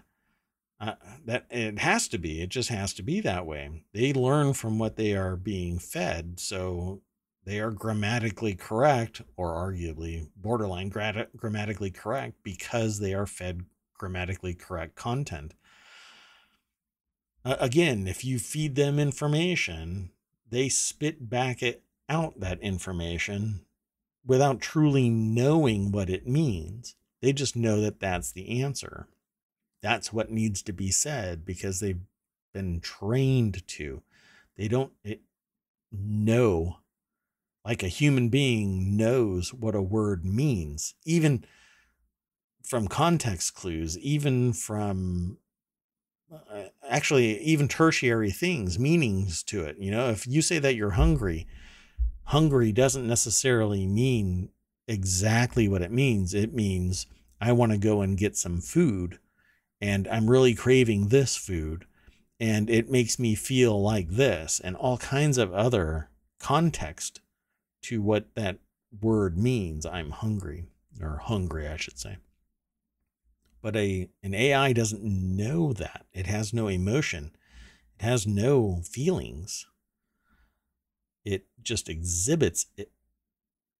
Uh, 0.78 0.94
that 1.24 1.46
it 1.48 1.78
has 1.78 2.06
to 2.06 2.18
be. 2.18 2.42
It 2.42 2.50
just 2.50 2.68
has 2.68 2.92
to 2.94 3.02
be 3.02 3.20
that 3.20 3.46
way. 3.46 3.82
They 3.94 4.12
learn 4.12 4.52
from 4.52 4.78
what 4.78 4.96
they 4.96 5.14
are 5.14 5.34
being 5.34 5.78
fed, 5.78 6.38
so 6.38 7.00
they 7.46 7.60
are 7.60 7.70
grammatically 7.70 8.54
correct, 8.54 9.22
or 9.36 9.54
arguably 9.54 10.28
borderline 10.36 10.88
grammatically 10.88 11.90
correct, 11.90 12.34
because 12.42 12.98
they 12.98 13.14
are 13.14 13.26
fed 13.26 13.64
grammatically 13.94 14.52
correct 14.52 14.96
content. 14.96 15.54
Uh, 17.44 17.56
again, 17.60 18.08
if 18.08 18.24
you 18.24 18.40
feed 18.40 18.74
them 18.74 18.98
information, 18.98 20.10
they 20.50 20.68
spit 20.68 21.30
back 21.30 21.62
it 21.62 21.82
out 22.08 22.40
that 22.40 22.60
information 22.60 23.60
without 24.26 24.60
truly 24.60 25.08
knowing 25.08 25.92
what 25.92 26.10
it 26.10 26.26
means. 26.26 26.96
They 27.22 27.32
just 27.32 27.54
know 27.54 27.80
that 27.80 28.00
that's 28.00 28.32
the 28.32 28.60
answer. 28.60 29.06
That's 29.82 30.12
what 30.12 30.30
needs 30.30 30.62
to 30.62 30.72
be 30.72 30.90
said 30.90 31.44
because 31.44 31.78
they've 31.78 32.02
been 32.52 32.80
trained 32.80 33.66
to. 33.68 34.02
They 34.56 34.66
don't 34.66 34.92
know, 35.92 36.78
like 37.66 37.82
a 37.82 37.88
human 37.88 38.28
being 38.28 38.96
knows 38.96 39.52
what 39.52 39.74
a 39.74 39.82
word 39.82 40.24
means, 40.24 40.94
even 41.04 41.44
from 42.62 42.86
context 42.86 43.54
clues, 43.54 43.98
even 43.98 44.52
from 44.52 45.38
uh, 46.32 46.66
actually 46.88 47.40
even 47.40 47.66
tertiary 47.66 48.30
things, 48.30 48.78
meanings 48.78 49.42
to 49.42 49.64
it. 49.64 49.76
You 49.78 49.90
know, 49.90 50.10
if 50.10 50.28
you 50.28 50.42
say 50.42 50.60
that 50.60 50.76
you're 50.76 50.90
hungry, 50.90 51.48
hungry 52.26 52.70
doesn't 52.70 53.06
necessarily 53.06 53.84
mean 53.84 54.50
exactly 54.86 55.66
what 55.66 55.82
it 55.82 55.90
means. 55.90 56.34
It 56.34 56.54
means 56.54 57.08
I 57.40 57.50
want 57.50 57.72
to 57.72 57.78
go 57.78 58.00
and 58.00 58.16
get 58.16 58.36
some 58.36 58.60
food 58.60 59.18
and 59.80 60.06
I'm 60.06 60.30
really 60.30 60.54
craving 60.54 61.08
this 61.08 61.34
food 61.36 61.84
and 62.38 62.70
it 62.70 62.88
makes 62.88 63.18
me 63.18 63.34
feel 63.34 63.82
like 63.82 64.10
this 64.10 64.60
and 64.62 64.76
all 64.76 64.98
kinds 64.98 65.36
of 65.36 65.52
other 65.52 66.10
context 66.38 67.20
to 67.86 68.02
what 68.02 68.34
that 68.34 68.58
word 69.00 69.38
means. 69.38 69.86
I'm 69.86 70.10
hungry 70.10 70.66
or 71.00 71.18
hungry, 71.18 71.68
I 71.68 71.76
should 71.76 71.98
say. 71.98 72.16
But 73.62 73.76
a 73.76 74.08
an 74.22 74.34
AI 74.34 74.72
doesn't 74.72 75.02
know 75.02 75.72
that. 75.72 76.06
It 76.12 76.26
has 76.26 76.52
no 76.52 76.68
emotion. 76.68 77.32
It 77.98 78.04
has 78.04 78.26
no 78.26 78.82
feelings. 78.84 79.66
It 81.24 81.46
just 81.62 81.88
exhibits 81.88 82.66
it, 82.76 82.92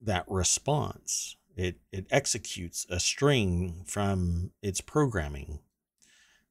that 0.00 0.24
response. 0.28 1.36
It 1.56 1.78
it 1.92 2.06
executes 2.10 2.86
a 2.90 3.00
string 3.00 3.84
from 3.86 4.52
its 4.62 4.80
programming. 4.80 5.60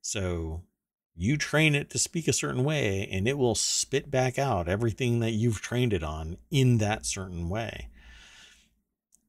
So 0.02 0.64
you 1.16 1.38
train 1.38 1.76
it 1.76 1.90
to 1.90 1.98
speak 1.98 2.28
a 2.28 2.34
certain 2.34 2.64
way 2.64 3.08
and 3.12 3.28
it 3.28 3.38
will 3.38 3.56
spit 3.56 4.12
back 4.12 4.38
out 4.38 4.68
everything 4.68 5.20
that 5.20 5.32
you've 5.32 5.62
trained 5.62 5.94
it 5.94 6.04
on 6.04 6.38
in 6.52 6.78
that 6.80 7.06
certain 7.06 7.50
way. 7.50 7.90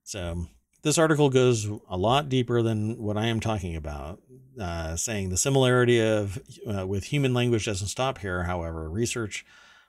So 0.02 0.46
this 0.82 0.98
article 0.98 1.30
goes 1.30 1.68
a 1.88 1.96
lot 1.96 2.28
deeper 2.28 2.62
than 2.62 2.98
what 2.98 3.16
I 3.16 3.26
am 3.26 3.40
talking 3.40 3.76
about, 3.76 4.20
uh, 4.60 4.96
saying 4.96 5.30
the 5.30 5.36
similarity 5.36 6.00
of 6.00 6.38
uh, 6.66 6.86
with 6.86 7.04
human 7.04 7.34
language 7.34 7.64
doesn't 7.64 7.88
stop 7.88 8.18
here. 8.18 8.44
However, 8.44 8.88
research 8.88 9.44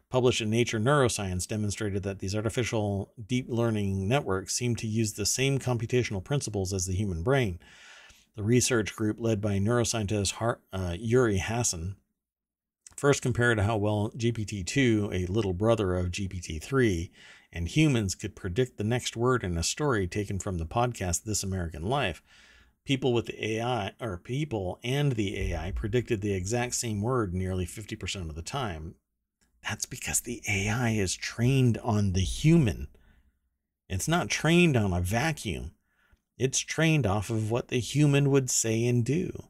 published 0.09 0.41
in 0.41 0.49
Nature 0.49 0.79
Neuroscience 0.79 1.47
demonstrated 1.47 2.03
that 2.03 2.19
these 2.19 2.35
artificial 2.35 3.11
deep 3.27 3.47
learning 3.49 4.07
networks 4.07 4.55
seem 4.55 4.75
to 4.77 4.87
use 4.87 5.13
the 5.13 5.25
same 5.25 5.59
computational 5.59 6.23
principles 6.23 6.73
as 6.73 6.85
the 6.85 6.95
human 6.95 7.23
brain. 7.23 7.59
The 8.37 8.43
research 8.43 8.95
group, 8.95 9.17
led 9.19 9.41
by 9.41 9.57
neuroscientist 9.57 10.33
Har- 10.33 10.61
uh, 10.71 10.95
Uri 10.99 11.39
Hasson, 11.39 11.95
first 12.95 13.23
compared 13.23 13.59
how 13.59 13.77
well 13.77 14.11
GPT 14.15 14.63
2, 14.63 15.09
a 15.11 15.25
little 15.25 15.53
brother 15.53 15.95
of 15.95 16.11
GPT 16.11 16.61
3, 16.61 17.11
and 17.51 17.67
humans 17.67 18.13
could 18.13 18.35
predict 18.35 18.77
the 18.77 18.83
next 18.83 19.17
word 19.17 19.43
in 19.43 19.57
a 19.57 19.63
story 19.63 20.05
taken 20.05 20.37
from 20.37 20.59
the 20.59 20.67
podcast 20.67 21.23
This 21.23 21.41
American 21.41 21.81
Life. 21.81 22.21
People 22.85 23.11
with 23.11 23.25
the 23.25 23.53
AI, 23.57 23.93
or 23.99 24.19
people 24.19 24.79
and 24.83 25.13
the 25.13 25.35
AI, 25.51 25.71
predicted 25.71 26.21
the 26.21 26.35
exact 26.35 26.75
same 26.75 27.01
word 27.01 27.33
nearly 27.33 27.65
50% 27.65 28.29
of 28.29 28.35
the 28.35 28.43
time. 28.43 28.93
That's 29.67 29.87
because 29.87 30.21
the 30.21 30.43
AI 30.47 30.91
is 30.91 31.15
trained 31.15 31.79
on 31.79 32.13
the 32.13 32.21
human. 32.21 32.89
It's 33.89 34.07
not 34.07 34.29
trained 34.29 34.77
on 34.77 34.93
a 34.93 35.01
vacuum. 35.01 35.71
It's 36.37 36.59
trained 36.59 37.07
off 37.07 37.29
of 37.29 37.49
what 37.49 37.69
the 37.69 37.79
human 37.79 38.29
would 38.29 38.49
say 38.49 38.85
and 38.85 39.03
do. 39.03 39.45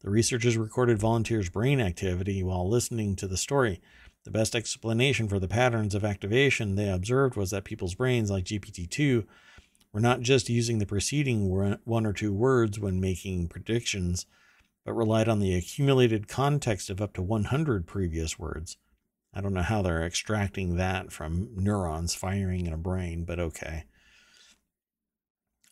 The 0.00 0.10
researchers 0.10 0.56
recorded 0.56 0.98
volunteers' 0.98 1.48
brain 1.48 1.80
activity 1.80 2.42
while 2.42 2.68
listening 2.68 3.16
to 3.16 3.26
the 3.26 3.36
story. 3.36 3.80
The 4.24 4.30
best 4.30 4.54
explanation 4.54 5.28
for 5.28 5.38
the 5.38 5.48
patterns 5.48 5.94
of 5.94 6.04
activation 6.04 6.74
they 6.74 6.90
observed 6.90 7.36
was 7.36 7.50
that 7.50 7.64
people's 7.64 7.94
brains, 7.94 8.30
like 8.30 8.44
GPT 8.44 8.88
2, 8.88 9.26
were 9.92 10.00
not 10.00 10.20
just 10.20 10.50
using 10.50 10.78
the 10.78 10.86
preceding 10.86 11.48
one 11.84 12.06
or 12.06 12.12
two 12.12 12.32
words 12.32 12.78
when 12.78 13.00
making 13.00 13.48
predictions, 13.48 14.26
but 14.84 14.92
relied 14.92 15.28
on 15.28 15.40
the 15.40 15.54
accumulated 15.54 16.28
context 16.28 16.90
of 16.90 17.00
up 17.00 17.14
to 17.14 17.22
100 17.22 17.86
previous 17.86 18.38
words. 18.38 18.76
I 19.32 19.40
don't 19.40 19.54
know 19.54 19.62
how 19.62 19.80
they're 19.80 20.04
extracting 20.04 20.76
that 20.76 21.12
from 21.12 21.48
neurons 21.54 22.14
firing 22.14 22.66
in 22.66 22.72
a 22.72 22.78
brain, 22.78 23.24
but 23.24 23.38
okay. 23.38 23.84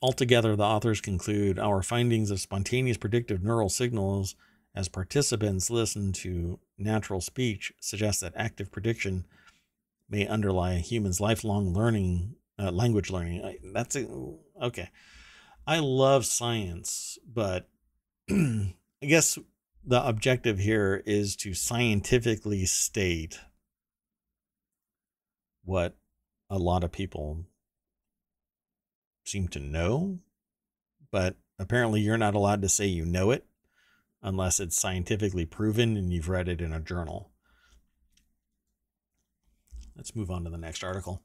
Altogether, 0.00 0.54
the 0.54 0.64
authors 0.64 1.00
conclude 1.00 1.58
our 1.58 1.82
findings 1.82 2.30
of 2.30 2.40
spontaneous 2.40 2.96
predictive 2.96 3.42
neural 3.42 3.68
signals 3.68 4.36
as 4.74 4.88
participants 4.88 5.70
listen 5.70 6.12
to 6.12 6.60
natural 6.76 7.20
speech 7.20 7.72
suggest 7.80 8.20
that 8.20 8.32
active 8.36 8.70
prediction 8.70 9.26
may 10.08 10.26
underlie 10.26 10.74
a 10.74 10.78
human's 10.78 11.20
lifelong 11.20 11.74
learning, 11.74 12.36
uh, 12.58 12.70
language 12.70 13.10
learning. 13.10 13.58
That's 13.74 13.96
a, 13.96 14.06
okay. 14.62 14.90
I 15.66 15.80
love 15.80 16.24
science, 16.24 17.18
but 17.26 17.68
I 18.30 18.74
guess 19.02 19.38
the 19.84 20.06
objective 20.06 20.58
here 20.58 21.02
is 21.06 21.34
to 21.36 21.54
scientifically 21.54 22.64
state 22.66 23.40
what 25.64 25.96
a 26.48 26.58
lot 26.58 26.84
of 26.84 26.92
people 26.92 27.44
seem 29.28 29.48
to 29.48 29.60
know, 29.60 30.18
but 31.10 31.36
apparently 31.58 32.00
you're 32.00 32.18
not 32.18 32.34
allowed 32.34 32.62
to 32.62 32.68
say 32.68 32.86
you 32.86 33.04
know 33.04 33.30
it 33.30 33.44
unless 34.22 34.58
it's 34.58 34.80
scientifically 34.80 35.46
proven 35.46 35.96
and 35.96 36.12
you've 36.12 36.28
read 36.28 36.48
it 36.48 36.60
in 36.60 36.72
a 36.72 36.80
journal. 36.80 37.30
Let's 39.96 40.14
move 40.14 40.30
on 40.30 40.44
to 40.44 40.50
the 40.50 40.58
next 40.58 40.84
article. 40.84 41.22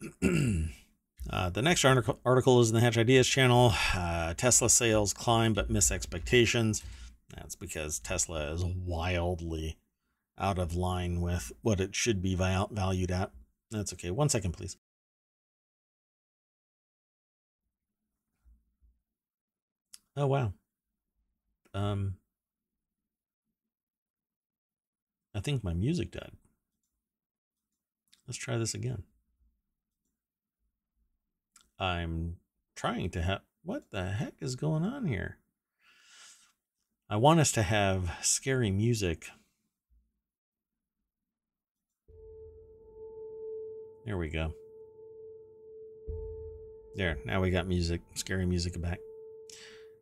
uh, 0.22 1.50
the 1.50 1.62
next 1.62 1.84
article, 1.84 2.60
is 2.60 2.70
in 2.70 2.74
the 2.74 2.80
Hatch 2.80 2.98
Ideas 2.98 3.28
channel. 3.28 3.72
Uh, 3.94 4.34
Tesla 4.34 4.68
sales 4.68 5.12
climb 5.12 5.54
but 5.54 5.70
miss 5.70 5.90
expectations. 5.90 6.82
That's 7.36 7.54
because 7.54 7.98
Tesla 8.00 8.52
is 8.52 8.64
wildly 8.64 9.78
out 10.38 10.58
of 10.58 10.74
line 10.74 11.20
with 11.20 11.52
what 11.62 11.80
it 11.80 11.94
should 11.94 12.22
be 12.22 12.34
valued 12.34 13.10
at. 13.10 13.30
That's 13.70 13.92
okay. 13.92 14.10
One 14.10 14.28
second, 14.28 14.52
please. 14.52 14.76
Oh, 20.20 20.26
wow. 20.26 20.52
Um, 21.72 22.16
I 25.34 25.40
think 25.40 25.64
my 25.64 25.72
music 25.72 26.10
died. 26.10 26.32
Let's 28.28 28.36
try 28.36 28.58
this 28.58 28.74
again. 28.74 29.04
I'm 31.78 32.36
trying 32.76 33.08
to 33.12 33.22
have. 33.22 33.40
What 33.62 33.90
the 33.90 34.10
heck 34.10 34.34
is 34.40 34.56
going 34.56 34.84
on 34.84 35.06
here? 35.06 35.38
I 37.08 37.16
want 37.16 37.40
us 37.40 37.50
to 37.52 37.62
have 37.62 38.12
scary 38.20 38.70
music. 38.70 39.26
There 44.04 44.18
we 44.18 44.28
go. 44.28 44.52
There, 46.94 47.16
now 47.24 47.40
we 47.40 47.50
got 47.50 47.66
music, 47.66 48.02
scary 48.14 48.44
music 48.44 48.78
back. 48.78 48.98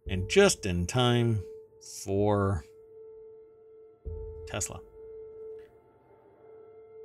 And 0.08 0.28
just 0.28 0.66
in 0.66 0.86
time 0.86 1.42
for 2.04 2.64
Tesla. 4.46 4.80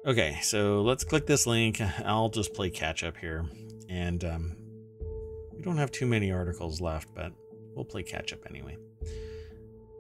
Okay, 0.05 0.37
so 0.41 0.81
let's 0.81 1.03
click 1.03 1.25
this 1.25 1.47
link. 1.47 1.81
I'll 2.05 2.29
just 2.29 2.53
play 2.53 2.69
catch 2.69 3.03
up 3.03 3.17
here. 3.17 3.45
And 3.89 4.23
um, 4.23 4.57
we 5.53 5.61
don't 5.61 5.77
have 5.77 5.91
too 5.91 6.05
many 6.05 6.31
articles 6.31 6.81
left, 6.81 7.07
but 7.15 7.31
we'll 7.73 7.85
play 7.85 8.03
catch 8.03 8.33
up 8.33 8.39
anyway. 8.49 8.77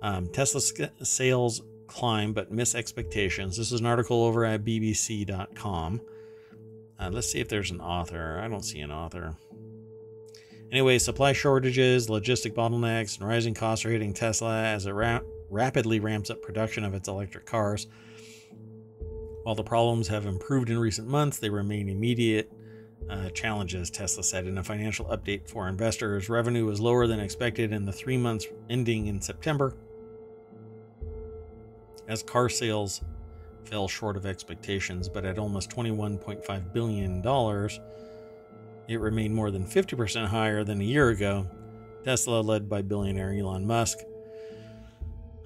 Um, 0.01 0.27
Tesla 0.27 0.59
sales 1.03 1.61
climb 1.87 2.33
but 2.33 2.51
miss 2.51 2.75
expectations. 2.75 3.57
This 3.57 3.71
is 3.71 3.79
an 3.79 3.85
article 3.85 4.23
over 4.23 4.43
at 4.45 4.65
bbc.com. 4.65 6.01
Uh, 6.99 7.09
let's 7.11 7.31
see 7.31 7.39
if 7.39 7.47
there's 7.47 7.71
an 7.71 7.81
author. 7.81 8.39
I 8.43 8.47
don't 8.47 8.63
see 8.63 8.79
an 8.79 8.91
author. 8.91 9.35
Anyway, 10.73 10.97
supply 10.97 11.33
shortages, 11.33 12.07
logistic 12.07 12.55
bottlenecks, 12.55 13.19
and 13.19 13.27
rising 13.27 13.53
costs 13.53 13.85
are 13.85 13.91
hitting 13.91 14.11
Tesla 14.11 14.63
as 14.63 14.87
it 14.87 14.91
ra- 14.91 15.19
rapidly 15.51 15.99
ramps 15.99 16.31
up 16.31 16.41
production 16.41 16.83
of 16.83 16.95
its 16.95 17.07
electric 17.07 17.45
cars. 17.45 17.85
While 19.43 19.53
the 19.53 19.63
problems 19.63 20.07
have 20.07 20.25
improved 20.25 20.71
in 20.71 20.79
recent 20.79 21.07
months, 21.07 21.37
they 21.37 21.51
remain 21.51 21.89
immediate 21.89 22.51
uh, 23.07 23.29
challenges, 23.29 23.91
Tesla 23.91 24.23
said 24.23 24.47
in 24.47 24.57
a 24.57 24.63
financial 24.63 25.05
update 25.05 25.47
for 25.47 25.67
investors. 25.67 26.27
Revenue 26.27 26.65
was 26.65 26.81
lower 26.81 27.05
than 27.05 27.19
expected 27.19 27.71
in 27.71 27.85
the 27.85 27.93
three 27.93 28.17
months 28.17 28.47
ending 28.67 29.05
in 29.05 29.21
September, 29.21 29.75
as 32.07 32.23
car 32.23 32.49
sales 32.49 33.01
fell 33.65 33.87
short 33.87 34.17
of 34.17 34.25
expectations, 34.25 35.07
but 35.07 35.23
at 35.23 35.37
almost 35.37 35.69
$21.5 35.69 36.73
billion 36.73 37.21
it 38.87 38.99
remained 38.99 39.33
more 39.33 39.51
than 39.51 39.65
50% 39.65 40.27
higher 40.27 40.63
than 40.63 40.81
a 40.81 40.83
year 40.83 41.09
ago. 41.09 41.47
Tesla, 42.03 42.41
led 42.41 42.67
by 42.67 42.81
billionaire 42.81 43.33
Elon 43.33 43.65
Musk, 43.65 43.99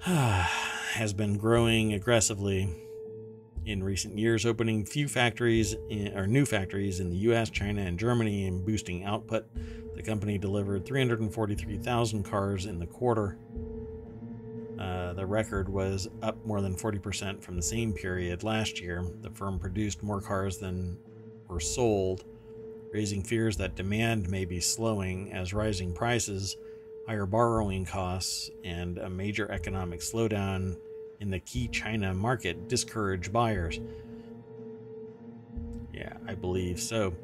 has 0.00 1.12
been 1.12 1.38
growing 1.38 1.92
aggressively 1.92 2.68
in 3.64 3.84
recent 3.84 4.18
years, 4.18 4.46
opening 4.46 4.84
few 4.84 5.06
factories 5.06 5.76
in, 5.90 6.16
or 6.16 6.26
new 6.26 6.46
factories 6.46 7.00
in 7.00 7.10
the 7.10 7.16
US, 7.16 7.50
China, 7.50 7.82
and 7.82 7.98
Germany 7.98 8.46
and 8.46 8.64
boosting 8.64 9.04
output. 9.04 9.46
The 9.94 10.02
company 10.02 10.38
delivered 10.38 10.86
343,000 10.86 12.22
cars 12.24 12.66
in 12.66 12.78
the 12.78 12.86
quarter. 12.86 13.38
Uh, 14.78 15.12
the 15.12 15.26
record 15.26 15.68
was 15.68 16.08
up 16.22 16.44
more 16.46 16.60
than 16.60 16.74
40% 16.74 17.42
from 17.42 17.56
the 17.56 17.62
same 17.62 17.92
period 17.92 18.42
last 18.42 18.80
year. 18.80 19.04
The 19.22 19.30
firm 19.30 19.58
produced 19.58 20.02
more 20.02 20.20
cars 20.20 20.58
than 20.58 20.96
were 21.48 21.60
sold 21.60 22.24
raising 22.92 23.22
fears 23.22 23.56
that 23.56 23.74
demand 23.74 24.28
may 24.30 24.44
be 24.44 24.60
slowing 24.60 25.32
as 25.32 25.52
rising 25.52 25.92
prices, 25.92 26.56
higher 27.06 27.26
borrowing 27.26 27.84
costs, 27.84 28.50
and 28.64 28.98
a 28.98 29.10
major 29.10 29.50
economic 29.50 30.00
slowdown 30.00 30.76
in 31.20 31.30
the 31.30 31.40
key 31.40 31.68
China 31.68 32.14
market 32.14 32.68
discourage 32.68 33.32
buyers. 33.32 33.80
Yeah, 35.92 36.16
I 36.26 36.34
believe 36.34 36.80
so. 36.80 37.14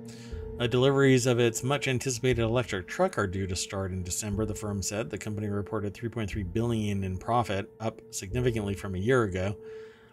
Uh, 0.59 0.69
deliveries 0.69 1.27
of 1.27 1.41
its 1.41 1.65
much 1.65 1.89
anticipated 1.89 2.43
electric 2.43 2.87
truck 2.87 3.19
are 3.19 3.27
due 3.27 3.47
to 3.47 3.57
start 3.57 3.91
in 3.91 4.05
December, 4.05 4.45
the 4.45 4.55
firm 4.55 4.83
said. 4.83 5.11
The 5.11 5.19
company 5.19 5.49
reported 5.49 5.95
3.3 5.95 6.53
billion 6.53 7.03
in 7.03 7.19
profit, 7.19 7.69
up 7.81 8.01
significantly 8.11 8.75
from 8.75 8.95
a 8.95 8.99
year 8.99 9.25
ago, 9.25 9.57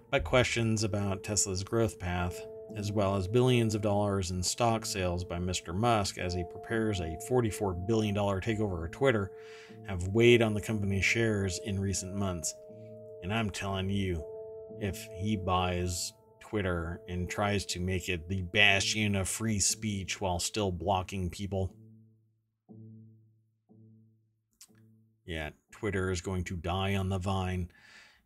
but 0.09 0.23
questions 0.23 0.83
about 0.83 1.23
Tesla's 1.23 1.63
growth 1.63 1.99
path 1.99 2.43
as 2.75 2.91
well 2.91 3.15
as 3.15 3.27
billions 3.27 3.75
of 3.75 3.81
dollars 3.81 4.31
in 4.31 4.41
stock 4.41 4.85
sales 4.85 5.23
by 5.23 5.37
Mr. 5.37 5.73
Musk 5.73 6.17
as 6.17 6.33
he 6.33 6.43
prepares 6.43 6.99
a 6.99 7.17
$44 7.29 7.85
billion 7.87 8.15
takeover 8.15 8.85
of 8.85 8.91
Twitter, 8.91 9.31
have 9.87 10.07
weighed 10.09 10.41
on 10.41 10.53
the 10.53 10.61
company's 10.61 11.05
shares 11.05 11.59
in 11.65 11.79
recent 11.79 12.15
months. 12.15 12.53
And 13.23 13.33
I'm 13.33 13.49
telling 13.49 13.89
you, 13.89 14.23
if 14.79 15.07
he 15.17 15.35
buys 15.35 16.13
Twitter 16.39 17.01
and 17.07 17.29
tries 17.29 17.65
to 17.67 17.79
make 17.79 18.09
it 18.09 18.27
the 18.27 18.41
bastion 18.41 19.15
of 19.15 19.29
free 19.29 19.59
speech 19.59 20.19
while 20.19 20.39
still 20.39 20.71
blocking 20.71 21.29
people, 21.29 21.73
yeah, 25.25 25.51
Twitter 25.71 26.11
is 26.11 26.21
going 26.21 26.43
to 26.45 26.57
die 26.57 26.95
on 26.95 27.09
the 27.09 27.17
vine. 27.17 27.69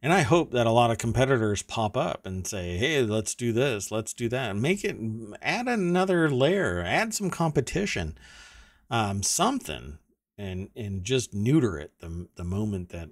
And 0.05 0.13
I 0.13 0.21
hope 0.21 0.51
that 0.51 0.67
a 0.67 0.71
lot 0.71 0.91
of 0.91 0.99
competitors 0.99 1.63
pop 1.63 1.97
up 1.97 2.27
and 2.27 2.45
say, 2.45 2.77
hey, 2.77 3.01
let's 3.01 3.33
do 3.33 3.51
this, 3.51 3.89
let's 3.89 4.13
do 4.13 4.29
that. 4.29 4.55
Make 4.55 4.83
it, 4.83 4.95
add 5.41 5.67
another 5.67 6.29
layer, 6.29 6.83
add 6.85 7.15
some 7.15 7.31
competition, 7.31 8.15
um, 8.91 9.23
something, 9.23 9.97
and 10.37 10.69
and 10.75 11.03
just 11.03 11.33
neuter 11.33 11.79
it 11.79 11.93
the, 12.01 12.27
the 12.35 12.43
moment 12.43 12.89
that 12.89 13.09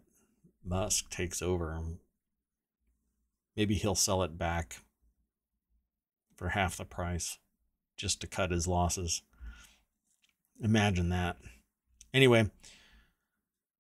Musk 0.64 1.10
takes 1.10 1.42
over. 1.42 1.82
Maybe 3.58 3.74
he'll 3.74 3.96
sell 3.96 4.22
it 4.22 4.38
back 4.38 4.84
for 6.36 6.50
half 6.50 6.78
the 6.78 6.86
price 6.86 7.40
just 7.98 8.22
to 8.22 8.28
cut 8.28 8.52
his 8.52 8.68
losses. 8.68 9.24
Imagine 10.62 11.10
that. 11.10 11.38
Anyway, 12.14 12.52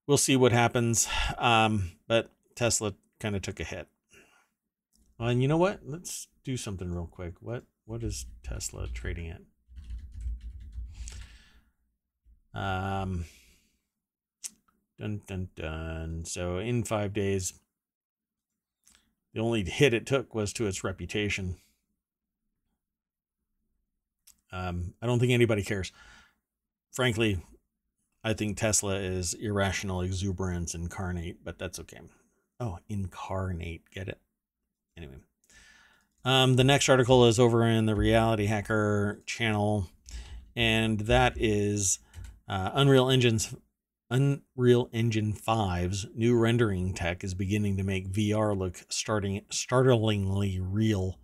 we'll 0.07 0.17
see 0.17 0.35
what 0.35 0.51
happens. 0.51 1.07
Um, 1.37 1.91
but 2.07 2.31
Tesla 2.55 2.95
kind 3.23 3.35
of 3.37 3.41
took 3.41 3.61
a 3.61 3.63
hit. 3.63 3.87
and 5.17 5.41
you 5.41 5.47
know 5.47 5.57
what? 5.57 5.79
Let's 5.85 6.27
do 6.43 6.57
something 6.57 6.91
real 6.91 7.07
quick. 7.09 7.35
What 7.39 7.63
what 7.85 8.03
is 8.03 8.25
Tesla 8.43 8.87
trading 8.93 9.29
at? 9.29 9.41
Um 12.53 13.23
dun 14.99 15.21
dun 15.25 15.47
dun. 15.55 16.25
So 16.25 16.57
in 16.57 16.83
5 16.83 17.13
days 17.13 17.53
the 19.33 19.39
only 19.39 19.63
hit 19.63 19.93
it 19.93 20.05
took 20.05 20.35
was 20.35 20.51
to 20.53 20.67
its 20.67 20.83
reputation. 20.83 21.55
Um, 24.51 24.93
I 25.01 25.07
don't 25.07 25.17
think 25.17 25.31
anybody 25.31 25.63
cares. 25.63 25.91
Frankly, 26.91 27.41
I 28.23 28.33
think 28.33 28.57
Tesla 28.57 28.97
is 28.97 29.33
irrational 29.33 30.01
exuberance 30.01 30.75
incarnate, 30.75 31.43
but 31.43 31.57
that's 31.57 31.79
okay. 31.79 32.01
Oh, 32.59 32.79
incarnate. 32.87 33.89
Get 33.91 34.07
it? 34.07 34.19
Anyway. 34.97 35.17
Um, 36.25 36.55
the 36.55 36.63
next 36.63 36.87
article 36.87 37.25
is 37.25 37.39
over 37.39 37.65
in 37.67 37.85
the 37.85 37.95
Reality 37.95 38.45
Hacker 38.45 39.21
channel, 39.25 39.89
and 40.55 41.01
that 41.01 41.33
is 41.35 41.99
uh, 42.47 42.69
Unreal 42.73 43.09
Engine's 43.09 43.53
Unreal 44.09 44.89
Engine 44.93 45.33
5's 45.33 46.05
new 46.13 46.37
rendering 46.37 46.93
tech 46.93 47.23
is 47.23 47.33
beginning 47.33 47.77
to 47.77 47.83
make 47.83 48.11
VR 48.11 48.55
look 48.55 48.85
starting 48.89 49.41
startlingly 49.49 50.59
real. 50.61 51.19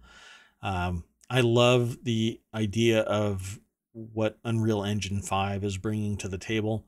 Um, 0.62 1.04
I 1.30 1.42
love 1.42 2.04
the 2.04 2.42
idea 2.54 3.02
of 3.02 3.60
what 3.94 4.40
Unreal 4.44 4.84
Engine 4.84 5.22
5 5.22 5.64
is 5.64 5.78
bringing 5.78 6.18
to 6.18 6.28
the 6.28 6.40
table. 6.40 6.86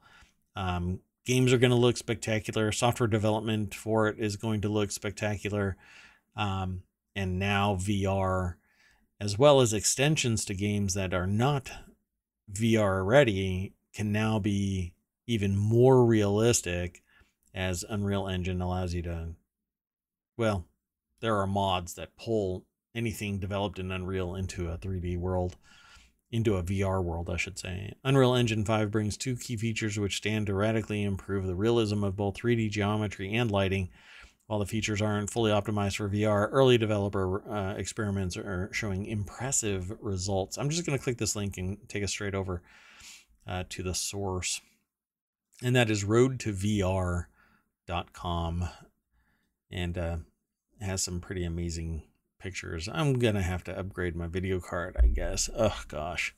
Um, 0.55 1.01
games 1.25 1.53
are 1.53 1.57
going 1.57 1.71
to 1.71 1.77
look 1.77 1.97
spectacular. 1.97 2.71
Software 2.71 3.07
development 3.07 3.73
for 3.73 4.07
it 4.07 4.19
is 4.19 4.35
going 4.35 4.61
to 4.61 4.69
look 4.69 4.91
spectacular. 4.91 5.77
Um, 6.35 6.83
and 7.15 7.37
now 7.37 7.75
VR, 7.75 8.55
as 9.19 9.37
well 9.37 9.61
as 9.61 9.73
extensions 9.73 10.45
to 10.45 10.53
games 10.53 10.93
that 10.93 11.13
are 11.13 11.27
not 11.27 11.71
VR 12.51 13.05
ready, 13.05 13.73
can 13.93 14.11
now 14.11 14.39
be 14.39 14.93
even 15.27 15.55
more 15.55 16.05
realistic 16.05 17.03
as 17.53 17.85
Unreal 17.87 18.27
Engine 18.27 18.61
allows 18.61 18.93
you 18.93 19.01
to. 19.03 19.29
Well, 20.37 20.65
there 21.19 21.37
are 21.37 21.47
mods 21.47 21.93
that 21.95 22.17
pull 22.17 22.65
anything 22.95 23.39
developed 23.39 23.79
in 23.79 23.91
Unreal 23.91 24.35
into 24.35 24.69
a 24.69 24.77
3D 24.77 25.17
world 25.17 25.57
into 26.31 26.55
a 26.55 26.63
VR 26.63 27.03
world, 27.03 27.29
I 27.29 27.35
should 27.37 27.59
say. 27.59 27.93
Unreal 28.03 28.33
Engine 28.35 28.63
5 28.63 28.89
brings 28.89 29.17
two 29.17 29.35
key 29.35 29.57
features 29.57 29.99
which 29.99 30.17
stand 30.17 30.47
to 30.47 30.53
radically 30.53 31.03
improve 31.03 31.45
the 31.45 31.55
realism 31.55 32.03
of 32.03 32.15
both 32.15 32.35
3D 32.35 32.71
geometry 32.71 33.33
and 33.35 33.51
lighting. 33.51 33.89
While 34.47 34.59
the 34.59 34.65
features 34.65 35.01
aren't 35.01 35.29
fully 35.29 35.51
optimized 35.51 35.97
for 35.97 36.09
VR, 36.09 36.49
early 36.51 36.77
developer 36.77 37.49
uh, 37.49 37.73
experiments 37.75 38.35
are 38.37 38.69
showing 38.73 39.05
impressive 39.05 39.91
results. 40.01 40.57
I'm 40.57 40.69
just 40.69 40.85
going 40.85 40.97
to 40.97 41.03
click 41.03 41.17
this 41.17 41.35
link 41.35 41.57
and 41.57 41.77
take 41.87 42.03
us 42.03 42.11
straight 42.11 42.35
over 42.35 42.61
uh, 43.47 43.63
to 43.69 43.83
the 43.83 43.93
source. 43.93 44.59
And 45.63 45.75
that 45.75 45.89
is 45.89 46.03
roadtovr.com. 46.03 47.25
And 49.73 49.97
uh, 49.97 50.17
has 50.81 51.01
some 51.01 51.21
pretty 51.21 51.45
amazing 51.45 52.03
pictures. 52.41 52.89
I'm 52.91 53.19
gonna 53.19 53.41
have 53.41 53.63
to 53.65 53.77
upgrade 53.77 54.15
my 54.15 54.27
video 54.27 54.59
card, 54.59 54.97
I 55.01 55.07
guess. 55.07 55.49
Oh 55.55 55.81
gosh. 55.87 56.35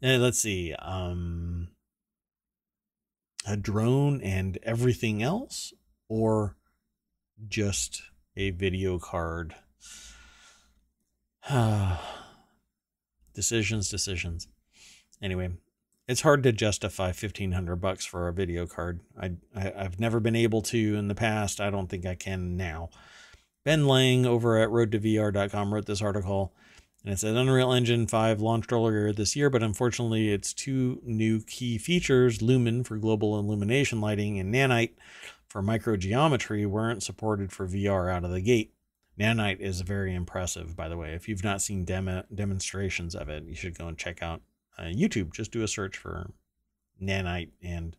And 0.00 0.22
let's 0.22 0.40
see. 0.40 0.74
Um, 0.74 1.68
a 3.46 3.56
drone 3.56 4.20
and 4.20 4.58
everything 4.62 5.22
else, 5.22 5.72
or 6.08 6.56
just 7.48 8.02
a 8.36 8.50
video 8.50 8.98
card. 8.98 9.54
decisions, 13.34 13.88
decisions. 13.88 14.48
Anyway, 15.20 15.50
it's 16.08 16.22
hard 16.22 16.42
to 16.42 16.52
justify 16.52 17.12
fifteen 17.12 17.52
hundred 17.52 17.76
bucks 17.76 18.04
for 18.04 18.26
a 18.26 18.32
video 18.32 18.66
card. 18.66 19.00
I, 19.20 19.32
I 19.54 19.72
I've 19.76 20.00
never 20.00 20.18
been 20.18 20.36
able 20.36 20.62
to 20.62 20.96
in 20.96 21.08
the 21.08 21.14
past. 21.14 21.60
I 21.60 21.70
don't 21.70 21.88
think 21.88 22.06
I 22.06 22.16
can 22.16 22.56
now. 22.56 22.90
Ben 23.64 23.86
Lang 23.86 24.26
over 24.26 24.58
at 24.58 24.70
roadtovr.com 24.70 25.72
wrote 25.72 25.86
this 25.86 26.02
article, 26.02 26.52
and 27.04 27.12
it 27.12 27.18
said 27.18 27.36
Unreal 27.36 27.72
Engine 27.72 28.06
5 28.06 28.40
launched 28.40 28.72
earlier 28.72 29.12
this 29.12 29.36
year, 29.36 29.50
but 29.50 29.62
unfortunately, 29.62 30.30
its 30.30 30.52
two 30.52 31.00
new 31.04 31.40
key 31.40 31.78
features, 31.78 32.42
Lumen 32.42 32.82
for 32.82 32.96
global 32.96 33.38
illumination 33.38 34.00
lighting 34.00 34.38
and 34.38 34.52
Nanite 34.52 34.94
for 35.46 35.62
microgeometry, 35.62 36.66
weren't 36.66 37.02
supported 37.02 37.52
for 37.52 37.68
VR 37.68 38.12
out 38.12 38.24
of 38.24 38.30
the 38.30 38.40
gate. 38.40 38.74
Nanite 39.18 39.60
is 39.60 39.82
very 39.82 40.14
impressive, 40.14 40.74
by 40.74 40.88
the 40.88 40.96
way. 40.96 41.12
If 41.14 41.28
you've 41.28 41.44
not 41.44 41.60
seen 41.60 41.84
demo 41.84 42.24
demonstrations 42.34 43.14
of 43.14 43.28
it, 43.28 43.44
you 43.44 43.54
should 43.54 43.76
go 43.76 43.86
and 43.86 43.98
check 43.98 44.22
out 44.22 44.40
uh, 44.78 44.84
YouTube. 44.84 45.34
Just 45.34 45.52
do 45.52 45.62
a 45.62 45.68
search 45.68 45.98
for 45.98 46.30
Nanite 47.00 47.50
and 47.62 47.96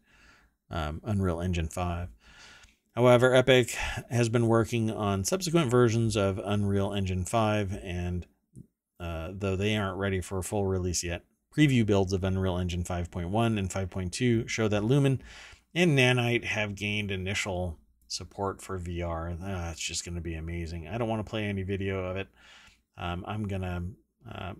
um, 0.72 1.02
Unreal 1.04 1.40
Engine 1.40 1.68
5. 1.68 2.10
However, 2.96 3.34
Epic 3.34 3.72
has 4.12 4.30
been 4.30 4.48
working 4.48 4.92
on 4.92 5.24
subsequent 5.24 5.72
versions 5.72 6.16
of 6.16 6.40
Unreal 6.44 6.94
Engine 6.94 7.26
5, 7.26 7.80
and 7.82 8.28
uh, 9.00 9.32
though 9.34 9.56
they 9.56 9.76
aren't 9.76 9.98
ready 9.98 10.22
for 10.22 10.38
a 10.38 10.44
full 10.44 10.68
release 10.68 11.04
yet, 11.04 11.24
preview 11.56 11.86
builds 11.86 12.14
of 12.14 12.24
Unreal 12.24 12.58
Engine 12.58 12.84
5.1 12.84 13.58
and 13.58 13.70
5.2 13.70 14.48
show 14.48 14.68
that 14.68 14.84
Lumen 14.84 15.22
and 15.74 15.98
Nanite 15.98 16.44
have 16.44 16.76
gained 16.76 17.10
initial 17.10 17.80
support 18.08 18.62
for 18.62 18.80
VR. 18.80 19.38
That's 19.40 19.80
just 19.80 20.06
going 20.06 20.16
to 20.16 20.22
be 20.22 20.36
amazing. 20.36 20.88
I 20.88 21.00
don't 21.00 21.10
want 21.10 21.26
to 21.26 21.30
play 21.30 21.46
any 21.46 21.64
video 21.64 22.06
of 22.06 22.18
it. 22.18 22.28
Um, 22.98 23.26
I'm 23.28 23.48
going 23.48 23.62
to 23.64 23.84
uh, 24.32 24.54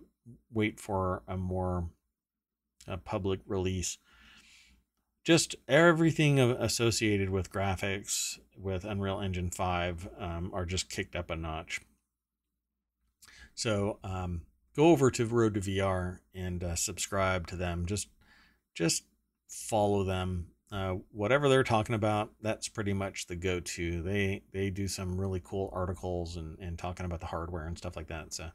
wait 0.52 0.80
for 0.80 1.22
a 1.28 1.36
more 1.36 1.88
uh, 2.88 2.96
public 2.98 3.40
release. 3.46 3.98
Just 5.24 5.56
everything 5.66 6.38
associated 6.38 7.30
with 7.30 7.50
graphics 7.50 8.38
with 8.56 8.84
Unreal 8.84 9.20
Engine 9.20 9.50
5 9.50 10.08
um, 10.18 10.50
are 10.52 10.66
just 10.66 10.90
kicked 10.90 11.16
up 11.16 11.30
a 11.30 11.36
notch. 11.36 11.80
So 13.54 13.98
um, 14.04 14.42
go 14.76 14.88
over 14.88 15.10
to 15.10 15.24
Road 15.24 15.54
to 15.54 15.60
VR 15.60 16.18
and 16.34 16.62
uh, 16.62 16.76
subscribe 16.76 17.46
to 17.48 17.56
them. 17.56 17.86
Just 17.86 18.08
just 18.74 19.04
follow 19.48 20.02
them 20.02 20.48
uh, 20.74 20.96
whatever 21.12 21.48
they're 21.48 21.62
talking 21.62 21.94
about, 21.94 22.32
that's 22.42 22.66
pretty 22.66 22.92
much 22.92 23.28
the 23.28 23.36
go-to. 23.36 24.02
They 24.02 24.42
they 24.52 24.70
do 24.70 24.88
some 24.88 25.20
really 25.20 25.40
cool 25.44 25.70
articles 25.72 26.36
and, 26.36 26.58
and 26.58 26.76
talking 26.76 27.06
about 27.06 27.20
the 27.20 27.26
hardware 27.26 27.68
and 27.68 27.78
stuff 27.78 27.94
like 27.94 28.08
that. 28.08 28.34
So 28.34 28.50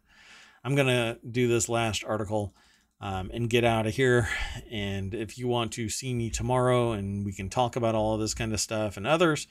I'm 0.65 0.76
gonna 0.76 1.17
do 1.32 1.47
this 1.47 1.70
last 1.70 2.03
article 2.03 2.53
um, 3.02 3.32
and 3.34 3.50
get 3.50 3.64
out 3.64 3.88
of 3.88 3.95
here. 3.95 4.30
And 4.72 5.14
if 5.14 5.38
you 5.38 5.47
want 5.47 5.72
to 5.74 5.89
see 5.89 6.14
me 6.14 6.30
tomorrow 6.30 6.91
and 6.91 7.26
we 7.26 7.34
can 7.34 7.50
talk 7.50 7.76
about 7.76 7.95
all 7.95 8.14
of 8.14 8.20
this 8.20 8.34
kind 8.34 8.54
of 8.54 8.60
stuff 8.60 8.97
and 8.97 9.08
others, 9.08 9.47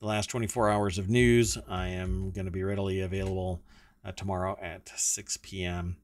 the 0.00 0.06
last 0.06 0.28
24 0.28 0.70
hours 0.70 0.98
of 0.98 1.08
news, 1.08 1.58
I 1.68 1.88
am 1.88 2.30
going 2.30 2.46
to 2.46 2.50
be 2.50 2.62
readily 2.62 3.00
available 3.00 3.62
uh, 4.04 4.12
tomorrow 4.12 4.56
at 4.60 4.88
6 4.88 5.38
p.m. 5.42 5.96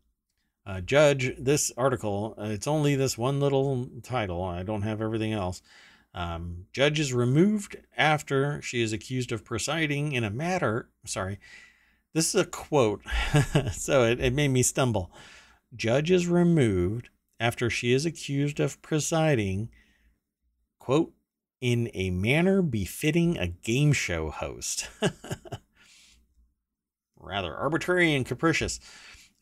Uh, 0.66 0.80
Judge, 0.80 1.34
this 1.38 1.72
article, 1.76 2.34
uh, 2.38 2.44
it's 2.44 2.66
only 2.66 2.96
this 2.96 3.16
one 3.16 3.40
little 3.40 3.88
title. 4.02 4.42
I 4.42 4.62
don't 4.62 4.82
have 4.82 5.00
everything 5.00 5.32
else. 5.32 5.62
Um, 6.16 6.64
judge 6.72 6.98
is 6.98 7.12
removed 7.12 7.76
after 7.94 8.62
she 8.62 8.80
is 8.80 8.94
accused 8.94 9.32
of 9.32 9.44
presiding 9.44 10.12
in 10.12 10.24
a 10.24 10.30
matter. 10.30 10.88
Sorry, 11.04 11.38
this 12.14 12.34
is 12.34 12.40
a 12.40 12.46
quote, 12.46 13.02
so 13.72 14.04
it, 14.04 14.18
it 14.18 14.32
made 14.32 14.48
me 14.48 14.62
stumble. 14.62 15.12
Judge 15.76 16.10
is 16.10 16.26
removed 16.26 17.10
after 17.38 17.68
she 17.68 17.92
is 17.92 18.06
accused 18.06 18.58
of 18.60 18.80
presiding, 18.82 19.68
quote, 20.78 21.12
in 21.60 21.90
a 21.94 22.10
manner 22.10 22.62
befitting 22.62 23.38
a 23.38 23.48
game 23.48 23.92
show 23.92 24.30
host. 24.30 24.88
Rather 27.18 27.54
arbitrary 27.54 28.14
and 28.14 28.24
capricious. 28.24 28.80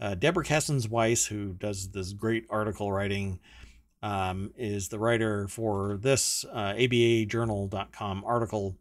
Uh, 0.00 0.14
Deborah 0.14 0.44
Cassens 0.44 0.88
Weiss, 0.88 1.26
who 1.26 1.52
does 1.54 1.90
this 1.90 2.12
great 2.12 2.46
article 2.50 2.90
writing 2.90 3.38
um, 4.02 4.52
is 4.56 4.88
the 4.88 4.98
writer 4.98 5.48
for 5.48 5.98
this 6.00 6.44
uh, 6.52 6.74
ABAjournal.com 6.74 8.24
article. 8.26 8.76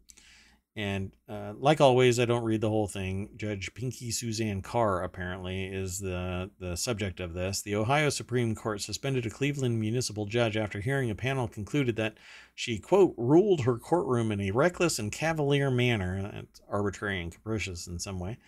And 0.76 1.12
uh, 1.28 1.52
like 1.56 1.80
always, 1.80 2.18
I 2.18 2.24
don't 2.24 2.42
read 2.42 2.60
the 2.60 2.68
whole 2.68 2.88
thing. 2.88 3.30
Judge 3.36 3.72
Pinky 3.74 4.10
Suzanne 4.10 4.60
Carr 4.60 5.04
apparently 5.04 5.66
is 5.66 6.00
the, 6.00 6.50
the 6.58 6.76
subject 6.76 7.20
of 7.20 7.32
this. 7.32 7.62
The 7.62 7.76
Ohio 7.76 8.08
Supreme 8.08 8.56
Court 8.56 8.80
suspended 8.80 9.24
a 9.24 9.30
Cleveland 9.30 9.78
municipal 9.78 10.26
judge 10.26 10.56
after 10.56 10.80
hearing 10.80 11.10
a 11.10 11.14
panel 11.14 11.46
concluded 11.46 11.94
that 11.96 12.16
she, 12.56 12.78
quote, 12.78 13.14
ruled 13.16 13.60
her 13.60 13.78
courtroom 13.78 14.32
in 14.32 14.40
a 14.40 14.50
reckless 14.50 14.98
and 14.98 15.12
cavalier 15.12 15.70
manner, 15.70 16.20
that's 16.22 16.60
arbitrary 16.68 17.22
and 17.22 17.30
capricious 17.30 17.86
in 17.86 18.00
some 18.00 18.18
way, 18.18 18.38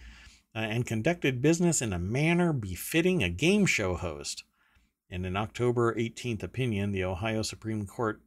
uh, 0.53 0.59
and 0.59 0.85
conducted 0.85 1.41
business 1.41 1.81
in 1.81 1.93
a 1.93 1.99
manner 1.99 2.53
befitting 2.53 3.23
a 3.23 3.31
game 3.31 3.67
show 3.67 3.95
host. 3.95 4.43
In 5.09 5.25
an 5.25 5.37
October 5.37 5.95
18th 5.95 6.43
opinion, 6.43 6.91
the 6.91 7.05
Ohio 7.05 7.43
Supreme 7.43 7.87
Court 7.87 8.21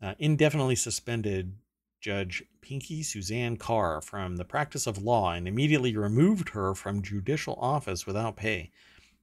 uh, 0.00 0.14
indefinitely 0.18 0.76
suspended 0.76 1.52
Judge 2.00 2.42
Pinky 2.60 3.02
Suzanne 3.02 3.56
Carr 3.56 4.00
from 4.00 4.36
the 4.36 4.44
practice 4.44 4.86
of 4.86 5.02
law 5.02 5.32
and 5.32 5.48
immediately 5.48 5.96
removed 5.96 6.50
her 6.50 6.74
from 6.74 7.02
judicial 7.02 7.58
office 7.60 8.06
without 8.06 8.36
pay. 8.36 8.70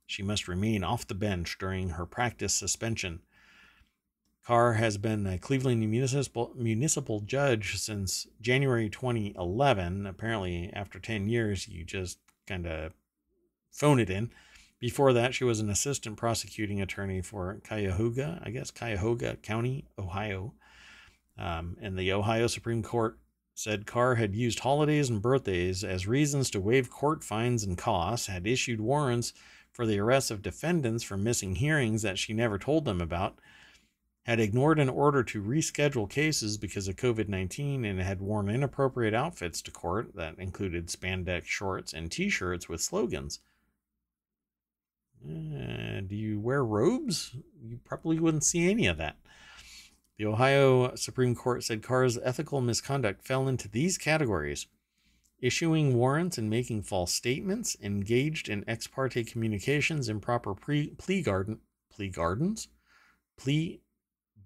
She 0.06 0.22
must 0.22 0.48
remain 0.48 0.84
off 0.84 1.08
the 1.08 1.16
bench 1.16 1.58
during 1.58 1.90
her 1.92 2.06
practice 2.06 2.54
suspension. 2.54 3.22
Carr 4.46 4.74
has 4.74 4.98
been 4.98 5.26
a 5.26 5.40
Cleveland 5.40 5.80
municipal, 5.90 6.54
municipal 6.56 7.22
judge 7.22 7.80
since 7.80 8.28
January 8.42 8.90
2011. 8.90 10.06
Apparently, 10.06 10.70
after 10.74 11.00
10 11.00 11.28
years, 11.28 11.68
you 11.68 11.84
just 11.84 12.20
kind 12.46 12.68
of 12.68 12.94
phone 13.72 14.00
it 14.00 14.10
in. 14.10 14.30
Before 14.80 15.14
that, 15.14 15.34
she 15.34 15.44
was 15.44 15.60
an 15.60 15.70
assistant 15.70 16.18
prosecuting 16.18 16.80
attorney 16.80 17.22
for 17.22 17.60
Cuyahoga, 17.68 18.40
I 18.44 18.52
guess, 18.52 18.70
Cuyahoga 18.70 19.38
County, 19.38 19.86
Ohio. 19.98 20.54
Um, 21.38 21.78
and 21.82 21.98
the 21.98 22.14
Ohio 22.14 22.48
Supreme 22.48 22.84
Court 22.84 23.20
said 23.54 23.86
Carr 23.86 24.16
had 24.16 24.36
used 24.36 24.60
holidays 24.60 25.10
and 25.10 25.22
birthdays 25.22 25.84
as 25.84 26.08
reasons 26.08 26.50
to 26.52 26.60
waive 26.60 26.90
court 26.90 27.24
fines 27.24 27.64
and 27.64 27.78
costs, 27.78 28.28
had 28.28 28.46
issued 28.46 28.82
warrants 28.82 29.34
for 29.72 29.86
the 29.86 30.00
arrest 30.00 30.30
of 30.30 30.42
defendants 30.42 31.04
for 31.04 31.18
missing 31.18 31.56
hearings 31.56 32.02
that 32.02 32.20
she 32.20 32.34
never 32.34 32.60
told 32.60 32.86
them 32.86 33.02
about, 33.02 33.40
had 34.26 34.40
ignored 34.40 34.80
an 34.80 34.90
order 34.90 35.24
to 35.24 35.42
reschedule 35.42 36.10
cases 36.10 36.58
because 36.58 36.88
of 36.88 36.96
COVID 36.96 37.30
19, 37.30 37.86
and 37.86 38.02
had 38.02 38.22
worn 38.22 38.50
inappropriate 38.50 39.14
outfits 39.14 39.62
to 39.62 39.72
court 39.72 40.16
that 40.16 40.38
included 40.38 40.88
spandex 40.88 41.46
shorts 41.46 41.94
and 41.94 42.12
t 42.12 42.30
shirts 42.30 42.68
with 42.68 42.82
slogans. 42.82 43.40
Uh, 45.24 46.02
do 46.08 46.16
you 46.16 46.40
wear 46.40 46.64
robes? 46.64 47.36
You 47.64 47.80
probably 47.84 48.20
wouldn't 48.20 48.44
see 48.44 48.70
any 48.70 48.88
of 48.88 48.98
that. 48.98 49.18
The 50.18 50.26
Ohio 50.26 50.96
Supreme 50.96 51.36
Court 51.36 51.64
said 51.64 51.84
Carr's 51.84 52.18
ethical 52.18 52.62
misconduct 52.62 53.26
fell 53.26 53.48
into 53.48 53.68
these 53.68 53.98
categories 53.98 54.68
issuing 55.42 55.96
warrants 55.96 56.38
and 56.38 56.50
making 56.50 56.82
false 56.82 57.14
statements, 57.14 57.76
engaged 57.82 58.48
in 58.48 58.64
ex 58.68 58.88
parte 58.88 59.24
communications, 59.26 60.08
improper 60.08 60.56
pre- 60.56 60.92
plea, 60.98 61.22
garden, 61.22 61.60
plea 61.92 62.10
gardens, 62.10 62.70
plea 63.38 63.82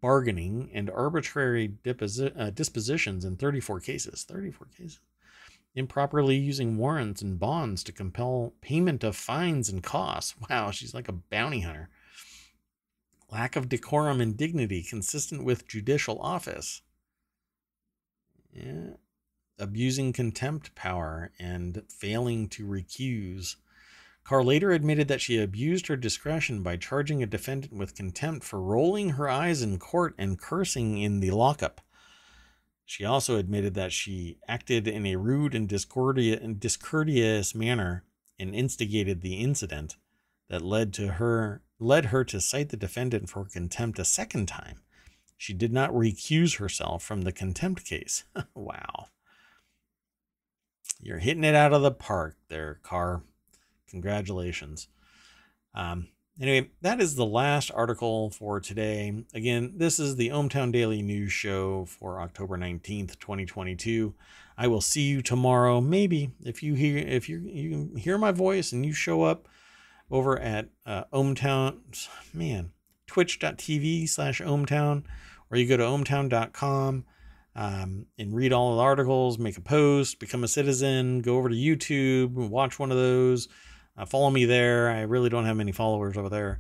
bargaining, 0.01 0.70
and 0.74 0.89
arbitrary 0.89 1.76
deposi- 1.84 2.34
uh, 2.38 2.49
dispositions 2.49 3.24
in 3.24 3.38
34 3.38 3.80
cases. 3.80 4.24
34 4.24 4.67
cases 4.76 4.99
improperly 5.76 6.36
using 6.36 6.78
warrants 6.78 7.22
and 7.22 7.39
bonds 7.39 7.84
to 7.84 7.91
compel 7.91 8.53
payment 8.61 9.03
of 9.03 9.15
fines 9.15 9.70
and 9.70 9.84
costs. 9.84 10.36
Wow, 10.49 10.72
she's 10.72 10.93
like 10.93 11.07
a 11.07 11.13
bounty 11.13 11.61
hunter. 11.61 11.89
Lack 13.32 13.55
of 13.55 13.69
decorum 13.69 14.21
and 14.21 14.36
dignity 14.36 14.82
consistent 14.82 15.43
with 15.43 15.67
judicial 15.67 16.19
office. 16.19 16.82
Yeah. 18.51 18.93
Abusing 19.59 20.13
contempt 20.13 20.73
power 20.73 21.32
and 21.38 21.84
failing 21.89 22.47
to 22.49 22.65
recuse. 22.65 23.57
Carr 24.23 24.43
later 24.43 24.71
admitted 24.71 25.07
that 25.07 25.21
she 25.21 25.39
abused 25.39 25.88
her 25.88 25.95
discretion 25.95 26.63
by 26.63 26.77
charging 26.77 27.21
a 27.21 27.27
defendant 27.27 27.73
with 27.73 27.95
contempt 27.95 28.45
for 28.45 28.61
rolling 28.61 29.11
her 29.11 29.30
eyes 29.30 29.61
in 29.61 29.77
court 29.77 30.15
and 30.17 30.39
cursing 30.39 30.97
in 30.97 31.19
the 31.19 31.32
lockup. 31.32 31.82
She 32.86 33.05
also 33.05 33.38
admitted 33.38 33.75
that 33.75 33.91
she 33.91 34.39
acted 34.47 34.88
in 34.88 35.05
a 35.05 35.17
rude 35.17 35.53
and 35.53 35.67
discourteous 35.69 37.53
manner 37.53 38.03
and 38.39 38.55
instigated 38.55 39.21
the 39.21 39.36
incident 39.36 39.97
that 40.47 40.63
led 40.63 40.93
to 40.93 41.13
her 41.13 41.61
led 41.80 42.05
her 42.05 42.23
to 42.25 42.41
cite 42.41 42.69
the 42.69 42.77
defendant 42.77 43.30
for 43.30 43.45
contempt 43.45 43.99
a 43.99 44.05
second 44.05 44.47
time. 44.47 44.82
She 45.38 45.53
did 45.53 45.71
not 45.71 45.91
recuse 45.91 46.57
herself 46.57 47.01
from 47.03 47.21
the 47.21 47.32
contempt 47.32 47.86
case. 47.86 48.25
wow. 48.53 49.07
You're 51.01 51.19
hitting 51.19 51.45
it 51.45 51.55
out 51.55 51.73
of 51.73 51.82
the 51.82 51.91
park 51.91 52.36
there, 52.49 52.80
Carr. 52.84 53.23
Congratulations. 53.88 54.89
Um, 55.73 56.09
Anyway, 56.41 56.69
that 56.82 57.01
is 57.01 57.15
the 57.15 57.25
last 57.25 57.69
article 57.75 58.30
for 58.30 58.61
today. 58.61 59.25
Again, 59.34 59.73
this 59.75 59.99
is 59.99 60.15
the 60.15 60.30
ohmTown 60.30 60.71
Daily 60.71 61.01
News 61.01 61.34
Show 61.34 61.84
for 61.84 62.21
October 62.21 62.57
19th, 62.57 63.19
2022. 63.19 64.13
I 64.57 64.67
will 64.67 64.80
see 64.80 65.01
you 65.01 65.21
tomorrow. 65.21 65.82
Maybe 65.82 66.32
if 66.45 66.63
you 66.63 66.75
hear 66.75 66.97
if 66.97 67.27
you 67.27 67.39
you 67.39 67.91
hear 67.97 68.17
my 68.17 68.32
voice 68.32 68.71
and 68.71 68.86
you 68.86 68.93
show 68.93 69.23
up 69.23 69.49
over 70.12 70.39
at 70.39 70.70
uh, 70.86 71.03
man, 72.34 72.72
twitch.tv 73.07 74.10
slash 74.10 74.41
ohmTown, 74.41 75.03
or 75.49 75.57
you 75.57 75.68
go 75.68 75.78
to 75.78 75.84
ohmtown.com 75.84 77.05
um, 77.55 78.05
and 78.18 78.36
read 78.36 78.53
all 78.53 78.76
the 78.76 78.82
articles, 78.82 79.38
make 79.38 79.57
a 79.57 79.62
post, 79.62 80.20
become 80.20 80.43
a 80.43 80.47
citizen, 80.47 81.22
go 81.22 81.38
over 81.38 81.49
to 81.49 81.55
YouTube, 81.55 82.34
watch 82.34 82.80
one 82.80 82.91
of 82.91 82.97
those 82.97 83.47
uh, 83.99 84.05
follow 84.05 84.30
me 84.30 84.45
there. 84.45 84.89
I 84.89 85.01
really 85.01 85.30
don't 85.30 85.45
have 85.45 85.57
many 85.57 85.74
followers 85.74 86.16
over 86.16 86.30
there. 86.30 86.60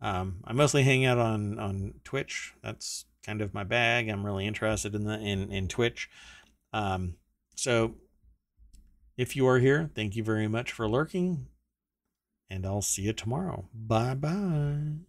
Um, 0.00 0.36
I 0.44 0.52
mostly 0.52 0.84
hang 0.84 1.04
out 1.04 1.18
on 1.18 1.58
on 1.58 1.94
Twitch. 2.04 2.54
That's 2.62 3.06
kind 3.24 3.42
of 3.42 3.52
my 3.52 3.64
bag. 3.64 4.08
I'm 4.08 4.24
really 4.24 4.46
interested 4.46 4.94
in 4.94 5.04
the 5.04 5.18
in 5.18 5.50
in 5.50 5.66
Twitch. 5.66 6.08
Um, 6.72 7.16
so 7.56 7.96
if 9.16 9.34
you 9.34 9.48
are 9.48 9.58
here, 9.58 9.90
thank 9.96 10.14
you 10.14 10.22
very 10.22 10.46
much 10.46 10.70
for 10.70 10.88
lurking, 10.88 11.46
and 12.50 12.66
I'll 12.66 12.82
see 12.82 13.02
you 13.02 13.12
tomorrow. 13.12 13.68
Bye 13.74 14.14
bye. 14.14 15.06